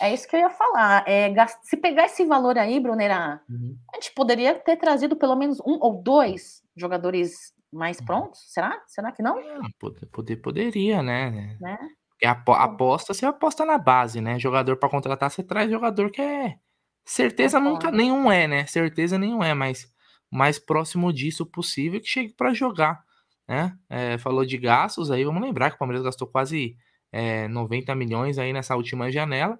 É 0.00 0.12
isso 0.12 0.26
que 0.26 0.34
eu 0.34 0.40
ia 0.40 0.50
falar. 0.50 1.04
É, 1.06 1.32
se 1.62 1.76
pegar 1.76 2.06
esse 2.06 2.24
valor 2.24 2.58
aí, 2.58 2.80
Brunera, 2.80 3.40
uhum. 3.48 3.76
a 3.92 3.96
gente 3.96 4.12
poderia 4.14 4.54
ter 4.54 4.76
trazido 4.76 5.16
pelo 5.16 5.36
menos 5.36 5.60
um 5.60 5.78
ou 5.80 6.02
dois 6.02 6.62
jogadores 6.76 7.52
mais 7.72 7.98
uhum. 7.98 8.06
prontos? 8.06 8.40
Será? 8.52 8.82
Será 8.86 9.12
que 9.12 9.22
não? 9.22 9.36
Poder, 9.78 10.06
poder, 10.06 10.36
poderia, 10.36 11.02
né? 11.02 11.56
né? 11.60 11.78
Porque 12.14 12.26
aposta, 12.26 13.12
você 13.12 13.26
aposta 13.26 13.64
na 13.64 13.76
base, 13.78 14.20
né? 14.20 14.38
Jogador 14.38 14.76
para 14.76 14.88
contratar, 14.88 15.30
você 15.30 15.42
traz 15.42 15.70
jogador 15.70 16.10
que 16.10 16.22
é. 16.22 16.56
Certeza 17.04 17.60
nunca 17.60 17.90
nenhum 17.90 18.30
é, 18.30 18.46
né? 18.48 18.66
Certeza 18.66 19.18
nenhum 19.18 19.42
é, 19.42 19.52
mas 19.54 19.92
mais 20.30 20.58
próximo 20.58 21.12
disso 21.12 21.46
possível 21.46 22.00
que 22.00 22.08
chegue 22.08 22.32
para 22.34 22.52
jogar, 22.54 23.04
né? 23.48 23.76
É, 23.88 24.18
falou 24.18 24.44
de 24.44 24.56
gastos 24.58 25.10
aí, 25.10 25.24
vamos 25.24 25.42
lembrar 25.42 25.70
que 25.70 25.76
o 25.76 25.78
Palmeiras 25.78 26.04
gastou 26.04 26.26
quase 26.26 26.76
é, 27.12 27.46
90 27.48 27.94
milhões 27.94 28.38
aí 28.38 28.52
nessa 28.52 28.74
última 28.74 29.10
janela, 29.12 29.58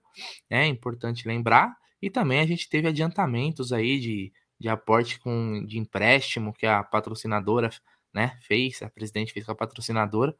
é 0.50 0.66
importante 0.66 1.28
lembrar. 1.28 1.72
E 2.02 2.10
também 2.10 2.40
a 2.40 2.46
gente 2.46 2.68
teve 2.68 2.88
adiantamentos 2.88 3.72
aí 3.72 3.98
de, 4.00 4.32
de 4.58 4.68
aporte 4.68 5.18
com, 5.20 5.64
de 5.64 5.78
empréstimo 5.78 6.52
que 6.52 6.66
a 6.66 6.82
patrocinadora 6.82 7.70
né, 8.12 8.36
fez, 8.42 8.82
a 8.82 8.90
presidente 8.90 9.32
fez 9.32 9.46
com 9.46 9.52
a 9.52 9.56
patrocinadora, 9.56 10.36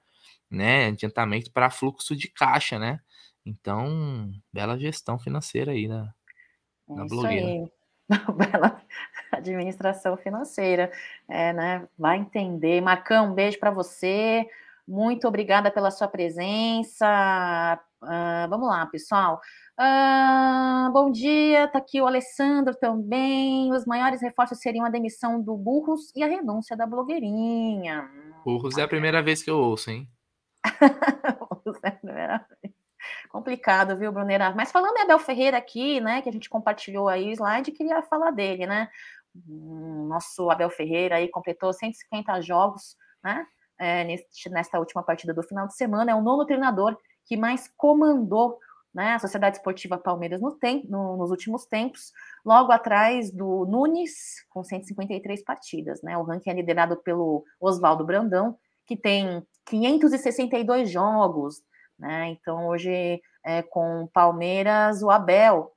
né, 0.50 0.86
adiantamento 0.86 1.50
para 1.50 1.70
fluxo 1.70 2.14
de 2.14 2.28
caixa, 2.28 2.78
né? 2.78 3.00
Então, 3.44 4.32
bela 4.52 4.78
gestão 4.78 5.18
financeira 5.18 5.72
aí 5.72 5.86
na, 5.86 6.14
na 6.88 7.04
blogueira. 7.04 7.46
Aí. 7.46 7.70
Bela 8.36 8.82
administração 9.32 10.16
financeira, 10.16 10.92
é, 11.28 11.52
né? 11.52 11.88
Vai 11.98 12.18
entender. 12.18 12.80
Marcão, 12.80 13.30
um 13.30 13.34
beijo 13.34 13.58
para 13.58 13.70
você. 13.70 14.46
Muito 14.86 15.26
obrigada 15.26 15.70
pela 15.70 15.90
sua 15.90 16.06
presença. 16.06 17.80
Uh, 18.02 18.48
vamos 18.50 18.68
lá, 18.68 18.84
pessoal. 18.86 19.40
Uh, 19.80 20.92
bom 20.92 21.10
dia, 21.10 21.66
tá 21.68 21.78
aqui 21.78 22.00
o 22.00 22.06
Alessandro 22.06 22.74
também. 22.74 23.72
Os 23.72 23.86
maiores 23.86 24.20
reforços 24.20 24.60
seriam 24.60 24.84
a 24.84 24.90
demissão 24.90 25.40
do 25.40 25.56
Burros 25.56 26.12
e 26.14 26.22
a 26.22 26.26
renúncia 26.26 26.76
da 26.76 26.86
blogueirinha. 26.86 28.08
Burros 28.44 28.76
é 28.76 28.82
a 28.82 28.88
primeira 28.88 29.22
vez 29.22 29.42
que 29.42 29.50
eu 29.50 29.58
ouço, 29.58 29.90
hein? 29.90 30.06
Complicado, 33.28 33.98
viu, 33.98 34.10
Brunera? 34.10 34.54
Mas 34.54 34.72
falando 34.72 34.96
Abel 34.98 35.18
Ferreira 35.18 35.58
aqui, 35.58 36.00
né, 36.00 36.22
que 36.22 36.28
a 36.28 36.32
gente 36.32 36.48
compartilhou 36.48 37.08
aí 37.08 37.28
o 37.28 37.32
slide, 37.32 37.72
queria 37.72 38.02
falar 38.02 38.30
dele, 38.30 38.66
né? 38.66 38.88
Hum, 39.34 40.06
nosso 40.08 40.50
Abel 40.50 40.70
Ferreira 40.70 41.16
aí 41.16 41.28
completou 41.28 41.72
150 41.72 42.40
jogos, 42.40 42.96
né? 43.22 43.46
é, 43.78 44.04
neste, 44.04 44.48
nesta 44.50 44.78
última 44.78 45.02
partida 45.02 45.34
do 45.34 45.42
final 45.42 45.66
de 45.66 45.74
semana. 45.74 46.12
É 46.12 46.14
o 46.14 46.22
nono 46.22 46.46
treinador 46.46 46.96
que 47.26 47.36
mais 47.36 47.70
comandou 47.76 48.58
né, 48.94 49.14
a 49.14 49.18
Sociedade 49.18 49.56
Esportiva 49.56 49.98
Palmeiras 49.98 50.40
no 50.40 50.52
tem, 50.52 50.86
no, 50.88 51.16
nos 51.16 51.30
últimos 51.30 51.66
tempos, 51.66 52.12
logo 52.44 52.70
atrás 52.70 53.32
do 53.32 53.66
Nunes, 53.66 54.44
com 54.50 54.62
153 54.62 55.42
partidas. 55.42 56.00
Né? 56.02 56.16
O 56.16 56.22
ranking 56.22 56.50
é 56.50 56.54
liderado 56.54 56.96
pelo 56.98 57.44
Oswaldo 57.60 58.04
Brandão, 58.04 58.56
que 58.86 58.96
tem 58.96 59.44
562 59.66 60.90
jogos. 60.90 61.62
Né? 61.98 62.28
Então, 62.28 62.66
hoje, 62.68 63.20
é, 63.44 63.62
com 63.62 64.08
Palmeiras, 64.12 65.02
o 65.02 65.10
Abel 65.10 65.74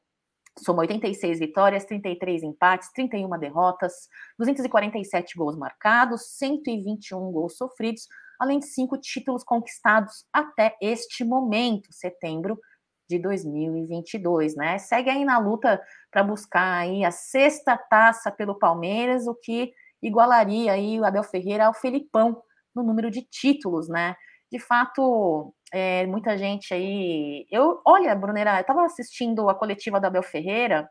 Soma 0.60 0.82
86 0.82 1.40
vitórias, 1.40 1.86
33 1.86 2.44
empates, 2.44 2.92
31 2.92 3.30
derrotas, 3.38 3.94
247 4.38 5.38
gols 5.38 5.56
marcados, 5.56 6.38
121 6.38 7.32
gols 7.32 7.58
sofridos, 7.58 8.08
além 8.40 8.60
de 8.60 8.68
cinco 8.68 8.98
títulos 8.98 9.44
conquistados 9.44 10.26
até 10.34 10.76
este 10.82 11.24
momento, 11.24 11.92
setembro 11.92 12.60
de 13.10 13.20
2022, 13.20 14.56
né? 14.56 14.78
Segue 14.80 15.10
aí 15.10 15.24
na 15.24 15.38
luta 15.38 15.82
para 16.12 16.24
buscar 16.24 16.80
aí 16.80 17.06
a 17.06 17.12
sexta 17.12 17.78
taça 17.78 18.32
pelo 18.32 18.56
Palmeiras, 18.56 19.28
o 19.28 19.36
que 19.36 19.72
igualaria 20.02 20.74
aí 20.74 21.00
o 21.00 21.06
Abel 21.06 21.24
Ferreira 21.24 21.68
ao 21.68 21.74
Felipão 21.74 22.42
no 22.78 22.84
número 22.84 23.12
de 23.12 23.22
títulos, 23.24 23.90
né? 23.90 24.16
De 24.52 24.60
fato, 24.60 25.54
é, 25.74 26.06
muita 26.08 26.38
gente 26.38 26.74
aí. 26.74 27.46
Eu, 27.52 27.82
olha, 27.86 28.16
Brunera, 28.16 28.58
eu 28.58 28.62
estava 28.62 28.86
assistindo 28.86 29.50
a 29.50 29.56
coletiva 29.56 30.00
da 30.00 30.08
Abel 30.08 30.24
Ferreira 30.24 30.90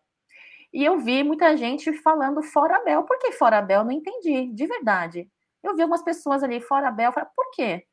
e 0.72 0.84
eu 0.84 0.98
vi 0.98 1.22
muita 1.24 1.56
gente 1.56 1.92
falando 2.02 2.42
fora 2.42 2.76
Abel. 2.76 3.04
Por 3.04 3.18
que 3.18 3.32
fora 3.32 3.58
Abel? 3.58 3.84
Não 3.84 3.92
entendi, 3.92 4.52
de 4.52 4.66
verdade. 4.66 5.28
Eu 5.62 5.74
vi 5.74 5.82
algumas 5.82 6.02
pessoas 6.02 6.42
ali 6.42 6.60
fora 6.60 6.88
Abel, 6.88 7.12
falei, 7.12 7.28
por 7.34 7.50
quê? 7.52 7.84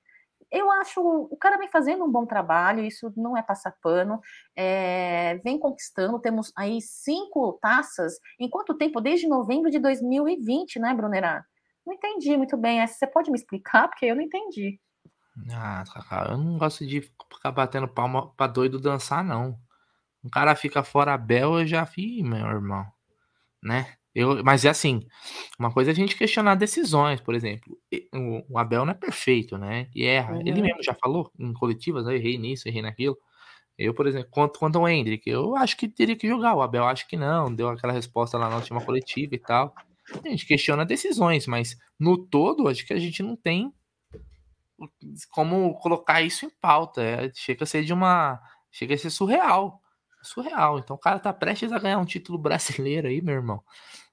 Eu 0.52 0.70
acho 0.72 1.02
o 1.02 1.38
cara 1.38 1.58
vem 1.58 1.70
fazendo 1.72 2.06
um 2.06 2.12
bom 2.12 2.26
trabalho, 2.28 2.84
isso 2.84 3.12
não 3.18 3.36
é 3.36 3.42
passar 3.42 3.74
pano, 3.82 4.20
é, 4.56 5.36
vem 5.44 5.58
conquistando. 5.60 6.20
Temos 6.20 6.52
aí 6.56 6.82
cinco 6.82 7.54
taças. 7.62 8.14
Em 8.40 8.50
quanto 8.50 8.78
tempo? 8.78 9.02
Desde 9.02 9.28
novembro 9.28 9.72
de 9.72 9.80
2020, 9.80 10.80
né, 10.80 10.94
Brunera? 10.94 11.46
Não 11.86 11.94
entendi 11.94 12.36
muito 12.38 12.58
bem. 12.58 12.86
Você 12.86 13.06
pode 13.08 13.30
me 13.30 13.38
explicar? 13.38 13.88
Porque 13.88 14.06
eu 14.06 14.16
não 14.16 14.22
entendi. 14.22 14.80
Ah, 15.52 15.84
Cacau, 15.92 16.32
eu 16.32 16.38
não 16.38 16.58
gosto 16.58 16.86
de 16.86 17.02
ficar 17.02 17.52
batendo 17.52 17.88
palma 17.88 18.32
pra 18.36 18.48
doido 18.48 18.80
dançar, 18.80 19.24
não. 19.24 19.58
Um 20.24 20.30
cara 20.30 20.56
fica 20.56 20.84
fora 20.84 21.14
Abel, 21.14 21.60
eu 21.60 21.68
já 21.68 21.84
vi, 21.84 22.24
meu 22.24 22.46
irmão, 22.46 22.86
né? 23.62 23.96
Eu, 24.16 24.44
mas 24.44 24.64
é 24.64 24.70
assim, 24.70 25.02
uma 25.60 25.74
coisa 25.74 25.90
é 25.90 25.94
a 25.94 25.96
gente 25.96 26.16
questionar 26.16 26.54
decisões, 26.56 27.20
por 27.20 27.34
exemplo. 27.34 27.76
O, 28.50 28.60
Abel 28.60 28.86
não 28.86 28.92
é 28.92 28.96
perfeito, 28.96 29.58
né? 29.58 29.90
E 29.94 30.06
erra. 30.06 30.40
Ele 30.40 30.52
uhum. 30.52 30.62
mesmo 30.62 30.84
já 30.84 30.94
falou 30.94 31.32
em 31.40 31.52
coletivas, 31.52 32.06
eu 32.06 32.12
errei 32.14 32.38
nisso, 32.38 32.68
errei 32.68 32.84
naquilo. 32.84 33.18
Eu, 33.76 33.94
por 33.94 34.06
exemplo, 34.06 34.30
quanto, 34.30 34.60
quanto 34.60 34.78
ao 34.78 34.88
Hendrick, 34.88 35.28
eu 35.28 35.56
acho 35.56 35.76
que 35.76 35.88
teria 35.88 36.16
que 36.16 36.28
jogar. 36.28 36.54
O 36.54 36.62
Abel 36.62 36.86
acho 36.86 37.08
que 37.08 37.18
não, 37.18 37.54
deu 37.54 37.70
aquela 37.70 37.92
resposta 37.92 38.38
lá 38.38 38.50
na 38.50 38.58
última 38.58 38.80
coletiva 38.86 39.34
e 39.34 39.40
tal. 39.40 39.74
A 40.12 40.30
gente 40.30 40.46
questiona 40.46 40.86
decisões, 40.86 41.48
mas 41.48 41.78
no 42.00 42.18
todo, 42.18 42.68
acho 42.68 42.86
que 42.86 42.94
a 42.94 43.00
gente 43.00 43.24
não 43.24 43.36
tem 43.36 43.74
como 45.30 45.74
colocar 45.76 46.22
isso 46.22 46.46
em 46.46 46.50
pauta. 46.50 47.02
É, 47.02 47.32
chega 47.34 47.64
a 47.64 47.68
ser 47.68 47.84
de 47.84 47.94
uma. 47.94 48.40
Chega 48.72 48.96
a 48.96 48.98
ser 48.98 49.10
surreal. 49.10 49.82
Surreal. 50.22 50.80
Então 50.80 50.96
o 50.96 51.00
cara 51.00 51.20
tá 51.20 51.32
prestes 51.34 51.72
a 51.72 51.80
ganhar 51.80 52.00
um 52.00 52.06
título 52.06 52.38
brasileiro 52.38 53.08
aí, 53.08 53.22
meu 53.22 53.36
irmão. 53.36 53.64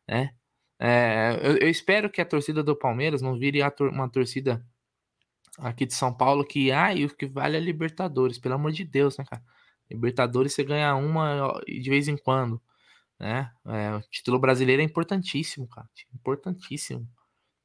Né? 0.09 0.30
É, 0.78 1.38
eu, 1.43 1.57
eu, 1.59 1.68
espero 1.68 2.11
que 2.11 2.20
a 2.20 2.26
torcida 2.26 2.62
do 2.62 2.76
Palmeiras 2.76 3.20
não 3.20 3.38
vire 3.38 3.61
tor 3.72 3.91
uma 3.91 4.09
torcida 4.09 4.64
aqui 5.59 5.84
de 5.86 5.95
São 5.95 6.12
Paulo 6.12 6.45
que, 6.45 6.72
ai, 6.72 7.05
o 7.05 7.14
que 7.14 7.26
vale 7.26 7.57
é 7.57 7.61
Libertadores, 7.61 8.38
pelo 8.38 8.55
amor 8.55 8.72
de 8.72 8.84
Deus, 8.84 9.18
né, 9.18 9.24
cara? 9.28 9.43
Libertadores 9.91 10.55
você 10.55 10.64
ganha 10.64 10.95
uma 10.95 11.61
de 11.66 11.91
vez 11.91 12.09
em 12.09 12.16
quando, 12.16 12.62
né? 13.20 13.52
É, 13.66 13.94
o 13.94 14.00
título 14.00 14.38
brasileiro 14.38 14.80
é 14.80 14.84
importantíssimo, 14.84 15.68
cara, 15.68 15.86
importantíssimo, 16.14 17.06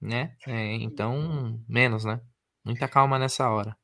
né? 0.01 0.35
É, 0.45 0.73
então, 0.75 1.57
menos, 1.67 2.03
né? 2.03 2.19
Muita 2.63 2.87
calma 2.87 3.17
nessa 3.17 3.49
hora. 3.49 3.75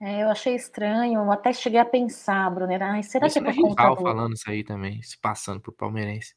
É, 0.00 0.22
eu 0.22 0.28
achei 0.28 0.54
estranho, 0.54 1.20
eu 1.20 1.32
até 1.32 1.52
cheguei 1.52 1.80
a 1.80 1.84
pensar, 1.84 2.48
Brunner, 2.50 2.82
ai, 2.82 3.02
será 3.02 3.26
Esse 3.26 3.40
que 3.40 3.48
é 3.48 3.52
por 3.52 3.62
conta 3.62 3.88
do... 3.88 3.96
falando 3.96 4.34
isso 4.34 4.48
aí 4.48 4.62
também, 4.62 5.02
se 5.02 5.18
passando 5.18 5.60
por 5.60 5.72
palmeirense. 5.72 6.36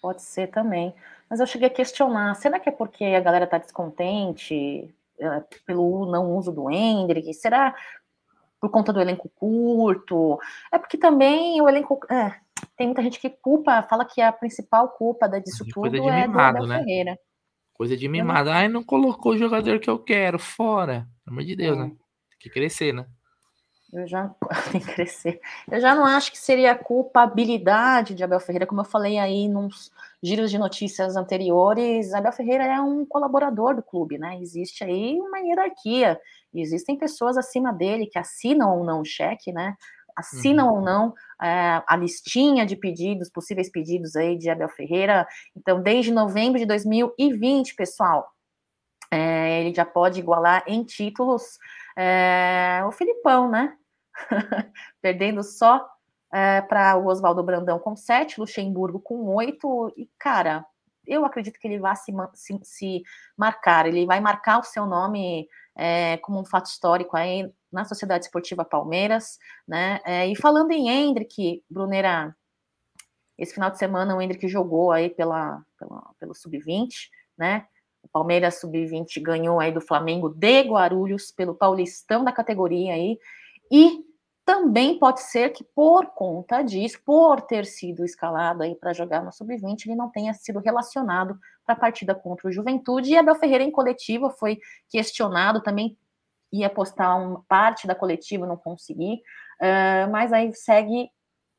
Pode 0.00 0.22
ser 0.22 0.48
também. 0.48 0.94
Mas 1.28 1.40
eu 1.40 1.46
cheguei 1.46 1.68
a 1.68 1.72
questionar, 1.72 2.34
será 2.34 2.60
que 2.60 2.68
é 2.68 2.72
porque 2.72 3.04
a 3.04 3.20
galera 3.20 3.46
tá 3.46 3.58
descontente 3.58 4.94
é, 5.18 5.40
pelo 5.66 6.06
não 6.06 6.36
uso 6.36 6.52
do 6.52 6.70
Hendrick? 6.70 7.32
Será 7.34 7.74
por 8.60 8.70
conta 8.70 8.92
do 8.92 9.00
elenco 9.00 9.28
curto? 9.30 10.38
É 10.70 10.78
porque 10.78 10.98
também 10.98 11.60
o 11.60 11.68
elenco... 11.68 11.98
É, 12.10 12.38
tem 12.76 12.86
muita 12.86 13.02
gente 13.02 13.18
que 13.18 13.30
culpa, 13.30 13.82
fala 13.82 14.04
que 14.04 14.20
a 14.20 14.32
principal 14.32 14.88
culpa 14.90 15.28
disso 15.28 15.64
tudo 15.72 15.90
de 15.90 15.98
é 15.98 16.26
mimado, 16.26 16.58
do 16.58 16.64
Abel 16.64 16.66
né? 16.66 16.78
Ferreira. 16.78 17.18
Coisa 17.74 17.96
de 17.96 18.08
mimada. 18.08 18.54
Ai, 18.54 18.68
não 18.68 18.84
colocou 18.84 19.32
o 19.32 19.38
jogador 19.38 19.78
que 19.80 19.88
eu 19.88 19.98
quero, 19.98 20.38
fora. 20.38 21.08
Pelo 21.24 21.36
amor 21.36 21.44
de 21.44 21.56
Deus, 21.56 21.78
é. 21.78 21.80
né? 21.80 21.88
Tem 21.88 22.38
que 22.38 22.50
crescer, 22.50 22.92
né? 22.92 23.06
Eu 23.92 24.06
já 24.06 24.30
tem 24.70 24.80
que 24.80 24.94
crescer. 24.94 25.40
Eu 25.70 25.80
já 25.80 25.94
não 25.94 26.04
acho 26.04 26.30
que 26.30 26.38
seria 26.38 26.74
culpabilidade 26.74 28.14
de 28.14 28.22
Abel 28.22 28.38
Ferreira, 28.38 28.66
como 28.66 28.82
eu 28.82 28.84
falei 28.84 29.18
aí 29.18 29.48
nos 29.48 29.90
giros 30.22 30.50
de 30.50 30.58
notícias 30.58 31.16
anteriores. 31.16 32.14
Abel 32.14 32.32
Ferreira 32.32 32.64
é 32.64 32.80
um 32.80 33.04
colaborador 33.04 33.74
do 33.74 33.82
clube, 33.82 34.18
né? 34.18 34.38
Existe 34.40 34.84
aí 34.84 35.18
uma 35.18 35.38
hierarquia. 35.40 36.20
Existem 36.54 36.96
pessoas 36.96 37.36
acima 37.36 37.72
dele 37.72 38.06
que 38.06 38.18
assinam 38.18 38.78
ou 38.78 38.84
não 38.84 39.00
o 39.00 39.04
cheque, 39.04 39.52
né? 39.52 39.74
Assinam 40.20 40.68
uhum. 40.68 40.74
ou 40.74 40.80
não 40.80 41.14
é, 41.42 41.82
a 41.86 41.96
listinha 41.96 42.66
de 42.66 42.76
pedidos, 42.76 43.30
possíveis 43.30 43.70
pedidos 43.70 44.14
aí 44.14 44.36
de 44.36 44.50
Abel 44.50 44.68
Ferreira. 44.68 45.26
Então, 45.56 45.82
desde 45.82 46.12
novembro 46.12 46.58
de 46.58 46.66
2020, 46.66 47.74
pessoal, 47.74 48.30
é, 49.10 49.60
ele 49.60 49.74
já 49.74 49.84
pode 49.84 50.20
igualar 50.20 50.62
em 50.66 50.84
títulos 50.84 51.58
é, 51.96 52.82
o 52.86 52.92
Filipão, 52.92 53.50
né? 53.50 53.76
Perdendo 55.02 55.42
só 55.42 55.88
é, 56.32 56.60
para 56.60 56.96
o 56.96 57.06
Oswaldo 57.06 57.42
Brandão 57.42 57.78
com 57.78 57.96
sete, 57.96 58.38
Luxemburgo 58.38 59.00
com 59.00 59.34
oito, 59.34 59.92
e 59.96 60.08
cara, 60.18 60.64
eu 61.06 61.24
acredito 61.24 61.58
que 61.58 61.66
ele 61.66 61.78
vai 61.78 61.96
se, 61.96 62.12
se, 62.34 62.60
se 62.62 63.02
marcar, 63.36 63.86
ele 63.86 64.06
vai 64.06 64.20
marcar 64.20 64.58
o 64.58 64.64
seu 64.64 64.86
nome 64.86 65.48
é, 65.74 66.18
como 66.18 66.40
um 66.40 66.44
fato 66.44 66.66
histórico 66.66 67.16
aí 67.16 67.50
na 67.72 67.84
Sociedade 67.84 68.24
Esportiva 68.24 68.64
Palmeiras, 68.64 69.38
né? 69.66 70.00
É, 70.04 70.26
e 70.26 70.36
falando 70.36 70.70
em 70.72 70.88
Hendrick, 70.88 71.62
Brunera, 71.68 72.34
esse 73.38 73.54
final 73.54 73.70
de 73.70 73.78
semana 73.78 74.14
o 74.14 74.20
Hendrick 74.20 74.46
jogou 74.48 74.92
aí 74.92 75.08
pela, 75.08 75.62
pela 75.78 76.10
pelo 76.18 76.34
Sub-20, 76.34 76.88
né? 77.38 77.66
O 78.02 78.08
Palmeiras 78.08 78.60
Sub-20 78.60 79.22
ganhou 79.22 79.60
aí 79.60 79.72
do 79.72 79.80
Flamengo 79.80 80.28
de 80.28 80.62
Guarulhos 80.62 81.30
pelo 81.30 81.54
Paulistão 81.54 82.24
da 82.24 82.32
categoria 82.32 82.94
aí. 82.94 83.18
E 83.70 84.04
também 84.44 84.98
pode 84.98 85.22
ser 85.22 85.50
que 85.50 85.62
por 85.62 86.06
conta 86.06 86.62
disso, 86.62 87.00
por 87.04 87.40
ter 87.40 87.64
sido 87.64 88.04
escalado 88.04 88.62
aí 88.62 88.74
para 88.74 88.92
jogar 88.92 89.22
no 89.22 89.32
Sub-20, 89.32 89.86
ele 89.86 89.94
não 89.94 90.10
tenha 90.10 90.34
sido 90.34 90.58
relacionado 90.58 91.38
para 91.64 91.74
a 91.74 91.78
partida 91.78 92.14
contra 92.14 92.48
o 92.48 92.52
Juventude. 92.52 93.10
E 93.10 93.16
Abel 93.16 93.36
Ferreira 93.36 93.62
em 93.62 93.70
coletiva 93.70 94.28
foi 94.28 94.58
questionado, 94.88 95.62
também 95.62 95.96
ia 96.52 96.68
postar 96.68 97.14
uma 97.16 97.42
parte 97.48 97.86
da 97.86 97.94
coletiva, 97.94 98.46
não 98.46 98.56
consegui, 98.56 99.22
uh, 99.60 100.10
mas 100.10 100.32
aí 100.32 100.52
segue 100.54 101.10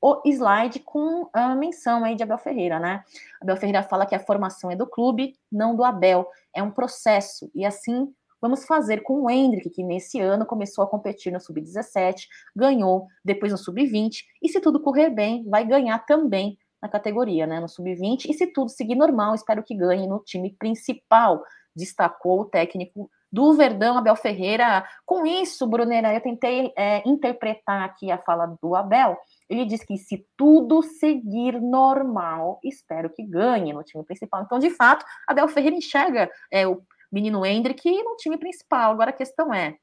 o 0.01 0.19
slide 0.25 0.79
com 0.79 1.29
a 1.31 1.55
menção 1.55 2.03
aí 2.03 2.15
de 2.15 2.23
Abel 2.23 2.39
Ferreira, 2.39 2.79
né? 2.79 3.03
Abel 3.39 3.55
Ferreira 3.55 3.83
fala 3.83 4.05
que 4.05 4.15
a 4.15 4.19
formação 4.19 4.71
é 4.71 4.75
do 4.75 4.87
clube, 4.87 5.35
não 5.51 5.75
do 5.75 5.83
Abel, 5.83 6.27
é 6.55 6.63
um 6.63 6.71
processo, 6.71 7.51
e 7.53 7.63
assim 7.63 8.11
vamos 8.41 8.65
fazer 8.65 9.03
com 9.03 9.21
o 9.21 9.29
Hendrick, 9.29 9.69
que 9.69 9.83
nesse 9.83 10.19
ano 10.19 10.47
começou 10.47 10.83
a 10.83 10.87
competir 10.87 11.31
no 11.31 11.39
Sub-17, 11.39 12.25
ganhou 12.55 13.07
depois 13.23 13.51
no 13.51 13.57
Sub-20, 13.57 14.23
e 14.41 14.49
se 14.49 14.59
tudo 14.59 14.81
correr 14.81 15.11
bem, 15.11 15.47
vai 15.47 15.63
ganhar 15.63 15.99
também 15.99 16.57
na 16.81 16.89
categoria, 16.89 17.45
né, 17.45 17.59
no 17.59 17.69
Sub-20, 17.69 18.25
e 18.27 18.33
se 18.33 18.47
tudo 18.47 18.69
seguir 18.69 18.95
normal, 18.95 19.35
espero 19.35 19.61
que 19.61 19.75
ganhe 19.75 20.07
no 20.07 20.17
time 20.23 20.55
principal, 20.57 21.43
destacou 21.75 22.41
o 22.41 22.45
técnico 22.45 23.07
do 23.31 23.53
Verdão, 23.53 23.97
Abel 23.97 24.15
Ferreira. 24.15 24.85
Com 25.05 25.25
isso, 25.25 25.65
Brunera, 25.67 26.13
eu 26.13 26.21
tentei 26.21 26.73
é, 26.77 27.07
interpretar 27.07 27.83
aqui 27.83 28.11
a 28.11 28.17
fala 28.17 28.57
do 28.61 28.75
Abel, 28.75 29.17
ele 29.49 29.65
diz 29.65 29.83
que 29.83 29.97
se 29.97 30.25
tudo 30.35 30.81
seguir 30.81 31.61
normal, 31.61 32.59
espero 32.63 33.09
que 33.09 33.23
ganhe 33.23 33.73
no 33.73 33.83
time 33.83 34.03
principal. 34.03 34.43
Então, 34.43 34.59
de 34.59 34.69
fato, 34.69 35.05
Abel 35.27 35.47
Ferreira 35.47 35.75
enxerga 35.75 36.29
é, 36.51 36.67
o 36.67 36.81
menino 37.11 37.45
Hendrick 37.45 37.89
no 38.03 38.15
time 38.15 38.37
principal. 38.37 38.91
Agora 38.91 39.09
a 39.09 39.13
questão 39.13 39.53
é, 39.53 39.75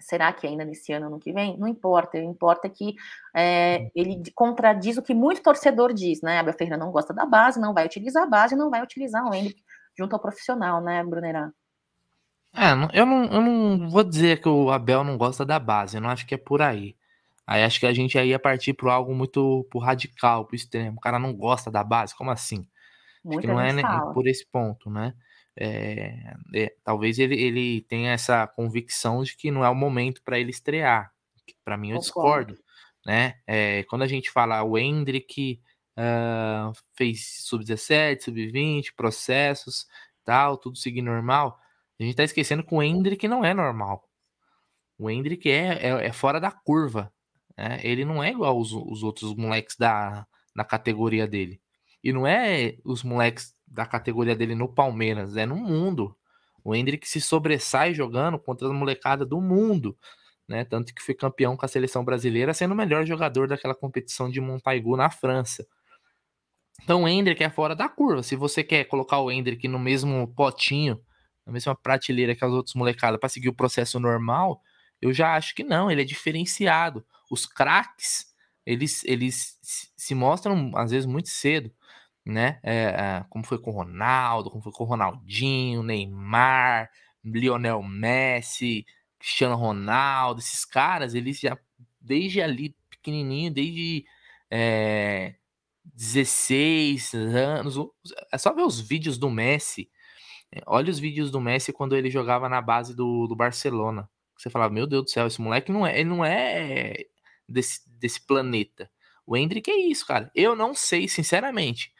será 0.00 0.32
que 0.32 0.46
ainda 0.46 0.64
nesse 0.64 0.92
ano, 0.92 1.06
ano 1.06 1.18
que 1.18 1.32
vem? 1.32 1.56
Não 1.58 1.68
importa, 1.68 2.18
importa 2.18 2.68
que 2.68 2.94
é, 3.34 3.90
ele 3.94 4.22
contradiz 4.34 4.96
o 4.96 5.02
que 5.02 5.14
muito 5.14 5.42
torcedor 5.42 5.92
diz, 5.92 6.20
né? 6.22 6.38
Abel 6.38 6.54
Ferreira 6.54 6.76
não 6.76 6.90
gosta 6.90 7.12
da 7.14 7.24
base, 7.26 7.60
não 7.60 7.74
vai 7.74 7.86
utilizar 7.86 8.24
a 8.24 8.26
base, 8.26 8.56
não 8.56 8.70
vai 8.70 8.82
utilizar 8.82 9.24
o 9.24 9.34
Hendrick 9.34 9.62
junto 9.96 10.14
ao 10.14 10.20
profissional, 10.20 10.80
né, 10.80 11.04
Brunerá? 11.04 11.52
É, 12.54 12.72
eu 12.98 13.06
não, 13.06 13.24
eu 13.26 13.40
não 13.40 13.88
vou 13.88 14.02
dizer 14.02 14.40
que 14.40 14.48
o 14.48 14.70
Abel 14.70 15.04
não 15.04 15.16
gosta 15.16 15.44
da 15.44 15.58
base, 15.58 15.96
eu 15.96 16.00
não 16.00 16.10
acho 16.10 16.26
que 16.26 16.34
é 16.34 16.38
por 16.38 16.60
aí. 16.60 16.96
Aí 17.46 17.64
acho 17.64 17.80
que 17.80 17.86
a 17.86 17.92
gente 17.92 18.16
ia 18.16 18.38
partir 18.38 18.74
para 18.74 18.92
algo 18.92 19.14
muito 19.14 19.66
pro 19.70 19.80
radical, 19.80 20.44
pro 20.44 20.54
extremo. 20.54 20.98
O 20.98 21.00
cara 21.00 21.18
não 21.18 21.32
gosta 21.34 21.70
da 21.70 21.82
base, 21.82 22.14
como 22.14 22.30
assim? 22.30 22.66
Acho 23.26 23.38
que 23.38 23.46
não 23.46 23.60
é 23.60 23.80
fala. 23.80 24.12
por 24.14 24.26
esse 24.26 24.46
ponto, 24.46 24.88
né? 24.88 25.14
É, 25.56 26.34
é, 26.54 26.74
talvez 26.84 27.18
ele, 27.18 27.34
ele 27.34 27.80
tenha 27.82 28.12
essa 28.12 28.46
convicção 28.46 29.22
de 29.22 29.36
que 29.36 29.50
não 29.50 29.64
é 29.64 29.68
o 29.68 29.74
momento 29.74 30.22
para 30.22 30.38
ele 30.38 30.50
estrear. 30.50 31.12
Para 31.64 31.76
mim, 31.76 31.90
eu 31.90 31.98
Concordo. 31.98 32.54
discordo. 32.54 32.70
Né? 33.04 33.34
É, 33.46 33.82
quando 33.84 34.02
a 34.02 34.06
gente 34.06 34.30
fala 34.30 34.62
o 34.62 34.78
Hendrick 34.78 35.60
uh, 35.98 36.72
fez 36.94 37.44
sub-17, 37.46 38.20
sub-20, 38.22 38.94
processos, 38.94 39.86
tal, 40.24 40.56
tudo 40.56 40.78
seguir 40.78 41.02
normal, 41.02 41.58
a 42.00 42.06
gente 42.06 42.16
tá 42.16 42.24
esquecendo 42.24 42.64
que 42.64 42.74
o 42.74 42.82
Hendrick 42.82 43.28
não 43.28 43.44
é 43.44 43.52
normal. 43.52 44.08
O 44.98 45.10
Hendrick 45.10 45.50
é, 45.50 45.86
é, 45.86 46.06
é 46.06 46.12
fora 46.12 46.40
da 46.40 46.50
curva. 46.50 47.12
Né? 47.56 47.78
Ele 47.82 48.04
não 48.04 48.22
é 48.22 48.30
igual 48.30 48.58
os, 48.58 48.72
os 48.72 49.02
outros 49.02 49.34
moleques 49.34 49.76
da, 49.76 50.26
da 50.56 50.64
categoria 50.64 51.26
dele. 51.26 51.60
E 52.02 52.12
não 52.12 52.26
é 52.26 52.76
os 52.84 53.02
moleques 53.02 53.52
da 53.66 53.84
categoria 53.84 54.34
dele 54.34 54.54
no 54.54 54.66
Palmeiras, 54.66 55.36
é 55.36 55.44
no 55.44 55.56
mundo. 55.56 56.16
O 56.64 56.74
Hendrick 56.74 57.06
se 57.06 57.20
sobressai 57.20 57.92
jogando 57.94 58.38
contra 58.38 58.66
a 58.66 58.72
molecada 58.72 59.24
do 59.24 59.40
mundo, 59.40 59.96
né? 60.48 60.64
Tanto 60.64 60.94
que 60.94 61.02
foi 61.02 61.14
campeão 61.14 61.56
com 61.56 61.64
a 61.64 61.68
seleção 61.68 62.04
brasileira, 62.04 62.52
sendo 62.54 62.72
o 62.72 62.76
melhor 62.76 63.04
jogador 63.04 63.46
daquela 63.46 63.74
competição 63.74 64.30
de 64.30 64.40
Montaigu 64.40 64.96
na 64.96 65.10
França. 65.10 65.66
Então 66.82 67.02
o 67.02 67.08
Hendrick 67.08 67.42
é 67.44 67.50
fora 67.50 67.76
da 67.76 67.88
curva. 67.88 68.22
Se 68.22 68.36
você 68.36 68.64
quer 68.64 68.84
colocar 68.84 69.20
o 69.20 69.30
Hendrick 69.30 69.68
no 69.68 69.78
mesmo 69.78 70.26
potinho, 70.34 71.00
na 71.50 71.54
mesma 71.54 71.74
prateleira 71.74 72.34
que 72.34 72.44
as 72.44 72.52
outras 72.52 72.74
molecadas 72.74 73.18
para 73.18 73.28
seguir 73.28 73.48
o 73.48 73.54
processo 73.54 73.98
normal, 73.98 74.62
eu 75.02 75.12
já 75.12 75.34
acho 75.34 75.54
que 75.54 75.64
não, 75.64 75.90
ele 75.90 76.02
é 76.02 76.04
diferenciado 76.04 77.04
os 77.30 77.44
craques, 77.44 78.26
eles, 78.64 79.02
eles 79.04 79.58
se 79.96 80.14
mostram, 80.14 80.70
às 80.76 80.92
vezes, 80.92 81.06
muito 81.06 81.28
cedo, 81.28 81.72
né? 82.24 82.60
É, 82.62 82.74
é, 82.74 83.24
como 83.28 83.44
foi 83.44 83.58
com 83.58 83.70
o 83.70 83.74
Ronaldo, 83.74 84.50
como 84.50 84.62
foi 84.62 84.72
com 84.72 84.84
o 84.84 84.86
Ronaldinho, 84.86 85.82
Neymar, 85.82 86.88
Lionel 87.24 87.82
Messi, 87.82 88.86
Cristiano 89.18 89.56
Ronaldo, 89.56 90.40
esses 90.40 90.64
caras, 90.64 91.14
eles 91.14 91.40
já, 91.40 91.58
desde 92.00 92.40
ali, 92.40 92.76
pequenininho, 92.88 93.52
desde 93.52 94.04
é, 94.50 95.34
16 95.94 97.14
anos, 97.14 97.76
é 98.32 98.38
só 98.38 98.54
ver 98.54 98.62
os 98.62 98.80
vídeos 98.80 99.18
do 99.18 99.30
Messi, 99.30 99.90
olha 100.66 100.90
os 100.90 100.98
vídeos 100.98 101.30
do 101.30 101.40
Messi 101.40 101.72
quando 101.72 101.96
ele 101.96 102.10
jogava 102.10 102.48
na 102.48 102.60
base 102.60 102.94
do, 102.94 103.26
do 103.26 103.36
Barcelona. 103.36 104.08
Você 104.36 104.48
falava, 104.48 104.72
meu 104.72 104.86
Deus 104.86 105.04
do 105.04 105.10
céu, 105.10 105.26
esse 105.26 105.40
moleque 105.40 105.70
não 105.70 105.86
é, 105.86 106.00
ele 106.00 106.08
não 106.08 106.24
é 106.24 107.04
desse, 107.48 107.80
desse 107.98 108.24
planeta. 108.26 108.90
O 109.26 109.36
Hendrick 109.36 109.70
é 109.70 109.76
isso, 109.76 110.06
cara. 110.06 110.30
Eu 110.34 110.56
não 110.56 110.74
sei, 110.74 111.06
sinceramente. 111.06 111.92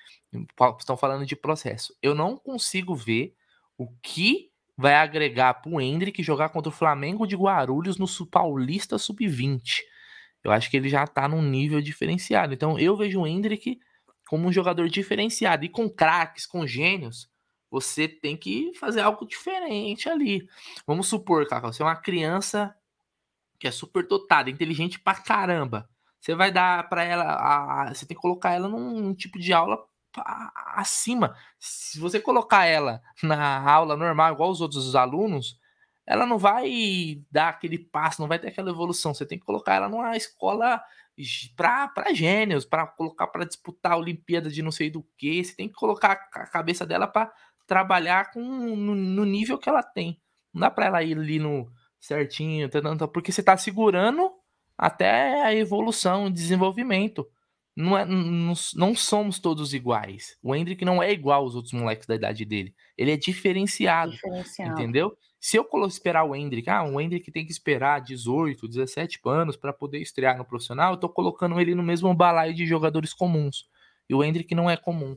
Estão 0.79 0.97
falando 0.97 1.27
de 1.27 1.37
processo. 1.37 1.95
Eu 2.03 2.15
não 2.15 2.37
consigo 2.37 2.95
ver 2.95 3.35
o 3.77 3.89
que 4.03 4.51
vai 4.77 4.95
agregar 4.95 5.55
para 5.55 5.71
o 5.71 5.81
Hendrick 5.81 6.23
jogar 6.23 6.49
contra 6.49 6.71
o 6.71 6.75
Flamengo 6.75 7.27
de 7.27 7.37
Guarulhos 7.37 7.99
no 7.99 8.07
Paulista 8.27 8.97
Sub-20. 8.97 9.83
Eu 10.43 10.51
acho 10.51 10.71
que 10.71 10.77
ele 10.77 10.89
já 10.89 11.05
está 11.05 11.29
num 11.29 11.43
nível 11.43 11.83
diferenciado. 11.83 12.55
Então 12.55 12.79
eu 12.79 12.97
vejo 12.97 13.21
o 13.21 13.27
Hendrick 13.27 13.79
como 14.27 14.49
um 14.49 14.53
jogador 14.53 14.89
diferenciado. 14.89 15.65
E 15.65 15.69
com 15.69 15.89
craques, 15.91 16.47
com 16.47 16.67
gênios, 16.67 17.29
você 17.71 18.09
tem 18.09 18.37
que 18.37 18.73
fazer 18.75 19.01
algo 19.01 19.27
diferente 19.27 20.09
ali. 20.09 20.49
Vamos 20.87 21.07
supor, 21.09 21.47
cara, 21.47 21.73
você 21.73 21.83
é 21.83 21.85
uma 21.85 21.97
criança 21.97 22.75
que 23.59 23.69
é 23.69 23.71
super 23.71 24.07
dotada, 24.07 24.51
inteligente 24.51 24.99
pra 24.99 25.15
caramba. 25.15 25.89
Você 26.21 26.35
vai 26.35 26.51
dar 26.51 26.89
para 26.89 27.05
ela, 27.05 27.25
a, 27.25 27.83
a, 27.83 27.95
você 27.95 28.05
tem 28.07 28.17
que 28.17 28.23
colocar 28.23 28.53
ela 28.53 28.69
num 28.69 29.15
tipo 29.15 29.39
de 29.39 29.53
aula 29.53 29.79
acima. 30.75 31.37
Se 31.59 32.01
você 32.01 32.21
colocar 32.21 32.67
ela 32.67 33.01
na 33.23 33.71
aula 33.71 33.97
normal, 33.97 34.33
igual 34.33 34.51
os 34.51 34.61
outros 34.61 34.97
alunos, 34.97 35.59
ela 36.07 36.27
não 36.27 36.39
vai 36.39 37.23
dar 37.31 37.51
aquele 37.51 37.79
passo, 37.79 38.21
não 38.21 38.29
vai 38.29 38.39
ter 38.39 38.49
aquela 38.49 38.71
evolução. 38.71 39.15
Você 39.15 39.25
tem 39.25 39.39
que 39.39 39.45
colocar 39.45 39.75
ela 39.75 39.89
numa 39.89 40.17
escola 40.17 40.83
para 41.57 42.15
gênios, 42.15 42.65
para 42.65 42.87
colocar 42.87 43.27
para 43.27 43.45
disputar 43.45 43.93
a 43.93 43.97
Olimpíada 43.97 44.51
de 44.51 44.63
não 44.63 44.73
sei 44.73 44.91
do 44.91 45.07
que. 45.17 45.45
Você 45.45 45.55
tem 45.55 45.69
que 45.69 45.75
colocar 45.75 46.13
a 46.13 46.47
cabeça 46.47 46.85
dela 46.85 47.07
para 47.07 47.33
trabalhar 47.71 48.33
com 48.33 48.43
no, 48.43 48.97
no, 48.97 49.25
nível 49.25 49.57
que 49.57 49.69
ela 49.69 49.81
tem. 49.81 50.21
Não 50.53 50.63
dá 50.63 50.69
para 50.73 50.87
ela 50.87 51.05
ir 51.05 51.17
ali 51.17 51.39
no 51.39 51.71
certinho, 52.01 52.69
porque 53.13 53.31
você 53.31 53.43
está 53.43 53.57
segurando 53.57 54.33
até 54.77 55.45
a 55.45 55.55
evolução, 55.55 56.25
o 56.25 56.31
desenvolvimento. 56.31 57.25
Não, 57.77 57.97
é, 57.97 58.05
não, 58.05 58.55
não, 58.75 58.95
somos 58.97 59.39
todos 59.39 59.73
iguais. 59.73 60.37
O 60.43 60.53
Hendrick 60.53 60.85
não 60.85 61.01
é 61.01 61.13
igual 61.13 61.45
aos 61.45 61.55
outros 61.55 61.73
moleques 61.73 62.09
da 62.09 62.17
idade 62.17 62.45
dele. 62.45 62.75
Ele 62.99 63.13
é 63.13 63.17
diferenciado. 63.17 64.11
diferenciado. 64.11 64.73
Entendeu? 64.73 65.17
Se 65.39 65.57
eu 65.57 65.65
esperar 65.87 66.25
o 66.25 66.35
Hendrick, 66.35 66.69
ah, 66.69 66.83
o 66.83 67.01
Hendrick 67.01 67.31
tem 67.31 67.47
que 67.47 67.53
esperar 67.53 68.01
18, 68.01 68.67
17 68.67 69.21
anos 69.27 69.57
para 69.57 69.73
poder 69.73 70.01
estrear 70.01 70.37
no 70.37 70.45
profissional, 70.45 70.95
eu 70.95 70.99
tô 70.99 71.09
colocando 71.09 71.61
ele 71.61 71.73
no 71.73 71.85
mesmo 71.85 72.13
balaio 72.13 72.53
de 72.53 72.67
jogadores 72.67 73.15
comuns. 73.15 73.69
E 74.09 74.15
o 74.15 74.25
Hendrick 74.25 74.57
não 74.57 74.69
é 74.69 74.77
comum. 74.77 75.17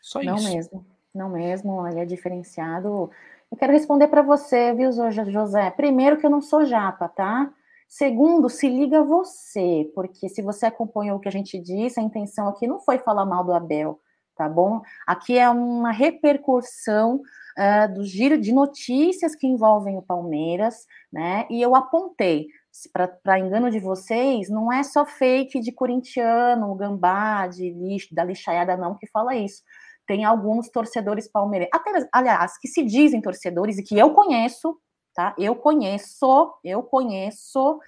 Só 0.00 0.22
não 0.22 0.36
isso. 0.36 0.44
Não 0.44 0.56
mesmo, 0.56 0.86
não 1.14 1.28
mesmo. 1.28 1.86
Ele 1.86 2.00
é 2.00 2.04
diferenciado. 2.04 3.10
Eu 3.50 3.56
quero 3.58 3.72
responder 3.72 4.08
para 4.08 4.22
você, 4.22 4.72
viu, 4.72 4.90
José? 4.92 5.70
Primeiro, 5.70 6.18
que 6.18 6.26
eu 6.26 6.30
não 6.30 6.40
sou 6.40 6.64
japa, 6.64 7.08
tá? 7.08 7.52
Segundo, 7.88 8.48
se 8.48 8.66
liga 8.68 9.02
você, 9.02 9.90
porque 9.94 10.28
se 10.28 10.40
você 10.40 10.64
acompanhou 10.64 11.18
o 11.18 11.20
que 11.20 11.28
a 11.28 11.32
gente 11.32 11.58
disse, 11.58 12.00
a 12.00 12.02
intenção 12.02 12.48
aqui 12.48 12.66
não 12.66 12.80
foi 12.80 12.98
falar 12.98 13.26
mal 13.26 13.44
do 13.44 13.52
Abel, 13.52 14.00
tá 14.34 14.48
bom? 14.48 14.80
Aqui 15.06 15.36
é 15.36 15.48
uma 15.50 15.92
repercussão 15.92 17.16
uh, 17.16 17.92
do 17.92 18.02
giro 18.02 18.38
de 18.38 18.50
notícias 18.50 19.36
que 19.36 19.46
envolvem 19.46 19.98
o 19.98 20.02
Palmeiras, 20.02 20.86
né? 21.12 21.46
E 21.50 21.60
eu 21.60 21.76
apontei, 21.76 22.46
para 22.90 23.38
engano 23.38 23.70
de 23.70 23.78
vocês, 23.78 24.48
não 24.48 24.72
é 24.72 24.82
só 24.82 25.04
fake 25.04 25.60
de 25.60 25.70
corintiano, 25.70 26.74
gambá, 26.74 27.46
de 27.46 27.68
lixo, 27.68 28.14
da 28.14 28.24
lixaiada, 28.24 28.74
não, 28.74 28.96
que 28.96 29.06
fala 29.08 29.36
isso 29.36 29.62
tem 30.06 30.24
alguns 30.24 30.68
torcedores 30.68 31.30
palmeirenses, 31.30 31.74
até, 31.74 32.08
aliás, 32.12 32.58
que 32.58 32.68
se 32.68 32.82
dizem 32.84 33.20
torcedores 33.20 33.78
e 33.78 33.82
que 33.82 33.98
eu 33.98 34.12
conheço, 34.12 34.78
tá? 35.14 35.34
Eu 35.38 35.54
conheço, 35.56 36.52
eu 36.64 36.82
conheço 36.82 37.78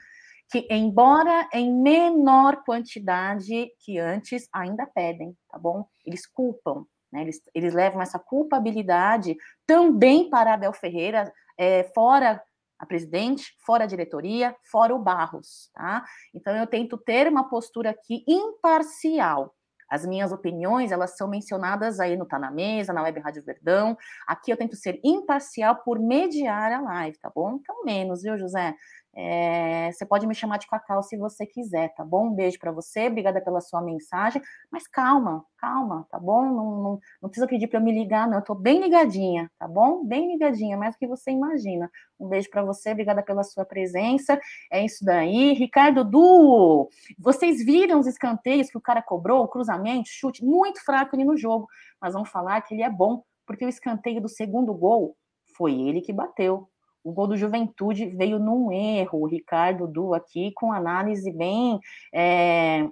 que, 0.51 0.67
embora 0.71 1.49
em 1.53 1.73
menor 1.73 2.63
quantidade 2.65 3.71
que 3.81 3.99
antes, 3.99 4.49
ainda 4.53 4.87
pedem, 4.87 5.37
tá 5.51 5.59
bom? 5.59 5.87
Eles 6.05 6.27
culpam, 6.27 6.85
né? 7.13 7.23
Eles, 7.23 7.41
eles 7.55 7.75
levam 7.75 8.01
essa 8.01 8.19
culpabilidade 8.19 9.37
também 9.67 10.29
para 10.29 10.55
Abel 10.55 10.73
Ferreira, 10.73 11.33
é, 11.59 11.85
fora 11.95 12.43
a 12.79 12.87
presidente, 12.87 13.55
fora 13.65 13.85
a 13.85 13.87
diretoria, 13.87 14.55
fora 14.71 14.95
o 14.95 14.99
Barros, 14.99 15.71
tá? 15.73 16.05
Então 16.35 16.55
eu 16.57 16.67
tento 16.67 16.99
ter 16.99 17.29
uma 17.29 17.49
postura 17.49 17.91
aqui 17.91 18.25
imparcial. 18.27 19.55
As 19.95 20.05
minhas 20.05 20.33
opiniões, 20.33 20.91
elas 20.91 21.17
são 21.17 21.29
mencionadas 21.29 22.01
aí 22.01 22.17
no 22.17 22.27
Tá 22.27 22.37
na 22.37 22.51
Mesa, 22.51 22.93
na 22.93 23.01
Web 23.01 23.21
Rádio 23.21 23.45
Verdão. 23.45 23.97
Aqui 24.27 24.51
eu 24.51 24.57
tento 24.57 24.75
ser 24.75 24.99
imparcial 25.05 25.77
por 25.85 26.01
mediar 26.01 26.73
a 26.73 26.81
live, 26.81 27.17
tá 27.19 27.31
bom? 27.33 27.61
Então 27.61 27.85
menos, 27.85 28.23
viu, 28.23 28.37
José? 28.37 28.75
É, 29.17 29.93
você 29.93 30.05
pode 30.05 30.27
me 30.27 30.35
chamar 30.35 30.59
de 30.59 30.67
Cacau 30.67 31.01
se 31.03 31.17
você 31.17 31.47
quiser, 31.47 31.95
tá 31.95 32.05
bom? 32.05 32.27
Um 32.27 32.35
beijo 32.35 32.59
para 32.59 32.73
você, 32.73 33.07
obrigada 33.07 33.41
pela 33.41 33.61
sua 33.61 33.81
mensagem. 33.81 34.43
Mas 34.71 34.89
calma, 34.89 35.45
calma, 35.57 36.05
tá 36.11 36.19
bom? 36.19 36.43
Não, 36.43 36.83
não, 36.83 37.01
não 37.23 37.29
precisa 37.29 37.47
pedir 37.47 37.69
para 37.69 37.79
eu 37.79 37.85
me 37.85 37.93
ligar, 37.93 38.29
não. 38.29 38.39
Eu 38.39 38.45
tô 38.45 38.55
bem 38.55 38.81
ligadinha, 38.81 39.51
tá 39.57 39.69
bom? 39.69 40.05
Bem 40.05 40.33
ligadinha, 40.33 40.77
mais 40.77 40.97
do 40.97 40.99
que 40.99 41.07
você 41.07 41.31
imagina. 41.31 41.89
Um 42.19 42.29
beijo 42.29 42.51
para 42.51 42.65
você, 42.65 42.91
obrigada 42.91 43.23
pela 43.23 43.45
sua 43.45 43.65
presença. 43.65 44.41
É 44.71 44.85
isso 44.85 45.05
daí. 45.05 45.53
Ricardo 45.53 46.05
Du, 46.05 46.89
vocês 47.19 47.65
viram 47.65 48.01
os 48.01 48.07
escanteios 48.09 48.69
que 48.69 48.79
o 48.79 48.83
cara 48.83 49.01
cobrou, 49.01 49.45
o 49.45 49.49
cruzamento, 49.49 50.09
chute, 50.09 50.45
muito 50.45 50.85
fraco 50.85 51.15
ali 51.15 51.25
no 51.25 51.37
jogo. 51.37 51.69
Mas 52.01 52.15
vamos 52.15 52.31
falar 52.31 52.61
que 52.63 52.75
ele 52.75 52.83
é 52.83 52.91
bom, 52.91 53.23
porque 53.47 53.65
o 53.65 53.69
escanteio 53.69 54.21
do 54.21 54.29
segundo 54.29 54.75
gol 54.75 55.17
foi 55.57 55.73
ele 55.81 56.01
que 56.01 56.13
bateu 56.13 56.69
o 57.05 57.13
gol 57.13 57.29
do 57.29 57.37
Juventude 57.37 58.07
veio 58.07 58.39
num 58.39 58.73
erro, 58.73 59.21
o 59.21 59.27
Ricardo 59.27 59.87
Du 59.87 60.15
aqui, 60.15 60.51
com 60.53 60.73
análise 60.73 61.31
bem. 61.31 61.79
É, 62.13 62.89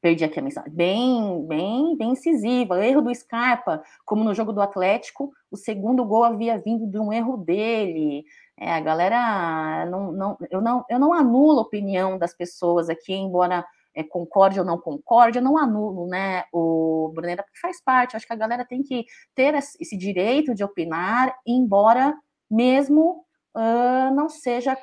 perdi 0.00 0.24
aqui 0.24 0.40
a 0.40 0.42
mensagem, 0.42 0.72
bem, 0.72 1.46
bem, 1.46 1.96
bem 1.96 2.10
incisiva. 2.10 2.74
O 2.74 2.82
erro 2.82 3.00
do 3.00 3.14
Scarpa, 3.14 3.82
como 4.04 4.24
no 4.24 4.34
jogo 4.34 4.52
do 4.52 4.60
Atlético, 4.60 5.32
o 5.50 5.56
segundo 5.56 6.04
gol 6.04 6.24
havia 6.24 6.58
vindo 6.58 6.86
de 6.86 6.98
um 6.98 7.12
erro 7.12 7.36
dele. 7.36 8.24
É, 8.58 8.72
a 8.72 8.80
galera, 8.80 9.86
não, 9.86 10.12
não, 10.12 10.38
eu, 10.50 10.60
não, 10.60 10.84
eu 10.90 10.98
não 10.98 11.12
anulo 11.12 11.60
a 11.60 11.62
opinião 11.62 12.18
das 12.18 12.34
pessoas 12.34 12.90
aqui, 12.90 13.14
embora 13.14 13.64
é, 13.94 14.02
concorde 14.02 14.58
ou 14.58 14.66
não 14.66 14.78
concorde, 14.78 15.38
eu 15.38 15.42
não 15.42 15.56
anulo, 15.56 16.06
né, 16.08 16.44
o 16.52 17.10
Brunera, 17.14 17.42
porque 17.42 17.60
faz 17.60 17.80
parte, 17.82 18.16
acho 18.16 18.26
que 18.26 18.32
a 18.32 18.36
galera 18.36 18.64
tem 18.64 18.82
que 18.82 19.06
ter 19.34 19.54
esse 19.54 19.96
direito 19.96 20.54
de 20.54 20.64
opinar, 20.64 21.34
embora 21.46 22.16
mesmo 22.50 23.24
uh, 23.58 24.14
não 24.14 24.28
seja 24.28 24.76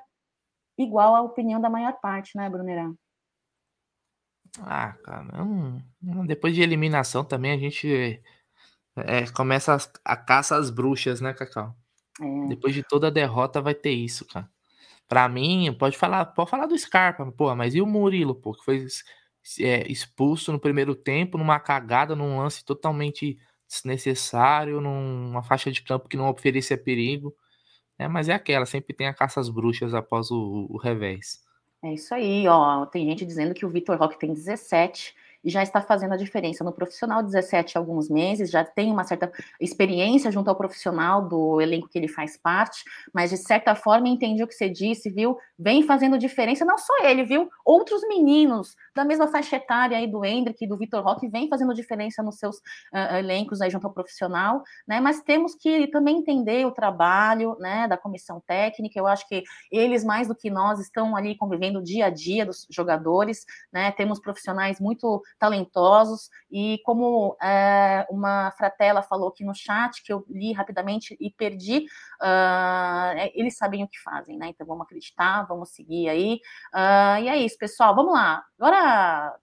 igual 0.77 1.15
à 1.15 1.21
opinião 1.21 1.61
da 1.61 1.69
maior 1.69 1.93
parte, 2.01 2.35
né, 2.35 2.49
Brunerão? 2.49 2.95
Ah, 4.59 4.93
cara, 5.03 5.27
depois 6.25 6.55
de 6.55 6.61
eliminação 6.61 7.23
também 7.25 7.51
a 7.51 7.57
gente 7.57 8.21
é, 8.95 9.29
começa 9.31 9.75
a, 9.75 10.13
a, 10.13 10.15
caça 10.15 10.55
às 10.55 10.69
bruxas, 10.69 11.19
né, 11.19 11.33
Cacau? 11.33 11.75
É. 12.21 12.47
Depois 12.47 12.73
de 12.73 12.81
toda 12.81 13.07
a 13.07 13.11
derrota 13.11 13.61
vai 13.61 13.75
ter 13.75 13.91
isso, 13.91 14.25
cara. 14.25 14.49
Pra 15.07 15.27
mim, 15.27 15.75
pode 15.77 15.97
falar, 15.97 16.25
pode 16.25 16.49
falar 16.49 16.65
do 16.67 16.77
Scarpa, 16.77 17.29
pô, 17.31 17.53
mas 17.53 17.75
e 17.75 17.81
o 17.81 17.85
Murilo, 17.85 18.33
pô, 18.33 18.53
que 18.53 18.63
foi 18.63 18.87
é, 19.59 19.91
expulso 19.91 20.51
no 20.51 20.59
primeiro 20.59 20.95
tempo, 20.95 21.37
numa 21.37 21.59
cagada, 21.59 22.15
num 22.15 22.39
lance 22.39 22.63
totalmente 22.63 23.37
desnecessário, 23.67 24.79
numa 24.81 25.43
faixa 25.43 25.71
de 25.71 25.81
campo 25.81 26.07
que 26.07 26.17
não 26.17 26.29
oferecia 26.29 26.77
perigo. 26.77 27.35
É, 27.97 28.07
mas 28.07 28.29
é 28.29 28.33
aquela, 28.33 28.65
sempre 28.65 28.93
tem 28.93 29.07
a 29.07 29.13
caça 29.13 29.39
às 29.39 29.49
bruxas 29.49 29.93
após 29.93 30.29
o, 30.31 30.67
o 30.69 30.77
revés. 30.77 31.43
É 31.83 31.93
isso 31.93 32.13
aí, 32.13 32.47
ó. 32.47 32.85
Tem 32.85 33.05
gente 33.05 33.25
dizendo 33.25 33.53
que 33.53 33.65
o 33.65 33.69
Vitor 33.69 33.97
Roque 33.97 34.19
tem 34.19 34.33
17 34.33 35.15
e 35.45 35.49
já 35.51 35.61
está 35.61 35.79
fazendo 35.79 36.13
a 36.13 36.17
diferença 36.17 36.63
no 36.63 36.73
profissional 36.73 37.21
17 37.21 37.77
há 37.77 37.79
alguns 37.79 38.09
meses, 38.09 38.49
já 38.49 38.65
tem 38.65 38.91
uma 38.91 39.03
certa 39.03 39.31
experiência 39.61 40.31
junto 40.31 40.49
ao 40.49 40.55
profissional 40.55 41.21
do 41.27 41.61
elenco 41.61 41.87
que 41.87 41.99
ele 41.99 42.07
faz 42.07 42.35
parte, 42.35 42.83
mas 43.13 43.29
de 43.29 43.37
certa 43.37 43.75
forma 43.75 44.09
entendi 44.09 44.43
o 44.43 44.47
que 44.47 44.55
você 44.55 44.67
disse, 44.67 45.11
viu? 45.11 45.37
Vem 45.57 45.83
fazendo 45.83 46.17
diferença, 46.17 46.65
não 46.65 46.77
só 46.77 46.93
ele, 47.03 47.23
viu? 47.23 47.47
Outros 47.63 48.01
meninos 48.07 48.75
da 48.95 49.05
mesma 49.05 49.27
faixa 49.27 49.57
etária 49.57 49.97
aí 49.97 50.07
do 50.07 50.25
Hendrick 50.25 50.63
e 50.63 50.67
do 50.67 50.77
Vitor 50.77 51.03
Roque 51.03 51.27
vem 51.27 51.47
fazendo 51.47 51.73
diferença 51.73 52.23
nos 52.23 52.37
seus 52.37 52.57
uh, 52.57 53.15
elencos 53.17 53.61
aí 53.61 53.69
junto 53.69 53.85
ao 53.85 53.93
profissional, 53.93 54.63
né? 54.87 54.99
Mas 54.99 55.21
temos 55.21 55.53
que 55.53 55.87
também 55.87 56.17
entender 56.17 56.65
o 56.65 56.71
trabalho, 56.71 57.55
né, 57.59 57.87
da 57.87 57.97
comissão 57.97 58.41
técnica. 58.47 58.99
Eu 58.99 59.05
acho 59.05 59.27
que 59.27 59.43
eles 59.71 60.03
mais 60.03 60.27
do 60.27 60.35
que 60.35 60.49
nós 60.49 60.79
estão 60.79 61.15
ali 61.15 61.37
convivendo 61.37 61.83
dia 61.83 62.07
a 62.07 62.09
dia 62.09 62.45
dos 62.45 62.65
jogadores, 62.71 63.45
né? 63.71 63.91
Temos 63.91 64.19
profissionais 64.19 64.79
muito 64.79 65.21
talentosos, 65.39 66.29
e 66.51 66.79
como 66.83 67.35
é, 67.41 68.05
uma 68.09 68.51
fratela 68.51 69.01
falou 69.01 69.29
aqui 69.29 69.43
no 69.43 69.53
chat, 69.53 70.03
que 70.03 70.11
eu 70.11 70.25
li 70.29 70.53
rapidamente 70.53 71.15
e 71.19 71.29
perdi, 71.29 71.85
uh, 72.21 73.31
eles 73.33 73.57
sabem 73.57 73.83
o 73.83 73.87
que 73.87 73.99
fazem, 74.01 74.37
né? 74.37 74.47
Então 74.47 74.65
vamos 74.65 74.83
acreditar, 74.83 75.43
vamos 75.43 75.69
seguir 75.69 76.09
aí. 76.09 76.39
Uh, 76.73 77.23
e 77.23 77.29
é 77.29 77.37
isso, 77.37 77.57
pessoal, 77.57 77.95
vamos 77.95 78.13
lá. 78.13 78.43
Agora 78.59 79.35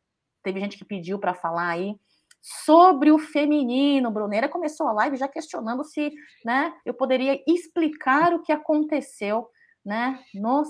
teve 0.43 0.61
gente 0.61 0.77
que 0.77 0.85
pediu 0.85 1.19
para 1.19 1.35
falar 1.35 1.69
aí 1.69 1.97
sobre 2.43 3.13
o 3.13 3.19
feminino. 3.19 4.11
Bruneira 4.11 4.49
começou 4.49 4.89
a 4.89 4.93
live 4.93 5.17
já 5.17 5.29
questionando 5.29 5.85
se 5.85 6.13
né, 6.45 6.75
eu 6.85 6.93
poderia 6.93 7.41
explicar 7.47 8.35
o 8.35 8.43
que 8.43 8.53
aconteceu 8.53 9.49
né, 9.85 10.19
no 10.35 10.65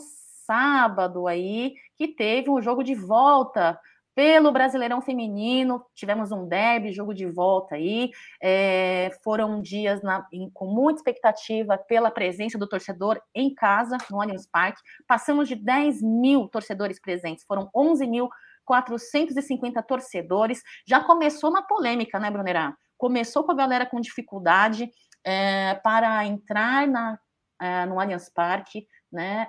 sábado 0.44 1.26
aí, 1.26 1.74
que 1.96 2.08
teve 2.08 2.50
um 2.50 2.60
jogo 2.60 2.82
de 2.82 2.94
volta 2.94 3.78
pelo 4.14 4.52
Brasileirão 4.52 5.00
Feminino, 5.00 5.84
tivemos 5.94 6.30
um 6.30 6.46
derby, 6.46 6.92
jogo 6.92 7.14
de 7.14 7.26
volta 7.26 7.76
aí. 7.76 8.10
É, 8.42 9.10
foram 9.24 9.60
dias 9.60 10.02
na, 10.02 10.26
em, 10.32 10.50
com 10.50 10.66
muita 10.66 11.00
expectativa 11.00 11.78
pela 11.78 12.10
presença 12.10 12.58
do 12.58 12.68
torcedor 12.68 13.20
em 13.34 13.54
casa, 13.54 13.96
no 14.10 14.20
Allianz 14.20 14.46
Parque. 14.46 14.80
Passamos 15.06 15.48
de 15.48 15.56
10 15.56 16.02
mil 16.02 16.48
torcedores 16.48 17.00
presentes, 17.00 17.44
foram 17.44 17.70
11 17.74 18.06
mil 18.06 18.28
450 18.64 19.82
torcedores. 19.82 20.62
Já 20.86 21.00
começou 21.00 21.50
na 21.50 21.62
polêmica, 21.62 22.18
né, 22.18 22.30
Brunerá? 22.30 22.74
Começou 22.98 23.44
com 23.44 23.52
a 23.52 23.56
galera 23.56 23.86
com 23.86 24.00
dificuldade 24.00 24.90
é, 25.24 25.74
para 25.82 26.24
entrar 26.26 26.86
na, 26.86 27.18
é, 27.60 27.86
no 27.86 27.98
Allianz 27.98 28.28
Parque, 28.28 28.86
né? 29.10 29.48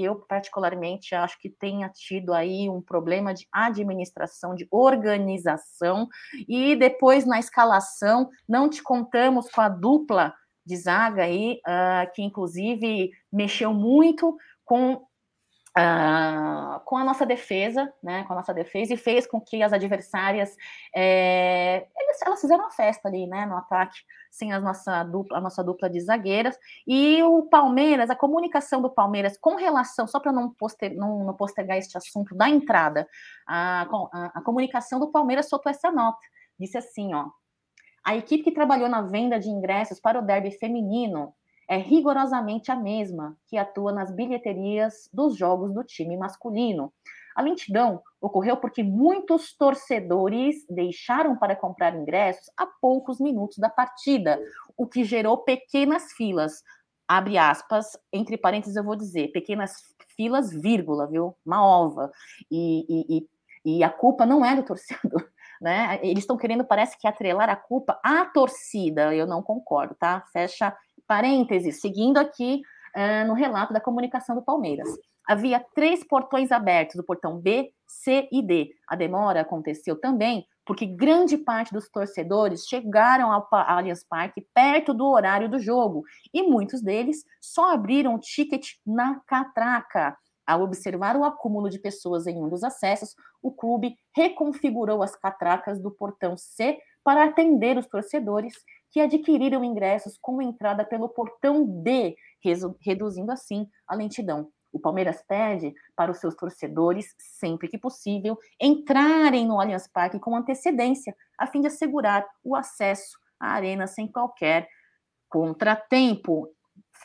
Eu, 0.00 0.16
particularmente, 0.16 1.14
acho 1.14 1.38
que 1.40 1.50
tenha 1.50 1.88
tido 1.88 2.32
aí 2.32 2.68
um 2.68 2.80
problema 2.80 3.34
de 3.34 3.46
administração, 3.52 4.54
de 4.54 4.66
organização, 4.70 6.08
e 6.48 6.76
depois 6.76 7.24
na 7.24 7.38
escalação, 7.38 8.28
não 8.48 8.68
te 8.68 8.82
contamos 8.82 9.50
com 9.50 9.60
a 9.60 9.68
dupla 9.68 10.34
de 10.64 10.76
zaga 10.76 11.22
aí, 11.22 11.60
uh, 11.66 12.12
que 12.14 12.22
inclusive 12.22 13.10
mexeu 13.32 13.72
muito 13.72 14.36
com 14.64 15.07
Uh, 15.78 16.80
com 16.80 16.96
a 16.96 17.04
nossa 17.04 17.24
defesa, 17.24 17.92
né, 18.02 18.24
com 18.24 18.32
a 18.32 18.36
nossa 18.36 18.52
defesa, 18.52 18.94
e 18.94 18.96
fez 18.96 19.28
com 19.28 19.40
que 19.40 19.62
as 19.62 19.72
adversárias, 19.72 20.56
é, 20.92 21.86
eles, 21.96 22.20
elas 22.20 22.40
fizeram 22.40 22.64
uma 22.64 22.70
festa 22.72 23.06
ali, 23.06 23.28
né, 23.28 23.46
no 23.46 23.56
ataque, 23.56 24.00
sem 24.28 24.52
a 24.52 24.58
nossa 24.58 25.04
dupla, 25.04 25.38
a 25.38 25.40
nossa 25.40 25.62
dupla 25.62 25.88
de 25.88 26.00
zagueiras, 26.00 26.58
e 26.84 27.22
o 27.22 27.44
Palmeiras, 27.44 28.10
a 28.10 28.16
comunicação 28.16 28.82
do 28.82 28.90
Palmeiras 28.90 29.38
com 29.38 29.54
relação, 29.54 30.08
só 30.08 30.18
para 30.18 30.32
não, 30.32 30.52
poster, 30.52 30.96
não, 30.96 31.24
não, 31.24 31.36
postergar 31.36 31.78
este 31.78 31.96
assunto 31.96 32.34
da 32.34 32.48
entrada, 32.48 33.06
a, 33.46 33.82
a, 33.82 34.32
a 34.34 34.42
comunicação 34.42 34.98
do 34.98 35.12
Palmeiras 35.12 35.48
soltou 35.48 35.70
essa 35.70 35.92
nota, 35.92 36.18
disse 36.58 36.76
assim, 36.76 37.14
ó, 37.14 37.26
a 38.04 38.16
equipe 38.16 38.42
que 38.42 38.52
trabalhou 38.52 38.88
na 38.88 39.02
venda 39.02 39.38
de 39.38 39.48
ingressos 39.48 40.00
para 40.00 40.18
o 40.18 40.22
derby 40.22 40.50
feminino 40.50 41.34
é 41.68 41.76
rigorosamente 41.76 42.72
a 42.72 42.76
mesma 42.76 43.36
que 43.46 43.58
atua 43.58 43.92
nas 43.92 44.10
bilheterias 44.10 45.08
dos 45.12 45.36
jogos 45.36 45.72
do 45.74 45.84
time 45.84 46.16
masculino. 46.16 46.92
A 47.36 47.42
lentidão 47.42 48.02
ocorreu 48.20 48.56
porque 48.56 48.82
muitos 48.82 49.54
torcedores 49.56 50.66
deixaram 50.68 51.36
para 51.36 51.54
comprar 51.54 51.94
ingressos 51.94 52.50
a 52.56 52.66
poucos 52.66 53.20
minutos 53.20 53.58
da 53.58 53.68
partida, 53.68 54.40
o 54.76 54.86
que 54.86 55.04
gerou 55.04 55.38
pequenas 55.38 56.10
filas. 56.14 56.62
Abre 57.06 57.38
aspas, 57.38 57.96
entre 58.12 58.36
parênteses 58.36 58.74
eu 58.74 58.82
vou 58.82 58.96
dizer, 58.96 59.28
pequenas 59.28 59.74
filas, 60.16 60.50
vírgula, 60.50 61.06
viu? 61.06 61.36
Uma 61.46 61.64
ova. 61.64 62.10
E, 62.50 62.84
e, 62.88 63.18
e, 63.64 63.76
e 63.76 63.84
a 63.84 63.90
culpa 63.90 64.26
não 64.26 64.44
é 64.44 64.56
do 64.56 64.64
torcedor, 64.64 65.30
né? 65.60 66.00
Eles 66.02 66.24
estão 66.24 66.36
querendo, 66.36 66.64
parece 66.64 66.98
que, 66.98 67.06
atrelar 67.06 67.48
a 67.48 67.56
culpa 67.56 68.00
à 68.02 68.24
torcida. 68.24 69.14
Eu 69.14 69.26
não 69.26 69.42
concordo, 69.42 69.94
tá? 69.94 70.24
Fecha 70.32 70.76
Parênteses, 71.08 71.80
seguindo 71.80 72.18
aqui 72.18 72.62
uh, 72.94 73.26
no 73.26 73.34
relato 73.34 73.72
da 73.72 73.80
comunicação 73.80 74.36
do 74.36 74.42
Palmeiras. 74.42 74.88
Havia 75.26 75.64
três 75.74 76.04
portões 76.04 76.52
abertos, 76.52 76.96
o 76.96 77.04
portão 77.04 77.38
B, 77.38 77.70
C 77.86 78.28
e 78.30 78.42
D. 78.42 78.70
A 78.86 78.94
demora 78.94 79.40
aconteceu 79.40 79.98
também 79.98 80.46
porque 80.64 80.84
grande 80.84 81.38
parte 81.38 81.72
dos 81.72 81.88
torcedores 81.88 82.66
chegaram 82.66 83.32
ao 83.32 83.48
Allianz 83.50 84.04
Parque 84.06 84.46
perto 84.54 84.92
do 84.92 85.06
horário 85.06 85.48
do 85.48 85.58
jogo 85.58 86.04
e 86.32 86.42
muitos 86.42 86.82
deles 86.82 87.24
só 87.40 87.72
abriram 87.72 88.14
o 88.14 88.20
ticket 88.20 88.72
na 88.86 89.18
catraca. 89.26 90.14
Ao 90.46 90.62
observar 90.62 91.16
o 91.16 91.24
acúmulo 91.24 91.68
de 91.68 91.78
pessoas 91.78 92.26
em 92.26 92.42
um 92.42 92.48
dos 92.48 92.62
acessos, 92.62 93.14
o 93.42 93.50
clube 93.50 93.96
reconfigurou 94.14 95.02
as 95.02 95.14
catracas 95.16 95.80
do 95.80 95.90
portão 95.90 96.36
C 96.36 96.78
para 97.04 97.24
atender 97.24 97.78
os 97.78 97.86
torcedores 97.86 98.54
que 98.90 99.00
adquiriram 99.00 99.64
ingressos 99.64 100.18
com 100.20 100.40
entrada 100.40 100.84
pelo 100.84 101.08
portão 101.08 101.64
D, 101.82 102.16
reduzindo 102.80 103.30
assim 103.30 103.68
a 103.86 103.94
lentidão. 103.94 104.50
O 104.72 104.78
Palmeiras 104.78 105.22
pede 105.26 105.74
para 105.96 106.10
os 106.10 106.18
seus 106.18 106.34
torcedores, 106.34 107.14
sempre 107.18 107.68
que 107.68 107.78
possível, 107.78 108.38
entrarem 108.60 109.46
no 109.46 109.60
Allianz 109.60 109.88
Parque 109.88 110.18
com 110.18 110.36
antecedência, 110.36 111.16
a 111.38 111.46
fim 111.46 111.60
de 111.60 111.68
assegurar 111.68 112.26
o 112.44 112.54
acesso 112.54 113.18
à 113.40 113.52
arena 113.52 113.86
sem 113.86 114.06
qualquer 114.06 114.68
contratempo. 115.28 116.48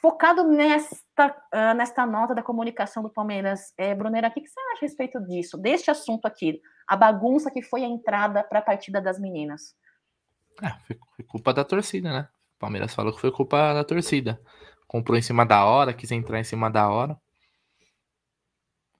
Focado 0.01 0.43
nesta, 0.43 1.27
uh, 1.53 1.73
nesta 1.75 2.05
nota 2.05 2.35
da 2.35 2.43
comunicação 2.43 3.01
do 3.01 3.09
Palmeiras, 3.09 3.73
é, 3.77 3.95
Brunera, 3.95 4.27
o 4.27 4.31
que, 4.31 4.41
que 4.41 4.49
você 4.49 4.59
acha 4.59 4.79
a 4.79 4.87
respeito 4.87 5.21
disso, 5.21 5.57
deste 5.57 5.89
assunto 5.89 6.25
aqui, 6.25 6.59
a 6.87 6.97
bagunça 6.97 7.49
que 7.49 7.61
foi 7.61 7.83
a 7.83 7.87
entrada 7.87 8.43
para 8.43 8.59
a 8.59 8.63
partida 8.63 8.99
das 8.99 9.19
meninas? 9.19 9.75
É, 10.61 10.69
foi, 10.85 11.25
culpa 11.27 11.53
da 11.53 11.63
torcida, 11.63 12.11
né? 12.11 12.29
O 12.55 12.59
Palmeiras 12.59 12.93
falou 12.93 13.13
que 13.13 13.21
foi 13.21 13.31
culpa 13.31 13.73
da 13.73 13.83
torcida. 13.83 14.41
Comprou 14.87 15.17
em 15.17 15.21
cima 15.21 15.45
da 15.45 15.65
hora, 15.65 15.93
quis 15.93 16.11
entrar 16.11 16.39
em 16.39 16.43
cima 16.43 16.69
da 16.69 16.89
hora. 16.89 17.17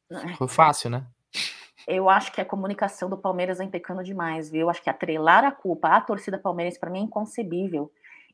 É. 0.09 0.33
Foi 0.35 0.47
fácil, 0.47 0.89
né? 0.89 1.05
Eu 1.87 2.09
acho 2.09 2.31
que 2.31 2.39
a 2.39 2.45
comunicação 2.45 3.09
do 3.09 3.17
Palmeiras 3.17 3.57
vem 3.57 3.69
pecando 3.69 4.03
demais, 4.03 4.49
viu? 4.49 4.61
Eu 4.61 4.69
acho 4.69 4.81
que 4.81 4.89
atrelar 4.89 5.43
a 5.43 5.51
culpa 5.51 5.89
à 5.89 6.01
torcida 6.01 6.37
palmeirense 6.37 6.79
para 6.79 6.89
mim 6.89 6.99
é 6.99 7.03
inconcebível. 7.03 7.91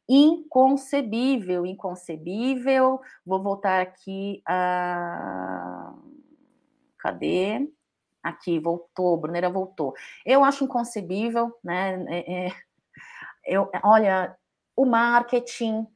Inconcebível, 0.08 1.66
inconcebível. 1.66 3.02
Vou 3.26 3.42
voltar 3.42 3.82
aqui 3.82 4.42
a. 4.46 5.94
Cadê? 6.98 7.70
Aqui, 8.22 8.60
voltou, 8.60 9.18
Brunera 9.18 9.50
voltou. 9.50 9.94
Eu 10.26 10.44
acho 10.44 10.66
inconcebível, 10.66 11.56
né? 11.64 12.04
É, 12.10 12.48
é, 12.48 12.52
eu, 13.46 13.70
olha, 13.84 14.36
o 14.76 14.86
marketing, 14.86 15.88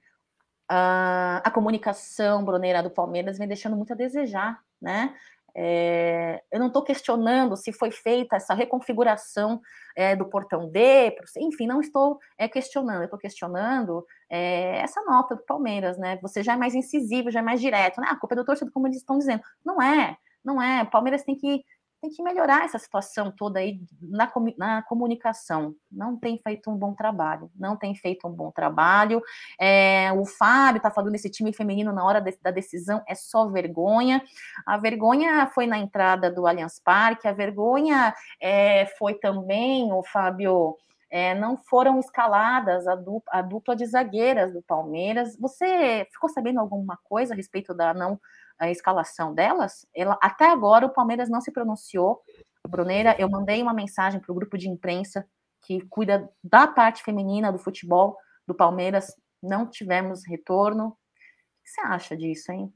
a, 0.69 1.41
a 1.43 1.51
comunicação, 1.51 2.43
Brunera, 2.43 2.83
do 2.83 2.89
Palmeiras 2.89 3.37
vem 3.37 3.47
deixando 3.47 3.75
muito 3.75 3.93
a 3.93 3.95
desejar, 3.95 4.59
né? 4.81 5.15
É, 5.55 6.41
eu 6.51 6.59
não 6.59 6.67
estou 6.67 6.83
questionando 6.83 7.55
se 7.55 7.71
foi 7.71 7.91
feita 7.91 8.35
essa 8.35 8.55
reconfiguração 8.55 9.61
é, 9.95 10.15
do 10.15 10.25
portão 10.25 10.67
D, 10.67 11.15
enfim, 11.37 11.67
não 11.67 11.79
estou 11.79 12.17
é, 12.39 12.47
questionando, 12.47 13.01
eu 13.01 13.05
estou 13.05 13.19
questionando 13.19 14.03
é, 14.29 14.79
essa 14.79 15.01
nota 15.03 15.35
do 15.35 15.43
Palmeiras, 15.43 15.97
né? 15.97 16.17
Você 16.23 16.41
já 16.41 16.53
é 16.53 16.57
mais 16.57 16.73
incisivo, 16.73 17.29
já 17.29 17.39
é 17.39 17.43
mais 17.43 17.61
direto, 17.61 18.01
né? 18.01 18.07
A 18.09 18.15
culpa 18.15 18.33
é 18.33 18.37
do 18.37 18.45
torcedor, 18.45 18.73
como 18.73 18.87
eles 18.87 18.97
estão 18.97 19.17
dizendo. 19.17 19.43
Não 19.63 19.79
é, 19.81 20.17
não 20.43 20.61
é. 20.61 20.81
O 20.81 20.89
Palmeiras 20.89 21.23
tem 21.23 21.35
que 21.35 21.63
tem 22.03 22.09
que 22.09 22.21
melhorar 22.21 22.65
essa 22.65 22.77
situação 22.77 23.31
toda 23.31 23.59
aí 23.59 23.79
na, 24.01 24.29
na 24.57 24.81
comunicação. 24.83 25.73
Não 25.89 26.17
tem 26.17 26.37
feito 26.37 26.69
um 26.69 26.75
bom 26.75 26.93
trabalho, 26.93 27.49
não 27.55 27.77
tem 27.77 27.95
feito 27.95 28.27
um 28.27 28.31
bom 28.31 28.51
trabalho. 28.51 29.21
É, 29.57 30.11
o 30.11 30.25
Fábio 30.25 30.77
está 30.77 30.91
falando 30.91 31.13
desse 31.13 31.29
time 31.29 31.53
feminino 31.53 31.93
na 31.93 32.03
hora 32.03 32.19
de, 32.19 32.37
da 32.41 32.51
decisão, 32.51 33.01
é 33.07 33.15
só 33.15 33.47
vergonha. 33.47 34.21
A 34.65 34.77
vergonha 34.77 35.49
foi 35.55 35.65
na 35.65 35.77
entrada 35.77 36.29
do 36.29 36.45
Allianz 36.45 36.77
Parque, 36.77 37.25
a 37.25 37.31
vergonha 37.31 38.13
é, 38.41 38.85
foi 38.97 39.13
também, 39.13 39.89
o 39.93 40.03
Fábio. 40.03 40.75
É, 41.09 41.35
não 41.35 41.55
foram 41.55 41.99
escaladas 41.99 42.87
a 42.87 42.95
dupla, 42.95 43.31
a 43.31 43.41
dupla 43.43 43.75
de 43.75 43.85
zagueiras 43.85 44.51
do 44.51 44.63
Palmeiras. 44.63 45.37
Você 45.37 46.07
ficou 46.11 46.27
sabendo 46.27 46.59
alguma 46.59 46.97
coisa 47.03 47.33
a 47.33 47.37
respeito 47.37 47.71
da 47.71 47.93
não 47.93 48.19
a 48.63 48.71
escalação 48.71 49.33
delas, 49.33 49.85
ela, 49.95 50.17
até 50.21 50.49
agora 50.49 50.85
o 50.85 50.93
Palmeiras 50.93 51.29
não 51.29 51.41
se 51.41 51.51
pronunciou. 51.51 52.21
Bruneira, 52.67 53.15
eu 53.19 53.29
mandei 53.29 53.61
uma 53.61 53.73
mensagem 53.73 54.19
para 54.19 54.31
o 54.31 54.35
grupo 54.35 54.57
de 54.57 54.69
imprensa 54.69 55.27
que 55.61 55.81
cuida 55.87 56.29
da 56.43 56.67
parte 56.67 57.03
feminina 57.03 57.51
do 57.51 57.57
futebol 57.57 58.17
do 58.45 58.53
Palmeiras, 58.53 59.15
não 59.41 59.65
tivemos 59.65 60.25
retorno. 60.27 60.87
O 60.87 60.91
que 61.63 61.69
você 61.69 61.81
acha 61.81 62.17
disso, 62.17 62.51
hein? 62.51 62.73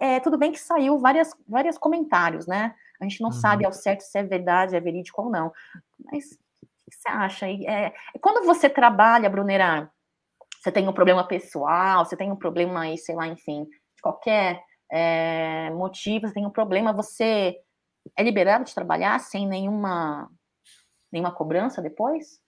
É, 0.00 0.18
tudo 0.20 0.38
bem 0.38 0.50
que 0.52 0.58
saiu 0.58 0.98
várias, 0.98 1.34
vários 1.46 1.78
comentários, 1.78 2.46
né? 2.46 2.74
A 3.00 3.04
gente 3.04 3.20
não 3.20 3.30
uhum. 3.30 3.36
sabe 3.36 3.64
ao 3.64 3.72
certo 3.72 4.00
se 4.00 4.18
é 4.18 4.22
verdade, 4.22 4.76
é 4.76 4.80
verídico 4.80 5.22
ou 5.22 5.30
não. 5.30 5.52
Mas 6.10 6.32
o 6.62 6.90
que 6.90 6.96
você 6.96 7.08
acha? 7.08 7.46
É, 7.48 7.92
quando 8.20 8.44
você 8.44 8.68
trabalha, 8.68 9.30
Bruneira, 9.30 9.90
você 10.60 10.70
tem 10.70 10.88
um 10.88 10.92
problema 10.92 11.26
pessoal, 11.26 12.04
você 12.04 12.16
tem 12.16 12.30
um 12.30 12.36
problema 12.36 12.80
aí, 12.80 12.98
sei 12.98 13.14
lá, 13.14 13.26
enfim, 13.26 13.64
de 13.64 14.02
qualquer 14.02 14.62
é, 14.90 15.70
motivos, 15.70 16.32
tem 16.32 16.44
um 16.44 16.50
problema, 16.50 16.92
você 16.92 17.56
é 18.16 18.22
liberado 18.22 18.64
de 18.64 18.74
trabalhar 18.74 19.18
sem 19.20 19.46
nenhuma, 19.46 20.30
nenhuma 21.12 21.32
cobrança 21.32 21.80
depois? 21.80 22.40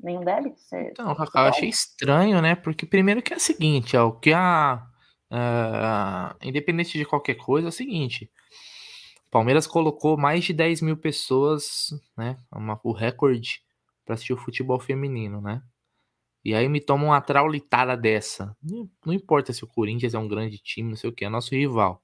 Nenhum 0.00 0.24
débito? 0.24 0.60
Você, 0.60 0.88
então, 0.90 1.14
Cacau, 1.14 1.44
eu 1.44 1.50
achei 1.50 1.68
estranho, 1.68 2.42
né? 2.42 2.54
Porque 2.54 2.84
primeiro 2.84 3.22
que 3.22 3.32
é 3.32 3.36
o 3.36 3.40
seguinte, 3.40 3.96
ó, 3.96 4.08
o 4.08 4.12
que 4.12 4.32
a. 4.32 4.86
Uh, 5.30 6.36
independente 6.42 6.96
de 6.96 7.04
qualquer 7.04 7.34
coisa, 7.34 7.68
é 7.68 7.70
o 7.70 7.72
seguinte. 7.72 8.30
Palmeiras 9.30 9.66
colocou 9.66 10.16
mais 10.16 10.44
de 10.44 10.52
10 10.52 10.80
mil 10.82 10.96
pessoas, 10.96 11.88
né? 12.16 12.38
Uma, 12.52 12.78
o 12.84 12.92
recorde 12.92 13.62
para 14.04 14.14
assistir 14.14 14.32
o 14.32 14.36
futebol 14.36 14.78
feminino, 14.78 15.40
né? 15.40 15.62
E 16.44 16.54
aí 16.54 16.68
me 16.68 16.80
toma 16.80 17.04
uma 17.04 17.20
traulitada 17.20 17.96
dessa. 17.96 18.54
Não 19.04 19.12
importa 19.12 19.52
se 19.52 19.64
o 19.64 19.66
Corinthians 19.66 20.14
é 20.14 20.18
um 20.18 20.28
grande 20.28 20.58
time, 20.58 20.90
não 20.90 20.96
sei 20.96 21.08
o 21.08 21.12
que, 21.12 21.24
é 21.24 21.28
nosso 21.28 21.54
rival. 21.54 22.02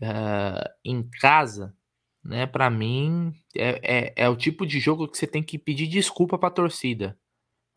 Uh, 0.00 0.68
em 0.84 1.02
casa, 1.20 1.74
né, 2.22 2.46
para 2.46 2.70
mim, 2.70 3.32
é, 3.56 3.80
é, 3.82 4.14
é, 4.16 4.28
o 4.28 4.36
tipo 4.36 4.66
de 4.66 4.78
jogo 4.78 5.08
que 5.08 5.18
você 5.18 5.26
tem 5.26 5.42
que 5.42 5.58
pedir 5.58 5.88
desculpa 5.88 6.38
pra 6.38 6.50
torcida. 6.50 7.18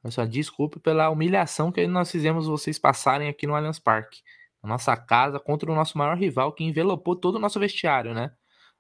Só 0.10 0.24
desculpe 0.24 0.80
pela 0.80 1.10
humilhação 1.10 1.70
que 1.72 1.86
nós 1.86 2.10
fizemos 2.10 2.48
vocês 2.48 2.80
passarem 2.80 3.28
aqui 3.28 3.46
no 3.46 3.56
Allianz 3.56 3.78
Parque. 3.78 4.22
Na 4.64 4.70
nossa 4.70 4.96
casa, 4.96 5.40
contra 5.40 5.70
o 5.70 5.76
nosso 5.76 5.98
maior 5.98 6.18
rival, 6.18 6.54
que 6.54 6.64
envelopou 6.64 7.16
todo 7.16 7.36
o 7.36 7.40
nosso 7.40 7.60
vestiário, 7.60 8.14
né? 8.14 8.32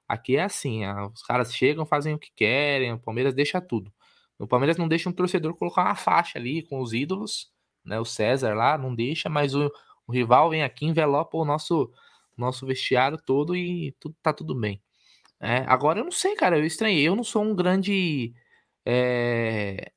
Aqui 0.07 0.37
é 0.37 0.43
assim, 0.43 0.83
os 1.13 1.21
caras 1.23 1.53
chegam, 1.53 1.85
fazem 1.85 2.13
o 2.13 2.19
que 2.19 2.31
querem, 2.33 2.93
o 2.93 2.99
Palmeiras 2.99 3.33
deixa 3.33 3.59
tudo. 3.59 3.91
O 4.39 4.47
Palmeiras 4.47 4.77
não 4.77 4.87
deixa 4.87 5.09
um 5.09 5.13
torcedor 5.13 5.55
colocar 5.55 5.83
uma 5.83 5.95
faixa 5.95 6.37
ali 6.37 6.63
com 6.63 6.79
os 6.79 6.93
ídolos, 6.93 7.51
né? 7.83 7.99
O 7.99 8.05
César 8.05 8.53
lá 8.53 8.77
não 8.77 8.93
deixa, 8.93 9.29
mas 9.29 9.55
o, 9.55 9.71
o 10.07 10.11
rival 10.11 10.49
vem 10.49 10.63
aqui, 10.63 10.85
envelopa 10.85 11.37
o 11.37 11.45
nosso, 11.45 11.91
nosso 12.37 12.65
vestiário 12.65 13.17
todo 13.17 13.55
e 13.55 13.93
tudo, 13.99 14.15
tá 14.21 14.33
tudo 14.33 14.53
bem. 14.55 14.81
É, 15.39 15.59
agora 15.67 15.99
eu 15.99 16.03
não 16.03 16.11
sei, 16.11 16.35
cara, 16.35 16.57
eu 16.57 16.65
estranhei. 16.65 17.07
Eu 17.07 17.15
não 17.15 17.23
sou 17.23 17.43
um 17.43 17.55
grande. 17.55 18.33
É, 18.85 19.91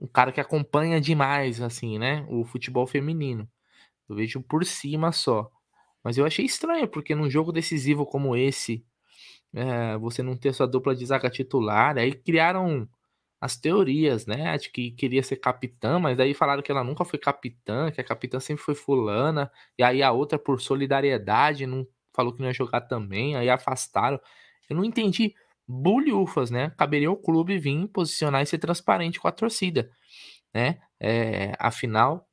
um 0.00 0.06
cara 0.06 0.32
que 0.32 0.40
acompanha 0.40 1.00
demais, 1.00 1.60
assim, 1.60 1.98
né? 1.98 2.26
O 2.28 2.44
futebol 2.44 2.86
feminino. 2.86 3.48
Eu 4.08 4.16
vejo 4.16 4.42
por 4.42 4.64
cima 4.64 5.12
só. 5.12 5.50
Mas 6.02 6.18
eu 6.18 6.26
achei 6.26 6.44
estranho, 6.44 6.88
porque 6.88 7.14
num 7.14 7.30
jogo 7.30 7.52
decisivo 7.52 8.06
como 8.06 8.36
esse, 8.36 8.84
é, 9.54 9.96
você 9.98 10.22
não 10.22 10.36
ter 10.36 10.54
sua 10.54 10.66
dupla 10.66 10.94
de 10.94 11.06
zaga 11.06 11.30
titular, 11.30 11.98
aí 11.98 12.12
criaram 12.12 12.88
as 13.40 13.56
teorias, 13.56 14.26
né? 14.26 14.56
De 14.58 14.70
que 14.70 14.90
queria 14.92 15.22
ser 15.22 15.36
capitã, 15.36 15.98
mas 15.98 16.16
daí 16.16 16.34
falaram 16.34 16.62
que 16.62 16.70
ela 16.70 16.84
nunca 16.84 17.04
foi 17.04 17.18
capitã, 17.18 17.90
que 17.90 18.00
a 18.00 18.04
capitã 18.04 18.40
sempre 18.40 18.64
foi 18.64 18.74
fulana, 18.74 19.50
e 19.78 19.82
aí 19.82 20.02
a 20.02 20.12
outra, 20.12 20.38
por 20.38 20.60
solidariedade, 20.60 21.66
não 21.66 21.86
falou 22.14 22.32
que 22.32 22.40
não 22.40 22.48
ia 22.48 22.54
jogar 22.54 22.82
também, 22.82 23.36
aí 23.36 23.50
afastaram. 23.50 24.18
Eu 24.68 24.76
não 24.76 24.84
entendi 24.84 25.34
bulhufas, 25.68 26.50
né? 26.50 26.70
Caberia 26.78 27.10
o 27.10 27.16
clube 27.16 27.58
vir 27.58 27.86
posicionar 27.88 28.42
e 28.42 28.46
ser 28.46 28.58
transparente 28.58 29.20
com 29.20 29.28
a 29.28 29.32
torcida, 29.32 29.90
né? 30.54 30.80
É, 31.00 31.52
afinal, 31.58 32.26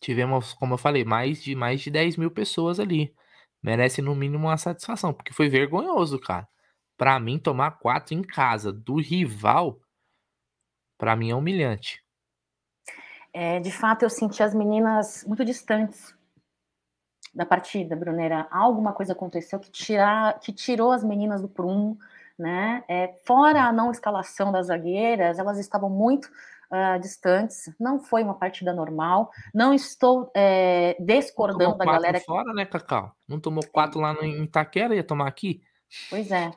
tivemos, 0.00 0.52
como 0.54 0.74
eu 0.74 0.78
falei, 0.78 1.04
mais 1.04 1.42
de 1.42 1.54
mais 1.54 1.80
de 1.80 1.90
10 1.90 2.16
mil 2.16 2.30
pessoas 2.30 2.80
ali. 2.80 3.14
Merece 3.62 4.02
no 4.02 4.14
mínimo 4.14 4.48
uma 4.48 4.56
satisfação, 4.56 5.12
porque 5.12 5.32
foi 5.34 5.48
vergonhoso, 5.48 6.18
cara. 6.18 6.48
Para 6.96 7.18
mim, 7.20 7.38
tomar 7.38 7.72
quatro 7.72 8.14
em 8.14 8.22
casa 8.22 8.72
do 8.72 8.96
rival 9.00 9.78
para 11.00 11.16
mim 11.16 11.30
é 11.30 11.34
humilhante. 11.34 12.04
É, 13.32 13.58
de 13.58 13.72
fato, 13.72 14.02
eu 14.02 14.10
senti 14.10 14.42
as 14.42 14.54
meninas 14.54 15.24
muito 15.26 15.44
distantes 15.44 16.14
da 17.34 17.46
partida, 17.46 17.96
Brunera. 17.96 18.46
Alguma 18.50 18.92
coisa 18.92 19.14
aconteceu 19.14 19.58
que, 19.58 19.70
tirar, 19.70 20.38
que 20.40 20.52
tirou 20.52 20.92
as 20.92 21.02
meninas 21.02 21.40
do 21.40 21.48
prumo, 21.48 21.98
né? 22.38 22.84
É, 22.86 23.08
fora 23.24 23.62
a 23.62 23.72
não 23.72 23.90
escalação 23.90 24.52
das 24.52 24.66
zagueiras, 24.66 25.38
elas 25.38 25.58
estavam 25.58 25.88
muito 25.88 26.26
uh, 26.26 26.98
distantes. 27.00 27.72
Não 27.78 27.98
foi 27.98 28.22
uma 28.22 28.34
partida 28.34 28.74
normal. 28.74 29.30
Não 29.54 29.72
estou 29.72 30.30
é, 30.34 30.96
discordando 31.00 31.78
da 31.78 31.84
galera. 31.84 32.20
fora, 32.20 32.52
né, 32.52 32.66
Cacau? 32.66 33.14
Não 33.26 33.40
tomou 33.40 33.64
quatro 33.66 34.00
lá 34.00 34.12
no 34.12 34.24
Itaquera, 34.24 34.94
ia 34.94 35.04
tomar 35.04 35.28
aqui? 35.28 35.62
Pois 36.10 36.30
é. 36.30 36.50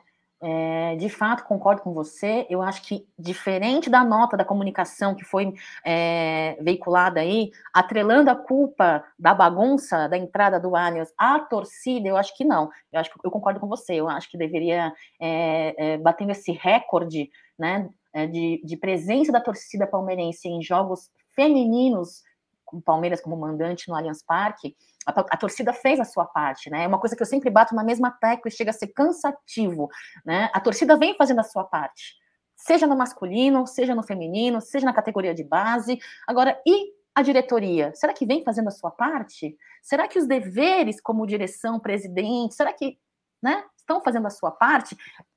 É, 0.46 0.94
de 0.96 1.08
fato, 1.08 1.44
concordo 1.44 1.80
com 1.80 1.94
você. 1.94 2.46
Eu 2.50 2.60
acho 2.60 2.82
que, 2.82 3.08
diferente 3.18 3.88
da 3.88 4.04
nota 4.04 4.36
da 4.36 4.44
comunicação 4.44 5.14
que 5.14 5.24
foi 5.24 5.54
é, 5.82 6.58
veiculada 6.60 7.20
aí, 7.20 7.50
atrelando 7.72 8.28
a 8.28 8.36
culpa 8.36 9.02
da 9.18 9.32
bagunça 9.32 10.06
da 10.06 10.18
entrada 10.18 10.60
do 10.60 10.76
Allianz 10.76 11.14
à 11.16 11.38
torcida, 11.40 12.06
eu 12.06 12.16
acho 12.18 12.36
que 12.36 12.44
não. 12.44 12.68
Eu 12.92 13.00
acho 13.00 13.10
que 13.10 13.26
eu 13.26 13.30
concordo 13.30 13.58
com 13.58 13.66
você. 13.66 13.94
Eu 13.94 14.06
acho 14.06 14.30
que 14.30 14.36
deveria, 14.36 14.92
é, 15.18 15.94
é 15.94 15.96
batendo 15.96 16.32
esse 16.32 16.52
recorde 16.52 17.30
né, 17.58 17.88
é, 18.12 18.26
de, 18.26 18.60
de 18.62 18.76
presença 18.76 19.32
da 19.32 19.40
torcida 19.40 19.86
palmeirense 19.86 20.46
em 20.46 20.62
jogos 20.62 21.08
femininos, 21.34 22.22
com 22.64 22.78
o 22.78 22.82
Palmeiras 22.82 23.20
como 23.20 23.36
mandante 23.36 23.88
no 23.88 23.94
Allianz 23.94 24.22
Parque, 24.22 24.76
a, 25.06 25.10
a, 25.10 25.36
torcida 25.36 25.72
fez 25.72 26.00
a 26.00 26.04
sua 26.04 26.24
parte, 26.24 26.70
né? 26.70 26.84
É 26.84 26.88
uma 26.88 26.98
coisa 26.98 27.14
que 27.14 27.22
eu 27.22 27.26
sempre 27.26 27.50
bato 27.50 27.74
na 27.74 27.84
mesma 27.84 28.10
tecla 28.10 28.48
e 28.48 28.50
chega 28.50 28.70
a 28.70 28.74
ser 28.74 28.88
cansativo, 28.88 29.88
né? 30.24 30.50
A 30.52 30.60
torcida 30.60 30.96
vem 30.96 31.14
fazendo 31.16 31.40
a 31.40 31.44
sua 31.44 31.64
parte, 31.64 32.14
seja 32.56 32.86
no 32.86 32.96
masculino, 32.96 33.66
seja 33.66 33.94
no 33.94 34.02
feminino, 34.02 34.60
seja 34.60 34.86
na 34.86 34.92
categoria 34.92 35.34
de 35.34 35.44
base. 35.44 35.98
Agora, 36.26 36.60
e 36.66 36.92
a 37.14 37.22
diretoria? 37.22 37.92
Será 37.94 38.12
que 38.12 38.26
vem 38.26 38.42
fazendo 38.42 38.68
a 38.68 38.72
sua 38.72 38.90
parte? 38.90 39.56
Será 39.82 40.08
que 40.08 40.18
os 40.18 40.26
deveres 40.26 41.00
como 41.00 41.26
direção, 41.26 41.78
presidente, 41.78 42.54
será 42.54 42.72
que, 42.72 42.98
né? 43.42 43.64
Estão 43.76 44.02
fazendo 44.02 44.26
a 44.26 44.30
sua 44.30 44.50
parte? 44.50 44.96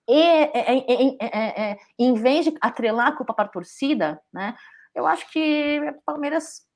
E, 0.09 0.21
é, 0.21 1.77
em 1.99 2.13
vez 2.13 2.45
de 2.45 2.57
atrelar 2.61 3.07
a 3.07 3.11
culpa 3.11 3.33
para 3.33 3.45
a 3.45 3.49
torcida, 3.51 4.19
né? 4.33 4.55
Eu 4.95 5.05
acho 5.05 5.29
que 5.31 5.79
o 5.79 6.01
Palmeiras 6.03 6.66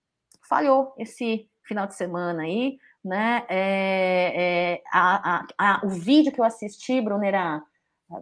falhou 0.51 0.93
esse 0.97 1.49
final 1.63 1.87
de 1.87 1.95
semana 1.95 2.43
aí, 2.43 2.77
né? 3.01 3.45
É, 3.47 4.33
é, 4.35 4.81
a, 4.91 5.37
a, 5.37 5.47
a, 5.57 5.85
o 5.85 5.87
vídeo 5.87 6.29
que 6.33 6.41
eu 6.41 6.43
assisti, 6.43 6.99
Brunera, 6.99 7.63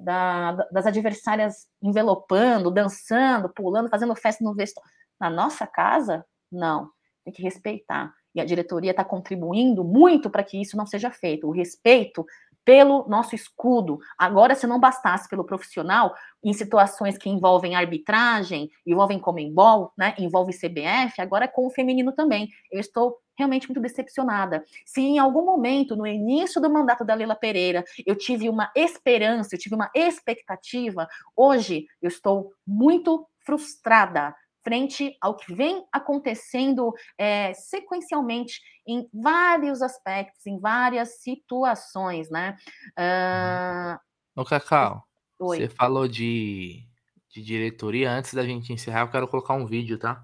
da, 0.02 0.52
das 0.72 0.86
adversárias 0.86 1.68
envelopando, 1.82 2.70
dançando, 2.70 3.50
pulando, 3.50 3.90
fazendo 3.90 4.16
festa 4.16 4.44
no 4.44 4.54
vestuário. 4.54 4.92
Na 5.20 5.28
nossa 5.28 5.66
casa, 5.66 6.24
não. 6.52 6.92
Tem 7.26 7.34
que 7.34 7.42
respeitar. 7.42 8.14
E 8.36 8.40
a 8.40 8.46
diretoria 8.46 8.92
está 8.92 9.04
contribuindo 9.04 9.84
muito 9.84 10.30
para 10.30 10.44
que 10.44 10.62
isso 10.62 10.78
não 10.78 10.86
seja 10.86 11.10
feito. 11.10 11.48
O 11.48 11.52
respeito 11.52 12.24
pelo 12.66 13.08
nosso 13.08 13.36
escudo. 13.36 14.00
Agora, 14.18 14.56
se 14.56 14.68
não 14.68 14.80
bastasse 14.80 15.28
pelo 15.28 15.44
profissional, 15.44 16.14
em 16.44 16.54
situações 16.54 17.18
que 17.18 17.30
envolvem 17.30 17.76
arbitragem, 17.76 18.70
envolvem 18.86 19.20
Comembol, 19.20 19.92
né, 19.98 20.14
envolve 20.18 20.54
CBF, 20.54 21.20
agora 21.20 21.48
com 21.48 21.68
o 21.68 21.72
feminino 21.72 22.12
também. 22.12 22.48
Eu 22.72 22.80
estou 22.80 23.18
realmente 23.38 23.68
muito 23.68 23.82
decepcionada. 23.82 24.64
Se 24.86 25.02
em 25.02 25.18
algum 25.18 25.46
momento, 25.46 25.96
no 25.96 26.06
início 26.06 26.62
do 26.62 26.70
mandato 26.70 27.06
da 27.06 27.16
Leila 27.16 27.36
Pereira, 27.36 27.84
eu 28.06 28.16
tive 28.16 28.50
uma 28.50 28.70
esperança, 28.76 29.56
eu 29.56 29.60
tive 29.60 29.76
uma 29.76 29.90
expectativa, 29.96 31.08
hoje 31.36 31.86
eu 32.02 32.10
estou 32.10 32.52
muito 32.68 33.26
frustrada 33.46 34.36
frente 34.70 35.18
ao 35.20 35.36
que 35.36 35.52
vem 35.52 35.84
acontecendo 35.92 36.94
é, 37.18 37.56
sequencialmente 37.56 38.62
em 38.88 39.10
vários 39.12 39.82
aspectos, 39.82 40.46
em 40.46 40.60
várias 40.60 41.22
situações, 41.24 42.30
né? 42.30 42.56
Uh... 42.92 44.00
Ô, 44.40 44.46
Cacau, 44.46 45.04
Oi. 45.40 45.58
você 45.58 45.70
falou 45.70 46.08
de, 46.08 46.88
de 47.32 47.42
diretoria. 47.42 48.12
Antes 48.12 48.36
da 48.36 48.46
gente 48.46 48.72
encerrar, 48.72 49.02
eu 49.02 49.10
quero 49.10 49.28
colocar 49.28 49.56
um 49.56 49.66
vídeo, 49.66 49.98
tá? 49.98 50.24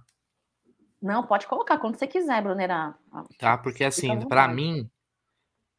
Não, 1.01 1.25
pode 1.25 1.47
colocar 1.47 1.79
quando 1.79 1.97
você 1.97 2.05
quiser, 2.05 2.43
Brunera. 2.43 2.95
Tá, 3.39 3.57
porque 3.57 3.83
assim, 3.83 4.27
para 4.27 4.47
mim, 4.47 4.87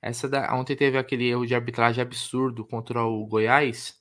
essa 0.02 0.28
da... 0.28 0.52
ontem 0.56 0.74
teve 0.74 0.98
aquele 0.98 1.28
erro 1.28 1.46
de 1.46 1.54
arbitragem 1.54 2.02
absurdo 2.02 2.66
contra 2.66 3.04
o 3.04 3.24
Goiás. 3.26 3.94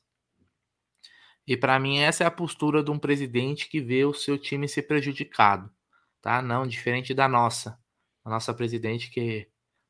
E 1.47 1.55
para 1.55 1.79
mim 1.79 1.99
essa 1.99 2.23
é 2.23 2.27
a 2.27 2.31
postura 2.31 2.83
de 2.83 2.89
um 2.89 2.97
presidente 2.97 3.69
que 3.69 3.79
vê 3.79 4.03
o 4.03 4.13
seu 4.13 4.37
time 4.37 4.67
ser 4.67 4.83
prejudicado, 4.83 5.71
tá? 6.21 6.41
Não 6.41 6.65
diferente 6.65 7.13
da 7.13 7.27
nossa, 7.27 7.79
a 8.23 8.29
nossa 8.29 8.53
presidente 8.53 9.11
que 9.11 9.47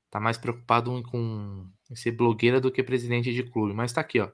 tá 0.10 0.20
mais 0.20 0.38
preocupado 0.38 1.02
com 1.04 1.70
ser 1.94 2.12
blogueira 2.12 2.60
do 2.60 2.72
que 2.72 2.84
presidente 2.84 3.34
de 3.34 3.44
clube. 3.44 3.74
Mas 3.74 3.94
tá 3.94 4.02
aqui, 4.02 4.20
ó. 4.20 4.32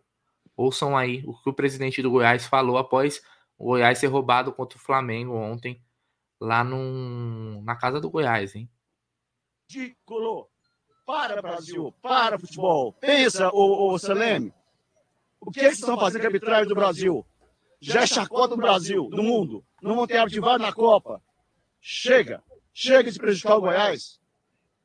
Ouçam 0.55 0.97
aí 0.97 1.23
o 1.25 1.33
que 1.41 1.49
o 1.49 1.53
presidente 1.53 2.01
do 2.01 2.11
Goiás 2.11 2.45
falou 2.45 2.77
após 2.77 3.21
o 3.57 3.65
Goiás 3.65 3.99
ser 3.99 4.07
roubado 4.07 4.51
contra 4.51 4.77
o 4.77 4.81
Flamengo 4.81 5.33
ontem 5.33 5.83
lá 6.39 6.63
num, 6.63 7.61
na 7.63 7.75
casa 7.75 8.01
do 8.01 8.09
Goiás, 8.09 8.55
hein? 8.55 8.69
Ridículo! 9.69 10.49
Para, 11.05 11.41
Brasil! 11.41 11.91
Para, 12.01 12.39
futebol! 12.39 12.93
Pensa, 12.93 13.49
ô, 13.53 13.91
ô 13.91 13.99
Saleme! 13.99 14.51
O 15.41 15.51
que 15.51 15.59
eles 15.59 15.79
estão 15.79 15.99
fazendo 15.99 16.21
com 16.21 16.27
a 16.27 16.29
arbitragem 16.29 16.67
do 16.67 16.75
Brasil? 16.75 17.25
Já 17.79 18.03
é 18.03 18.07
chacota 18.07 18.49
do 18.49 18.61
Brasil, 18.61 19.09
do 19.09 19.23
mundo. 19.23 19.65
Não 19.81 19.95
vão 19.95 20.05
ter 20.05 20.17
arbitragem 20.17 20.59
na 20.59 20.71
Copa. 20.71 21.19
Chega. 21.81 22.43
Chega 22.71 23.11
de 23.11 23.17
prejudicar 23.17 23.57
o 23.57 23.61
Goiás. 23.61 24.19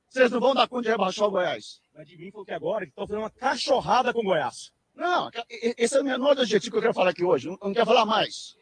Vocês 0.09 0.31
não 0.31 0.41
vão 0.41 0.55
dar 0.55 0.67
conta 0.67 0.85
de 0.85 0.89
rebaixar 0.89 1.29
o 1.29 1.31
Goiás. 1.31 1.83
Mas 1.95 2.09
de 2.09 2.17
mim 2.17 2.31
falou 2.31 2.47
que 2.47 2.53
agora 2.53 2.85
estão 2.85 3.07
fazendo 3.07 3.23
uma 3.23 3.31
cachorrada 3.31 4.15
com 4.15 4.21
o 4.21 4.25
Goiás. 4.25 4.73
Não, 4.95 5.31
esse 5.51 5.95
é 5.95 6.01
o 6.01 6.05
menor 6.05 6.39
objetivo 6.39 6.73
que 6.73 6.79
eu 6.79 6.83
quero 6.83 6.95
falar 6.95 7.11
aqui 7.11 7.23
hoje. 7.23 7.49
Eu 7.49 7.59
não 7.63 7.75
quero 7.75 7.85
falar 7.85 8.07
mais. 8.07 8.57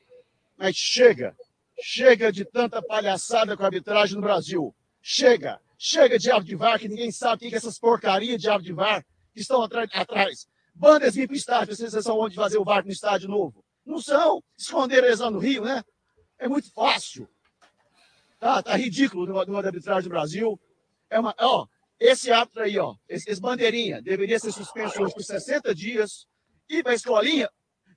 Mas 0.57 0.75
chega. 0.75 1.37
Chega 1.81 2.33
de 2.33 2.45
tanta 2.45 2.83
palhaçada 2.83 3.57
com 3.57 3.63
a 3.63 3.67
arbitragem 3.67 4.17
no 4.17 4.23
Brasil. 4.23 4.75
Chega. 5.01 5.61
Chega 5.79 6.19
de 6.19 6.29
árbitro 6.29 6.49
de 6.49 6.57
VAR, 6.57 6.79
que 6.79 6.89
ninguém 6.89 7.13
sabe 7.13 7.47
o 7.47 7.49
que 7.49 7.55
é 7.55 7.59
essas 7.59 7.79
porcarias 7.79 8.41
de 8.41 8.49
árbitro 8.49 8.75
de 8.75 8.77
VAR 8.77 9.05
que 9.33 9.41
estão 9.41 9.63
atrás. 9.63 10.49
Bandas 10.75 11.15
vir 11.15 11.29
para 11.29 11.35
o 11.35 11.37
estádio, 11.37 11.77
vocês 11.77 11.93
são 12.03 12.19
onde 12.19 12.35
fazer 12.35 12.59
o 12.59 12.65
VAR 12.65 12.85
no 12.85 12.91
estádio 12.91 13.29
novo. 13.29 13.65
Não 13.87 14.01
são. 14.01 14.43
Esconderam 14.59 15.07
eles 15.07 15.21
lá 15.21 15.31
no 15.31 15.39
Rio, 15.39 15.65
né? 15.65 15.85
É 16.39 16.49
muito 16.49 16.73
fácil. 16.73 17.29
Tá, 18.41 18.63
tá 18.63 18.77
ridículo 18.77 19.27
no, 19.27 19.45
no 19.45 19.57
arbitragem 19.57 20.03
do 20.03 20.13
Brasil. 20.13 20.61
É 21.09 21.21
uma, 21.21 21.35
ó, 21.39 21.67
esse 22.01 22.33
árbitro 22.33 22.63
aí, 22.63 22.77
ó, 22.79 22.97
esse, 23.09 23.31
esse 23.31 23.41
bandeirinha, 23.41 24.03
deveria 24.03 24.39
ser 24.39 24.51
suspenso 24.51 25.01
hoje 25.01 25.15
por 25.15 25.23
60 25.23 25.73
dias. 25.75 26.27
Ir 26.69 26.83
para 26.83 26.93
a 26.93 26.97
escolinha, 26.97 27.49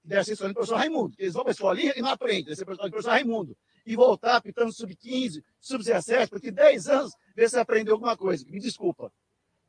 deve 0.03 0.23
ser 0.23 0.33
escolinha 0.33 0.53
do 0.53 0.57
professor 0.57 0.77
Raimundo. 0.77 1.15
Eles 1.17 1.33
vão 1.33 1.43
para 1.43 1.51
a 1.51 1.53
escolinha 1.53 1.93
e 1.95 2.01
não 2.01 2.09
aprendem, 2.09 2.43
deve 2.43 2.55
ser 2.55 2.65
do 2.65 2.77
professor 2.77 3.09
Raimundo. 3.09 3.57
E 3.85 3.95
voltar 3.95 4.39
pitando 4.41 4.71
sub-15, 4.71 5.41
sub-17, 5.59 6.29
porque 6.29 6.51
10 6.51 6.87
anos, 6.89 7.13
ver 7.35 7.49
se 7.49 7.57
aprendeu 7.57 7.95
alguma 7.95 8.15
coisa. 8.15 8.45
Me 8.47 8.59
desculpa 8.59 9.11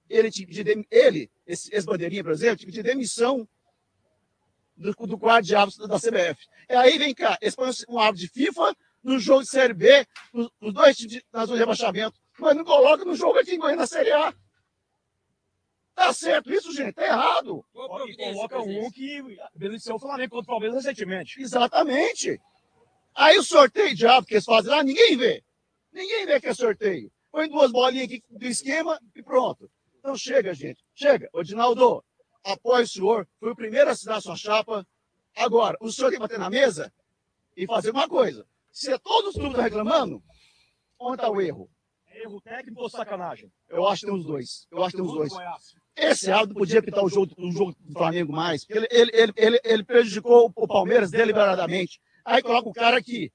ele 0.09 0.31
pedir, 0.31 0.87
ele, 0.91 1.31
esse, 1.47 1.75
esse 1.75 1.87
bandeirinha, 1.87 2.23
por 2.23 2.33
exemplo, 2.33 2.65
pedir 2.65 2.83
demissão 2.83 3.49
do, 4.77 4.93
do 5.07 5.19
quadro 5.19 5.47
de 5.47 5.55
árbitros 5.55 5.89
da 5.89 5.99
CBF. 5.99 6.47
E 6.69 6.75
aí 6.75 6.99
vem 6.99 7.15
cá, 7.15 7.37
eles 7.41 7.55
põem 7.55 7.71
um 7.89 7.99
árbitro 7.99 8.27
de 8.27 8.33
FIFA 8.33 8.77
no 9.03 9.19
jogo 9.19 9.43
de 9.43 9.49
Série 9.49 9.75
B, 9.75 10.07
os 10.61 10.73
dois 10.73 10.97
times 10.97 11.23
na 11.33 11.45
zona 11.45 11.57
de 11.57 11.61
rebaixamento, 11.61 12.19
mas 12.39 12.57
não 12.57 12.65
coloca 12.65 13.05
no 13.05 13.15
jogo 13.15 13.39
aqui 13.39 13.55
em 13.55 13.59
Goiânia 13.59 13.81
na 13.81 13.87
Série 13.87 14.13
A. 14.13 14.35
Tá 15.95 16.13
certo 16.13 16.53
isso, 16.53 16.73
gente? 16.73 16.95
Tá 16.95 17.05
errado. 17.05 17.65
Coloca 17.73 18.61
um 18.61 18.89
que 18.91 19.21
beneficiou 19.55 19.97
o 19.97 20.01
Flamengo 20.01 20.31
contra 20.31 20.45
o 20.45 20.55
Palmeiras 20.55 20.85
recentemente. 20.85 21.41
Exatamente. 21.43 22.41
Aí 23.17 23.37
o 23.37 23.43
sorteio 23.43 23.97
de 23.97 24.07
árbitro 24.07 24.29
que 24.29 24.35
eles 24.35 24.45
fazem 24.45 24.71
lá, 24.71 24.83
ninguém 24.85 25.17
vê. 25.17 25.43
Ninguém 25.93 26.25
vê 26.25 26.41
que 26.41 26.47
é 26.47 26.55
sorteio. 26.55 27.11
Põe 27.33 27.49
duas 27.49 27.73
bolinhas 27.73 28.05
aqui 28.05 28.23
do 28.31 28.47
esquema 28.47 29.01
e 29.15 29.23
pronto. 29.23 29.69
Então 30.09 30.17
chega, 30.17 30.55
gente. 30.55 30.83
Chega. 30.95 31.29
Odinaldo, 31.35 32.03
apoio 32.43 32.83
o 32.83 32.89
senhor. 32.89 33.29
Foi 33.39 33.51
o 33.51 33.55
primeiro 33.55 33.91
a 33.91 33.93
assinar 33.93 34.23
sua 34.23 34.37
chapa. 34.37 34.87
Agora, 35.37 35.77
o 35.83 35.93
senhor 35.93 36.09
tem 36.09 36.17
que 36.17 36.23
bater 36.23 36.39
na 36.39 36.49
mesa 36.49 36.91
e 37.55 37.67
fazer 37.67 37.91
uma 37.91 38.09
coisa. 38.09 38.47
Se 38.73 38.91
é 38.91 38.97
todos 38.97 39.31
os 39.31 39.35
clubes 39.35 39.51
estão 39.51 39.65
reclamando, 39.65 40.23
onde 40.99 41.17
está 41.17 41.29
o 41.29 41.39
erro? 41.43 41.69
Erro 42.11 42.41
técnico 42.41 42.81
ou 42.81 42.89
sacanagem? 42.89 43.53
Eu 43.69 43.87
acho 43.87 44.01
que 44.01 44.07
tem 44.07 44.19
os 44.19 44.25
dois. 44.25 44.67
Eu 44.71 44.83
acho 44.83 44.93
que 44.93 44.97
tem 44.97 45.07
os 45.07 45.13
dois. 45.13 45.33
Esse 45.95 46.31
árbitro 46.31 46.55
podia 46.57 46.83
pitar 46.83 47.05
o 47.05 47.09
jogo, 47.11 47.35
o 47.37 47.53
jogo 47.53 47.77
do 47.79 47.93
Flamengo 47.93 48.33
mais. 48.33 48.65
Ele, 48.67 48.89
ele, 48.91 49.11
ele, 49.13 49.33
ele, 49.37 49.61
ele 49.63 49.85
prejudicou 49.85 50.51
o 50.57 50.67
Palmeiras 50.67 51.11
deliberadamente. 51.11 52.01
Aí 52.25 52.41
coloca 52.41 52.67
o 52.67 52.73
cara 52.73 52.97
aqui. 52.97 53.31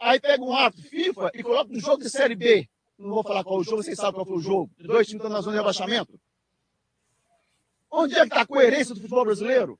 Aí 0.00 0.18
pega 0.18 0.42
um 0.42 0.52
árbitro 0.52 0.88
FIFA 0.88 1.30
e 1.32 1.44
coloca 1.44 1.72
no 1.72 1.78
jogo 1.78 2.02
de 2.02 2.10
Série 2.10 2.34
B 2.34 2.68
não 2.98 3.10
vou 3.10 3.22
falar 3.22 3.44
qual 3.44 3.60
o 3.60 3.64
jogo, 3.64 3.82
vocês 3.82 3.96
sabem 3.96 4.14
qual 4.14 4.26
foi 4.26 4.36
o 4.36 4.40
jogo. 4.40 4.70
Dois 4.78 5.06
times 5.06 5.22
estão 5.22 5.30
na 5.30 5.40
zona 5.40 5.52
de 5.52 5.58
rebaixamento. 5.58 6.20
Onde 7.90 8.14
é 8.14 8.20
que 8.20 8.26
está 8.26 8.42
a 8.42 8.46
coerência 8.46 8.94
do 8.94 9.00
futebol 9.00 9.24
brasileiro? 9.24 9.78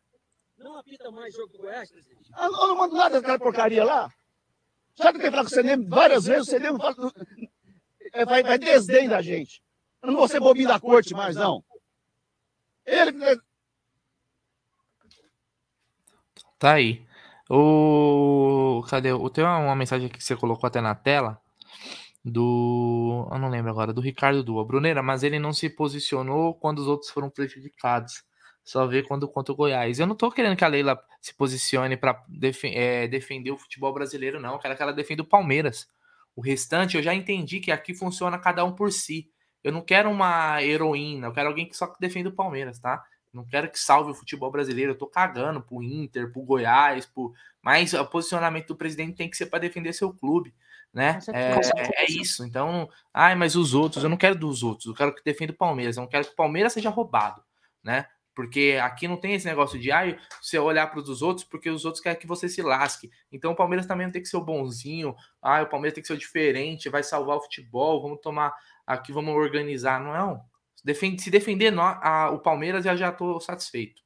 Não 0.57 0.77
apita 0.77 1.11
mais 1.11 1.35
jogo 1.35 1.53
do 1.53 1.59
Goiás, 1.59 1.91
presidente? 1.91 2.31
Ah, 2.33 2.47
eu 2.47 2.53
não 2.53 2.77
mando 2.77 2.95
nada 2.95 3.21
daquela 3.21 3.39
porcaria 3.39 3.85
lá. 3.85 4.09
Sabe 4.95 5.19
que 5.19 5.27
eu 5.27 5.31
tenho 5.31 5.33
falado 5.33 5.47
com 5.47 5.53
o 5.53 5.55
CNM 5.55 5.89
várias 5.89 6.25
vezes? 6.25 6.49
O 6.49 6.51
CNM 6.51 6.79
fala, 6.79 7.13
é, 8.13 8.25
vai, 8.25 8.43
vai 8.43 8.59
desdém 8.59 9.09
da 9.09 9.21
gente. 9.21 9.63
Eu 10.03 10.09
não 10.13 10.19
vou 10.19 10.29
ser 10.29 10.41
bobinho 10.41 10.69
da 10.69 10.81
corte 10.81 11.13
mais, 11.13 11.37
não. 11.37 11.63
Ele. 12.87 13.13
Tá 16.59 16.75
aí. 16.75 17.07
O. 17.51 18.83
Cadê? 18.89 19.11
Tem 19.33 19.45
uma 19.45 19.77
mensagem 19.77 20.07
aqui 20.07 20.19
que 20.19 20.25
você 20.25 20.37
colocou 20.37 20.67
até 20.67 20.81
na 20.81 20.95
tela 20.95 21.41
do. 22.29 23.29
Eu 23.31 23.39
não 23.39 23.49
lembro 23.49 23.71
agora, 23.71 23.93
do 23.93 24.01
Ricardo 24.01 24.43
Dua. 24.43 24.65
Bruneira, 24.65 25.03
mas 25.03 25.23
ele 25.23 25.39
não 25.39 25.53
se 25.53 25.69
posicionou 25.69 26.55
quando 26.55 26.79
os 26.81 26.87
outros 26.89 27.11
foram 27.11 27.31
prejudicados. 27.31 28.23
Só 28.65 28.87
ver 28.87 29.07
quando 29.07 29.27
contra 29.27 29.53
o 29.53 29.57
Goiás. 29.57 29.99
Eu 29.99 30.07
não 30.07 30.15
tô 30.15 30.31
querendo 30.31 30.57
que 30.57 30.65
a 30.65 30.69
Leila 30.69 31.01
se 31.21 31.35
posicione 31.35 31.97
para 31.97 32.23
def 32.29 32.65
é, 32.65 33.09
defender 33.09 33.51
o 33.51 33.57
futebol 33.57 33.93
brasileiro, 33.95 34.39
não. 34.39 34.53
Eu 34.53 34.59
quero 34.59 34.77
que 34.77 34.83
ela 34.83 34.93
defenda 34.93 35.23
o 35.23 35.27
Palmeiras. 35.27 35.89
O 36.37 36.43
restante 36.43 36.97
eu 36.97 37.03
já 37.03 37.15
entendi 37.15 37.61
que 37.61 37.73
aqui 37.73 37.95
funciona 37.95 38.39
cada 38.39 38.65
um 38.65 38.73
por 38.73 38.93
si. 38.93 39.31
Eu 39.65 39.73
não 39.73 39.81
quero 39.81 40.11
uma 40.11 40.63
heroína, 40.63 41.27
eu 41.27 41.33
quero 41.33 41.49
alguém 41.49 41.69
que 41.69 41.77
só 41.77 41.93
defenda 41.99 42.29
o 42.29 42.33
Palmeiras, 42.33 42.79
tá? 42.79 43.03
Não 43.33 43.45
quero 43.45 43.71
que 43.71 43.79
salve 43.79 44.11
o 44.11 44.15
futebol 44.15 44.51
brasileiro. 44.51 44.93
Eu 44.93 44.99
tô 44.99 45.07
cagando 45.07 45.61
pro 45.61 45.83
Inter, 45.83 46.33
pro 46.33 46.43
Goiás, 46.43 47.07
pro... 47.07 47.33
mas 47.63 47.93
o 47.95 48.05
posicionamento 48.07 48.69
do 48.69 48.77
presidente 48.77 49.17
tem 49.17 49.29
que 49.29 49.37
ser 49.37 49.47
para 49.47 49.59
defender 49.59 49.93
seu 49.93 50.13
clube, 50.13 50.55
né? 50.93 51.19
É, 51.33 52.03
é, 52.03 52.11
isso. 52.11 52.45
Então, 52.45 52.89
ai, 53.13 53.35
mas 53.35 53.57
os 53.57 53.75
outros, 53.75 54.03
eu 54.03 54.11
não 54.11 54.17
quero 54.17 54.35
dos 54.35 54.63
outros, 54.63 54.87
eu 54.87 54.95
quero 54.95 55.15
que 55.15 55.25
defenda 55.25 55.53
o 55.53 55.57
Palmeiras, 55.57 55.97
eu 55.97 56.03
não 56.03 56.09
quero 56.09 56.25
que 56.25 56.33
o 56.33 56.37
Palmeiras 56.37 56.73
seja 56.73 56.91
roubado, 56.91 57.43
né? 57.83 58.07
Porque 58.35 58.79
aqui 58.81 59.09
não 59.09 59.17
tem 59.17 59.35
esse 59.35 59.47
negócio 59.47 59.79
de, 59.81 59.91
ah, 59.91 60.17
você 60.41 60.59
olhar 60.59 60.87
para 60.87 61.01
os 61.01 61.23
outros, 61.23 61.45
porque 61.45 61.69
os 61.69 61.85
outros 61.85 62.01
querem 62.01 62.19
que 62.19 62.27
você 62.27 62.49
se 62.49 62.63
lasque. 62.63 63.11
Então 63.33 63.51
o 63.51 63.57
Palmeiras 63.57 63.87
também 63.87 64.07
não 64.07 64.13
tem 64.13 64.23
que 64.23 64.29
ser 64.29 64.37
o 64.37 64.45
bonzinho, 64.45 65.15
ah, 65.43 65.63
o 65.63 65.67
Palmeiras 65.67 65.95
tem 65.95 66.03
que 66.03 66.07
ser 66.07 66.15
o 66.15 66.19
diferente, 66.19 66.89
vai 66.89 67.03
salvar 67.03 67.37
o 67.37 67.43
futebol, 67.43 68.01
vamos 68.01 68.21
tomar 68.21 68.55
aqui, 68.87 69.13
vamos 69.13 69.35
organizar. 69.35 70.01
Não, 70.01 70.41
Defende, 70.85 71.21
se 71.21 71.31
defender 71.31 71.75
a, 71.77 72.31
o 72.31 72.39
Palmeiras, 72.39 72.87
eu 72.87 72.97
já 72.97 73.11
estou 73.11 73.41
satisfeito. 73.41 74.01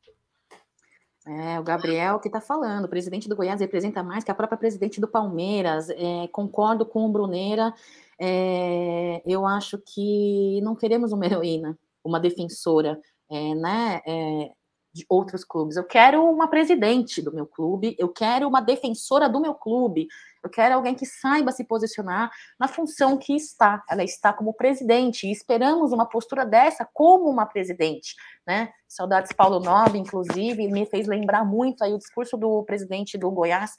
É, 1.27 1.61
o 1.61 1.63
Gabriel 1.63 2.19
que 2.19 2.29
está 2.29 2.41
falando, 2.41 2.87
o 2.87 2.89
presidente 2.89 3.29
do 3.29 3.37
Goiás 3.37 3.61
representa 3.61 4.03
mais 4.03 4.25
que 4.25 4.31
a 4.31 4.35
própria 4.35 4.59
presidente 4.59 5.01
do 5.01 5.09
Palmeiras. 5.09 5.89
É, 5.91 6.29
concordo 6.33 6.85
com 6.85 7.07
o 7.07 7.13
Bruneira. 7.13 7.73
É, 8.19 9.23
eu 9.25 9.47
acho 9.47 9.79
que 9.79 10.61
não 10.63 10.75
queremos 10.75 11.13
uma 11.13 11.25
heroína, 11.27 11.79
uma 12.05 12.19
defensora 12.19 13.01
é, 13.31 13.55
né, 13.55 14.01
é, 14.07 14.51
de 14.93 15.07
outros 15.09 15.45
clubes. 15.45 15.77
Eu 15.77 15.85
quero 15.85 16.23
uma 16.25 16.49
presidente 16.49 17.23
do 17.23 17.33
meu 17.33 17.47
clube, 17.47 17.97
eu 17.99 18.09
quero 18.09 18.47
uma 18.47 18.61
defensora 18.61 19.29
do 19.29 19.41
meu 19.41 19.55
clube, 19.55 20.07
eu 20.43 20.51
quero 20.51 20.75
alguém 20.75 20.95
que 20.95 21.07
saiba 21.07 21.53
se 21.53 21.65
posicionar 21.65 22.31
na 22.59 22.69
função 22.69 23.17
que 23.17 23.35
está. 23.35 23.83
Ela 23.89 24.05
está 24.05 24.33
como 24.33 24.53
presidente 24.53 25.27
e 25.27 25.33
esperamos 25.33 25.93
uma 25.93 26.07
postura 26.07 26.45
dessa 26.45 26.87
como 26.93 27.31
uma 27.31 27.47
presidente, 27.47 28.15
né? 28.47 28.73
Saudades 28.87 29.33
Paulo 29.33 29.61
Nobre, 29.61 29.99
inclusive, 29.99 30.69
me 30.69 30.85
fez 30.85 31.07
lembrar 31.07 31.45
muito 31.45 31.83
aí 31.83 31.95
o 31.95 31.99
discurso 31.99 32.37
do 32.37 32.63
presidente 32.65 33.17
do 33.17 33.31
Goiás, 33.31 33.75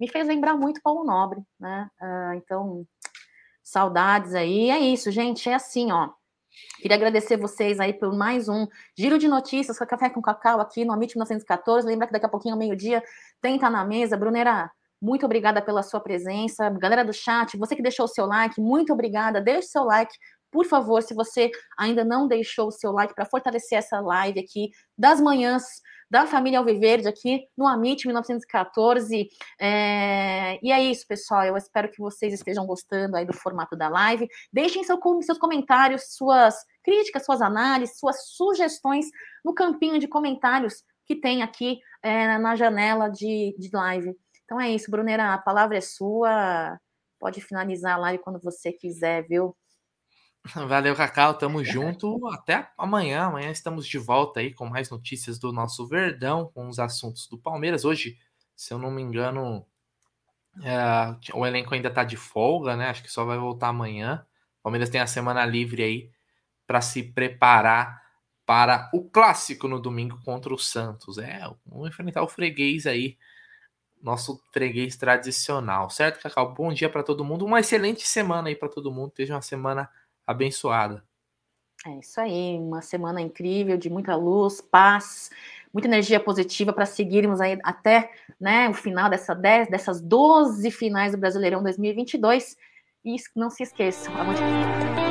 me 0.00 0.08
fez 0.08 0.26
lembrar 0.26 0.56
muito 0.56 0.80
Paulo 0.82 1.04
Nobre, 1.04 1.42
né? 1.58 1.90
Uh, 2.00 2.34
então, 2.34 2.86
saudades 3.62 4.34
aí. 4.34 4.70
É 4.70 4.78
isso, 4.78 5.10
gente, 5.10 5.48
é 5.48 5.54
assim, 5.54 5.90
ó. 5.90 6.10
Queria 6.80 6.96
agradecer 6.96 7.36
vocês 7.36 7.80
aí 7.80 7.92
por 7.92 8.14
mais 8.14 8.48
um 8.48 8.66
giro 8.96 9.18
de 9.18 9.28
notícias 9.28 9.78
com 9.78 9.86
Café 9.86 10.10
com 10.10 10.22
Cacau 10.22 10.60
aqui 10.60 10.84
no 10.84 10.92
Amit 10.92 11.14
1914. 11.14 11.86
Lembra 11.86 12.06
que 12.06 12.12
daqui 12.12 12.26
a 12.26 12.28
pouquinho, 12.28 12.54
ao 12.54 12.58
meio-dia, 12.58 13.02
tem 13.40 13.58
Tá 13.58 13.70
na 13.70 13.84
Mesa. 13.84 14.16
Brunera, 14.16 14.70
muito 15.00 15.26
obrigada 15.26 15.60
pela 15.60 15.82
sua 15.82 16.00
presença. 16.00 16.70
Galera 16.70 17.04
do 17.04 17.12
chat, 17.12 17.56
você 17.56 17.76
que 17.76 17.82
deixou 17.82 18.06
o 18.06 18.08
seu 18.08 18.26
like, 18.26 18.60
muito 18.60 18.92
obrigada. 18.92 19.40
Deixe 19.40 19.68
seu 19.68 19.84
like, 19.84 20.14
por 20.50 20.64
favor, 20.64 21.02
se 21.02 21.14
você 21.14 21.50
ainda 21.78 22.04
não 22.04 22.26
deixou 22.26 22.68
o 22.68 22.72
seu 22.72 22.92
like 22.92 23.14
para 23.14 23.26
fortalecer 23.26 23.78
essa 23.78 24.00
live 24.00 24.40
aqui 24.40 24.70
das 24.96 25.20
manhãs 25.20 25.64
da 26.10 26.26
família 26.26 26.58
Alviverde 26.58 27.08
aqui 27.08 27.46
no 27.56 27.66
Amit 27.66 28.06
1914. 28.06 29.28
É... 29.60 30.58
E 30.62 30.72
é 30.72 30.82
isso, 30.82 31.06
pessoal. 31.06 31.44
Eu 31.44 31.56
espero 31.56 31.90
que 31.90 32.00
vocês 32.00 32.32
estejam 32.32 32.66
gostando 32.66 33.16
aí 33.16 33.24
do 33.24 33.32
formato 33.32 33.76
da 33.76 33.88
live. 33.88 34.28
Deixem 34.52 34.84
seu, 34.84 34.98
seus 35.22 35.38
comentários, 35.38 36.14
suas 36.14 36.54
críticas, 36.82 37.24
suas 37.24 37.42
análises, 37.42 37.98
suas 37.98 38.28
sugestões 38.28 39.06
no 39.44 39.54
campinho 39.54 39.98
de 39.98 40.06
comentários 40.06 40.84
que 41.04 41.14
tem 41.14 41.42
aqui 41.42 41.78
é, 42.02 42.38
na 42.38 42.56
janela 42.56 43.08
de, 43.08 43.54
de 43.58 43.70
live. 43.72 44.14
Então 44.44 44.60
é 44.60 44.70
isso, 44.70 44.90
Brunera, 44.90 45.34
a 45.34 45.38
palavra 45.38 45.76
é 45.76 45.80
sua. 45.80 46.78
Pode 47.18 47.40
finalizar 47.40 47.94
a 47.94 47.98
live 47.98 48.22
quando 48.22 48.40
você 48.40 48.72
quiser, 48.72 49.26
viu? 49.26 49.56
Valeu, 50.68 50.94
Cacau. 50.94 51.34
Tamo 51.34 51.64
junto. 51.64 52.26
Até 52.28 52.68
amanhã. 52.78 53.24
Amanhã 53.24 53.50
estamos 53.50 53.86
de 53.86 53.98
volta 53.98 54.40
aí 54.40 54.52
com 54.52 54.66
mais 54.66 54.90
notícias 54.90 55.38
do 55.38 55.52
nosso 55.52 55.86
Verdão, 55.86 56.50
com 56.54 56.68
os 56.68 56.78
assuntos 56.78 57.26
do 57.26 57.38
Palmeiras. 57.38 57.84
Hoje, 57.84 58.18
se 58.54 58.72
eu 58.72 58.78
não 58.78 58.90
me 58.90 59.02
engano, 59.02 59.66
é, 60.62 61.32
o 61.34 61.46
elenco 61.46 61.74
ainda 61.74 61.90
tá 61.90 62.04
de 62.04 62.16
folga, 62.16 62.76
né? 62.76 62.88
Acho 62.88 63.02
que 63.02 63.10
só 63.10 63.24
vai 63.24 63.38
voltar 63.38 63.68
amanhã. 63.68 64.24
O 64.60 64.64
Palmeiras 64.64 64.90
tem 64.90 65.00
a 65.00 65.06
semana 65.06 65.44
livre 65.44 65.82
aí 65.82 66.10
para 66.66 66.80
se 66.80 67.02
preparar 67.02 68.02
para 68.44 68.88
o 68.94 69.02
clássico 69.02 69.66
no 69.66 69.80
domingo 69.80 70.20
contra 70.24 70.54
o 70.54 70.58
Santos. 70.58 71.18
É, 71.18 71.40
vamos 71.64 71.88
enfrentar 71.88 72.22
o 72.22 72.28
freguês 72.28 72.86
aí 72.86 73.16
nosso 74.00 74.40
freguês 74.52 74.96
tradicional, 74.96 75.90
certo, 75.90 76.22
Cacau? 76.22 76.54
Bom 76.54 76.72
dia 76.72 76.88
para 76.88 77.02
todo 77.02 77.24
mundo, 77.24 77.44
uma 77.44 77.58
excelente 77.58 78.06
semana 78.06 78.48
aí 78.48 78.54
para 78.54 78.68
todo 78.68 78.92
mundo, 78.92 79.12
seja 79.16 79.34
uma 79.34 79.42
semana 79.42 79.90
abençoada. 80.26 81.04
É 81.86 81.98
isso 81.98 82.20
aí, 82.20 82.58
uma 82.58 82.82
semana 82.82 83.20
incrível, 83.20 83.76
de 83.76 83.88
muita 83.88 84.16
luz, 84.16 84.60
paz, 84.60 85.30
muita 85.72 85.86
energia 85.88 86.18
positiva 86.18 86.72
para 86.72 86.86
seguirmos 86.86 87.40
aí 87.40 87.58
até 87.62 88.10
né, 88.40 88.68
o 88.68 88.74
final 88.74 89.08
dessa 89.08 89.34
10, 89.34 89.68
dessas 89.68 90.00
12 90.00 90.70
finais 90.70 91.12
do 91.12 91.18
Brasileirão 91.18 91.62
2022. 91.62 92.56
E 93.04 93.16
não 93.36 93.50
se 93.50 93.62
esqueçam, 93.62 94.12
a 94.16 95.05